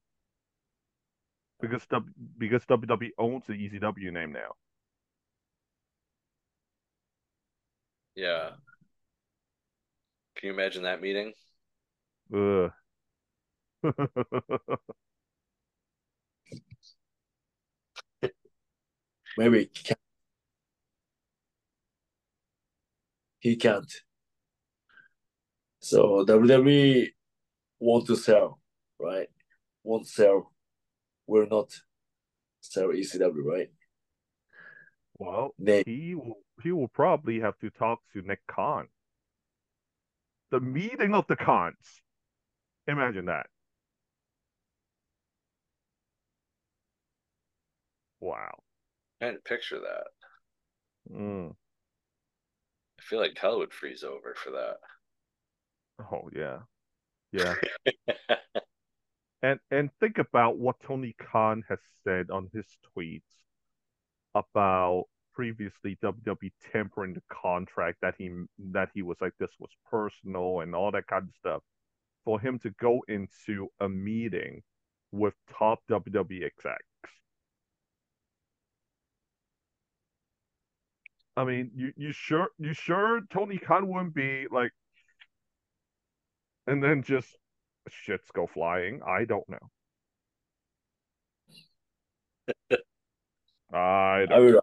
because 1.60 1.86
w, 1.86 2.12
because 2.36 2.62
WWE 2.66 3.10
owns 3.18 3.44
the 3.46 3.54
ECW 3.54 4.12
name 4.12 4.32
now. 4.32 4.52
Yeah. 8.14 8.50
Can 10.36 10.48
you 10.48 10.52
imagine 10.52 10.82
that 10.82 11.00
meeting? 11.00 11.32
Ugh. 12.34 12.72
Maybe 19.38 19.58
he 19.60 19.66
can't. 19.66 20.00
He 23.38 23.56
can't. 23.56 23.92
So 25.80 26.24
WWE 26.24 27.08
want 27.78 28.06
to 28.06 28.16
sell, 28.16 28.58
right? 28.98 29.28
Want 29.84 30.04
to 30.06 30.10
sell 30.10 30.52
will 31.26 31.46
not 31.50 31.70
sell 32.60 32.88
ECW, 32.88 33.44
right? 33.44 33.70
Well, 35.18 35.54
name. 35.58 35.84
he 35.86 36.14
will 36.14 36.38
he 36.62 36.72
will 36.72 36.88
probably 36.88 37.40
have 37.40 37.58
to 37.58 37.70
talk 37.70 38.00
to 38.12 38.22
Nick 38.22 38.46
Khan. 38.46 38.88
The 40.50 40.60
meeting 40.60 41.14
of 41.14 41.26
the 41.26 41.36
Khans. 41.36 42.02
Imagine 42.86 43.26
that. 43.26 43.46
Wow. 48.20 48.62
Trying 49.20 49.34
to 49.34 49.40
picture 49.40 49.80
that. 49.80 51.14
Mm. 51.14 51.50
I 52.98 53.02
feel 53.02 53.20
like 53.20 53.38
hell 53.38 53.58
would 53.58 53.72
freeze 53.72 54.02
over 54.02 54.34
for 54.36 54.50
that. 54.50 54.76
Oh 56.12 56.28
yeah. 56.34 56.58
Yeah. 57.32 57.54
and 59.42 59.58
and 59.70 59.90
think 60.00 60.18
about 60.18 60.58
what 60.58 60.76
Tony 60.80 61.14
Khan 61.18 61.64
has 61.68 61.78
said 62.04 62.30
on 62.30 62.50
his 62.52 62.66
tweets 62.96 63.22
about 64.34 65.04
previously 65.36 65.98
WWE 66.02 66.52
tempering 66.72 67.14
the 67.14 67.22
contract 67.30 67.98
that 68.02 68.14
he 68.18 68.30
that 68.72 68.88
he 68.94 69.02
was 69.02 69.18
like 69.20 69.34
this 69.38 69.52
was 69.60 69.70
personal 69.90 70.60
and 70.60 70.74
all 70.74 70.90
that 70.92 71.06
kind 71.06 71.24
of 71.28 71.34
stuff. 71.38 71.62
For 72.24 72.40
him 72.40 72.58
to 72.60 72.70
go 72.70 73.02
into 73.08 73.68
a 73.80 73.88
meeting 73.88 74.62
with 75.12 75.34
top 75.48 75.80
WWE 75.88 76.44
execs. 76.44 76.84
I 81.36 81.44
mean, 81.44 81.70
you, 81.74 81.92
you 81.96 82.12
sure 82.12 82.48
you 82.58 82.72
sure 82.72 83.20
Tony 83.30 83.58
Khan 83.58 83.88
wouldn't 83.88 84.14
be 84.14 84.46
like 84.50 84.72
and 86.68 86.82
then 86.82 87.02
just 87.02 87.36
shits 87.90 88.32
go 88.32 88.46
flying? 88.46 89.00
I 89.02 89.24
don't 89.24 89.48
know. 89.48 89.70
I 93.72 94.26
I 94.30 94.38
don't 94.38 94.40
will 94.40 94.60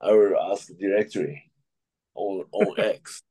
I 0.00 0.12
will 0.12 0.36
ask 0.52 0.68
the 0.68 0.74
directory 0.74 1.50
on 2.14 2.44
on 2.52 2.74
X. 2.78 3.22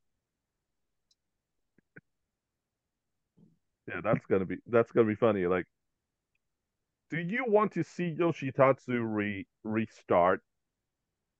Yeah, 3.88 4.00
that's 4.02 4.24
gonna 4.26 4.44
be 4.44 4.56
that's 4.66 4.92
gonna 4.92 5.08
be 5.08 5.16
funny. 5.16 5.46
Like, 5.46 5.66
do 7.10 7.18
you 7.18 7.44
want 7.46 7.72
to 7.72 7.82
see 7.82 8.14
Yoshitatsu 8.18 9.00
re 9.02 9.46
restart 9.64 10.42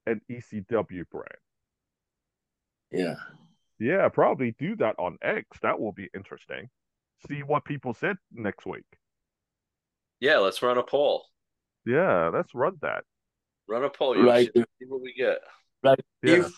an 0.06 0.20
ECW 0.30 1.04
brand? 1.10 1.28
Yeah. 2.90 3.14
Yeah, 3.78 4.08
probably 4.08 4.54
do 4.58 4.76
that 4.76 4.96
on 4.98 5.16
X. 5.22 5.58
That 5.62 5.80
will 5.80 5.92
be 5.92 6.10
interesting. 6.14 6.68
See 7.28 7.42
what 7.42 7.64
people 7.64 7.94
said 7.94 8.16
next 8.32 8.66
week. 8.66 8.84
Yeah, 10.18 10.38
let's 10.38 10.60
run 10.60 10.76
a 10.76 10.82
poll. 10.82 11.24
Yeah, 11.86 12.28
let's 12.28 12.54
run 12.54 12.76
that. 12.82 13.04
Run 13.68 13.84
a 13.84 13.90
poll. 13.90 14.22
Like 14.22 14.50
Yoshi. 14.54 14.66
See 15.20 15.26
what 15.26 15.42
like 15.82 16.00
Yeah. 16.22 16.34
if 16.46 16.52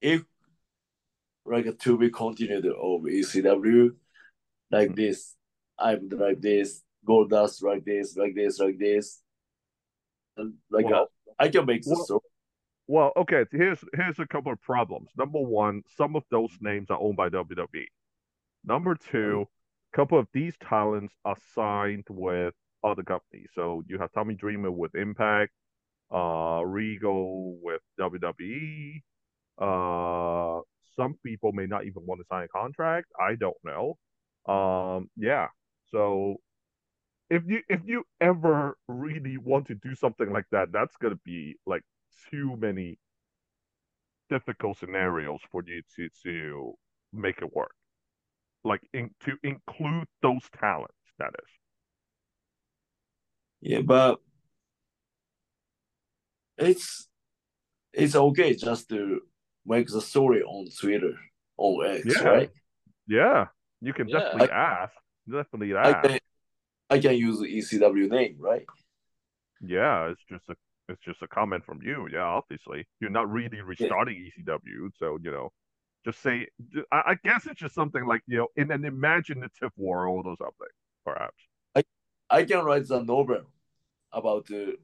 if 0.00 0.24
like 1.44 1.78
to 1.78 1.98
be 1.98 2.10
continued 2.10 2.66
of 2.66 3.02
ECW 3.06 3.96
like 4.70 4.90
Mhm. 4.90 4.96
this, 4.96 5.36
I'm 5.78 6.08
like 6.08 6.40
this, 6.40 6.82
Goldust 7.06 7.62
like 7.62 7.84
this, 7.84 8.16
like 8.16 8.34
this, 8.34 8.58
like 8.60 8.78
this. 8.78 9.22
And 10.36 10.58
like 10.70 10.86
Well- 10.86 11.08
uh, 11.28 11.32
I 11.38 11.48
can 11.48 11.66
make 11.66 11.82
the 11.82 11.90
well- 11.90 12.04
story. 12.04 12.20
Well, 12.86 13.12
okay. 13.16 13.44
Here's 13.52 13.84
here's 13.94 14.18
a 14.18 14.26
couple 14.26 14.52
of 14.52 14.60
problems. 14.60 15.10
Number 15.16 15.40
one, 15.40 15.82
some 15.86 16.16
of 16.16 16.24
those 16.30 16.56
names 16.60 16.90
are 16.90 16.98
owned 17.00 17.16
by 17.16 17.28
WWE. 17.28 17.88
Number 18.64 18.94
two, 18.96 19.46
a 19.92 19.96
couple 19.96 20.18
of 20.18 20.28
these 20.32 20.56
talents 20.58 21.14
are 21.24 21.36
signed 21.54 22.06
with 22.10 22.54
other 22.82 23.02
companies. 23.04 23.50
So 23.54 23.82
you 23.86 23.98
have 23.98 24.10
Tommy 24.12 24.34
Dreamer 24.34 24.70
with 24.72 24.94
Impact, 24.96 25.52
uh, 26.12 26.62
Regal 26.64 27.56
with 27.62 27.82
WWE. 27.98 29.02
Uh, 29.58 30.62
some 30.96 31.16
people 31.24 31.52
may 31.52 31.66
not 31.66 31.84
even 31.84 32.04
want 32.06 32.20
to 32.20 32.26
sign 32.26 32.44
a 32.44 32.48
contract. 32.48 33.06
I 33.20 33.34
don't 33.36 33.56
know. 33.64 33.96
Um, 34.52 35.10
yeah. 35.16 35.48
So 35.90 36.36
if 37.28 37.42
you 37.46 37.60
if 37.68 37.80
you 37.86 38.04
ever 38.20 38.76
really 38.88 39.38
want 39.38 39.66
to 39.68 39.74
do 39.74 39.94
something 39.94 40.32
like 40.32 40.46
that, 40.50 40.72
that's 40.72 40.96
gonna 40.96 41.20
be 41.24 41.56
like 41.66 41.82
too 42.30 42.56
many 42.58 42.98
difficult 44.28 44.78
scenarios 44.78 45.40
for 45.50 45.62
you 45.66 45.82
to 45.96 46.08
to 46.24 46.74
make 47.12 47.38
it 47.42 47.54
work. 47.54 47.74
Like 48.64 48.82
in, 48.92 49.10
to 49.24 49.36
include 49.42 50.06
those 50.22 50.42
talents, 50.58 50.94
that 51.18 51.30
is. 51.38 51.50
Yeah, 53.62 53.80
but 53.82 54.20
it's 56.60 57.08
it's 57.92 58.14
okay 58.14 58.54
just 58.54 58.88
to 58.90 59.20
make 59.66 59.88
the 59.88 60.00
story 60.00 60.42
on 60.42 60.68
Twitter 60.80 61.14
on 61.56 61.86
X, 61.86 62.04
Yeah. 62.06 62.28
right? 62.28 62.50
Yeah, 63.06 63.46
you 63.80 63.92
can 63.92 64.08
Yeah. 64.08 64.20
definitely 64.20 64.50
ask. 64.50 64.94
Definitely 65.30 65.74
I 65.74 65.90
ask. 65.90 66.08
can 66.08 66.18
I 66.90 66.98
can 66.98 67.14
use 67.16 67.38
the 67.40 67.46
ECW 67.46 68.08
name, 68.08 68.36
right? 68.38 68.66
Yeah, 69.60 70.10
it's 70.10 70.22
just 70.28 70.48
a 70.48 70.56
it's 70.88 71.02
just 71.04 71.22
a 71.22 71.28
comment 71.28 71.64
from 71.64 71.80
you. 71.82 72.08
Yeah, 72.12 72.24
obviously 72.24 72.86
you're 73.00 73.10
not 73.10 73.30
really 73.30 73.60
restarting 73.60 74.16
ECW, 74.16 74.90
so 74.98 75.18
you 75.22 75.30
know, 75.30 75.52
just 76.04 76.20
say. 76.22 76.48
I, 76.90 77.02
I 77.12 77.14
guess 77.22 77.46
it's 77.46 77.60
just 77.60 77.74
something 77.74 78.04
like 78.06 78.22
you 78.26 78.38
know, 78.38 78.48
in 78.56 78.70
an 78.70 78.84
imaginative 78.84 79.72
world 79.76 80.26
or 80.26 80.36
something, 80.38 80.74
perhaps. 81.04 81.36
I 81.76 81.84
I 82.30 82.44
can 82.44 82.64
write 82.64 82.88
the 82.88 83.02
novel 83.02 83.42
about 84.12 84.46
the 84.46 84.78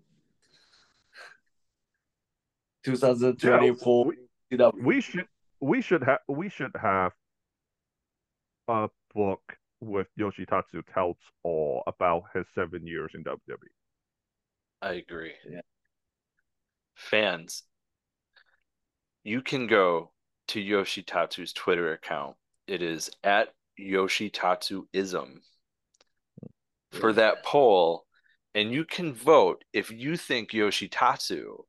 2024 2.86 4.06
we, 4.06 4.14
we 4.82 5.00
should 5.00 5.26
we 5.60 5.80
should 5.82 6.02
have 6.02 6.18
we 6.28 6.48
should 6.48 6.72
have 6.80 7.12
a 8.68 8.88
book 9.14 9.40
with 9.80 10.06
Yoshitatsu 10.18 10.82
tells 10.92 11.16
all 11.42 11.82
about 11.86 12.24
his 12.34 12.44
seven 12.54 12.86
years 12.86 13.12
in 13.14 13.22
WWE. 13.24 13.56
I 14.82 14.92
agree. 14.94 15.32
Yeah. 15.48 15.60
Fans, 16.94 17.62
you 19.22 19.42
can 19.42 19.66
go 19.66 20.12
to 20.48 20.60
Yoshitatsu's 20.60 21.52
Twitter 21.52 21.92
account. 21.92 22.36
It 22.66 22.82
is 22.82 23.10
at 23.22 23.52
Yoshitatsuism 23.78 25.40
for 26.92 27.12
that 27.12 27.44
poll, 27.44 28.06
and 28.54 28.72
you 28.72 28.84
can 28.84 29.12
vote 29.12 29.64
if 29.72 29.90
you 29.90 30.16
think 30.16 30.50
Yoshitatsu 30.50 31.64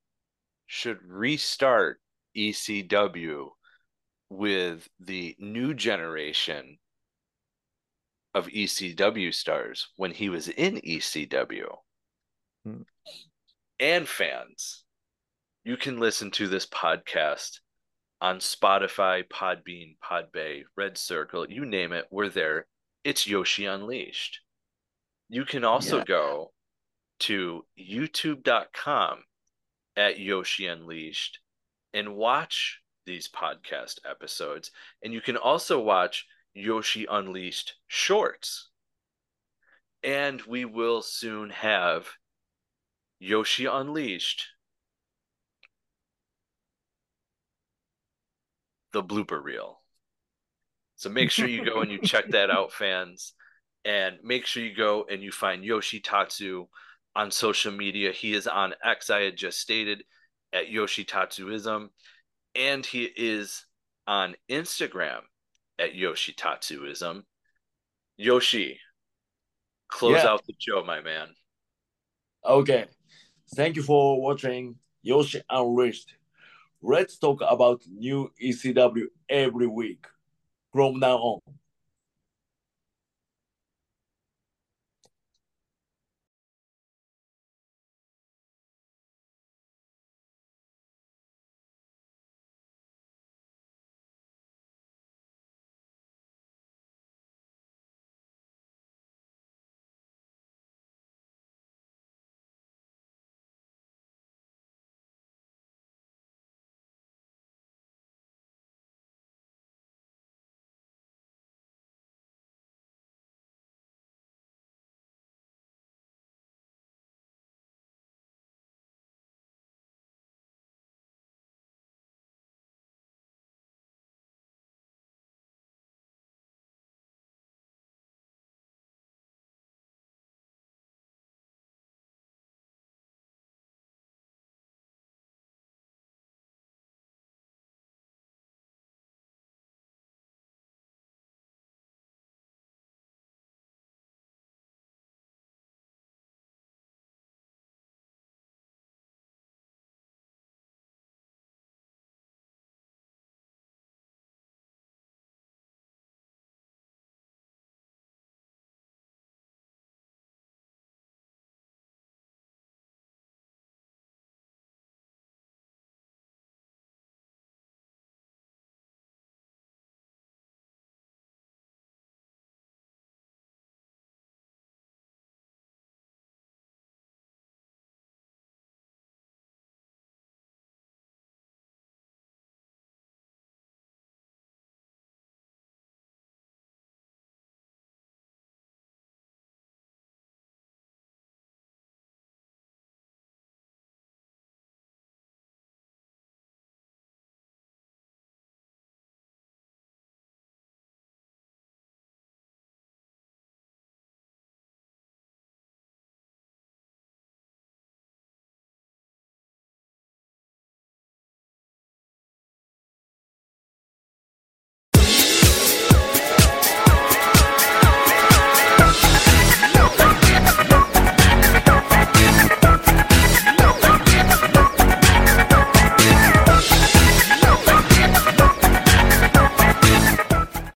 should 0.68 0.99
restart 1.03 1.99
ECW 2.36 3.47
with 4.30 4.88
the 4.99 5.36
new 5.39 5.74
generation 5.74 6.78
of 8.36 8.47
ECW 8.47 9.34
stars 9.34 9.88
when 9.95 10.11
he 10.11 10.30
was 10.30 10.47
in 10.49 10.76
ECW. 10.82 11.78
Hmm. 12.65 12.82
And 13.80 14.07
fans, 14.07 14.84
you 15.63 15.78
can 15.78 15.99
listen 15.99 16.32
to 16.32 16.47
this 16.47 16.65
podcast 16.68 17.59
on 18.22 18.39
Spotify, 18.39 19.24
Podbean, 19.28 19.95
Podbay, 20.03 20.63
Red 20.76 20.97
Circle, 20.97 21.49
you 21.49 21.65
name 21.65 21.93
it, 21.93 22.05
we're 22.11 22.30
there. 22.30 22.65
It's 23.03 23.28
Yoshi 23.28 23.65
Unleashed. 23.65 24.41
You 25.30 25.45
can 25.45 25.63
also 25.63 25.99
Yeah. 25.99 26.03
go 26.05 26.53
to 27.20 27.65
youtube.com 27.80 29.24
at 29.97 30.19
Yoshi 30.19 30.67
Unleashed 30.67 31.39
and 31.93 32.15
watch 32.15 32.81
these 33.05 33.27
podcast 33.27 33.99
episodes. 34.09 34.71
And 35.03 35.11
you 35.11 35.19
can 35.19 35.35
also 35.35 35.81
watch 35.81 36.27
Yoshi 36.53 37.07
Unleashed 37.09 37.73
shorts. 37.87 38.69
And 40.03 40.41
we 40.43 40.63
will 40.63 41.01
soon 41.01 41.49
have 41.49 42.07
Yoshi 43.19 43.65
Unleashed, 43.65 44.45
the 48.93 49.03
blooper 49.03 49.43
reel. 49.43 49.81
So 50.95 51.09
make 51.09 51.31
sure 51.31 51.47
you 51.47 51.65
go 51.65 51.81
and 51.81 51.91
you 51.91 51.99
check 51.99 52.29
that 52.29 52.51
out, 52.51 52.71
fans. 52.73 53.33
And 53.85 54.17
make 54.23 54.45
sure 54.45 54.63
you 54.63 54.75
go 54.75 55.05
and 55.09 55.23
you 55.23 55.31
find 55.31 55.63
Yoshi 55.63 55.99
Tatsu 55.99 56.67
on 57.18 57.32
social 57.32 57.72
media. 57.72 58.11
He 58.11 58.34
is 58.34 58.45
on 58.47 58.76
X, 58.84 59.09
I 59.09 59.22
had 59.22 59.36
just 59.36 59.59
stated, 59.59 60.03
at 60.53 60.70
Yoshi 60.70 61.03
Tatsuism. 61.03 61.89
And 62.55 62.86
he 62.86 63.05
is 63.05 63.65
on 64.05 64.36
Instagram 64.49 65.22
at 65.80 65.95
Yoshi 65.95 66.34
Tatsuism. 66.34 67.24
Yoshi, 68.18 68.80
close 69.89 70.24
Yeah. 70.24 70.30
out 70.30 70.45
the 70.45 70.53
show, 70.59 70.84
my 70.84 71.01
man. 71.01 71.36
Okay. 72.45 72.86
Thank 73.55 73.76
you 73.76 73.84
for 73.84 74.22
watching 74.22 74.76
Yoshi 75.01 75.41
Unleashed. 75.49 76.13
Let's 76.82 77.18
talk 77.18 77.41
about 77.41 77.82
new 77.88 78.32
ECW 78.39 79.07
every 79.28 79.68
week 79.68 80.05
from 80.72 80.99
now 80.99 81.18
on. 81.18 81.41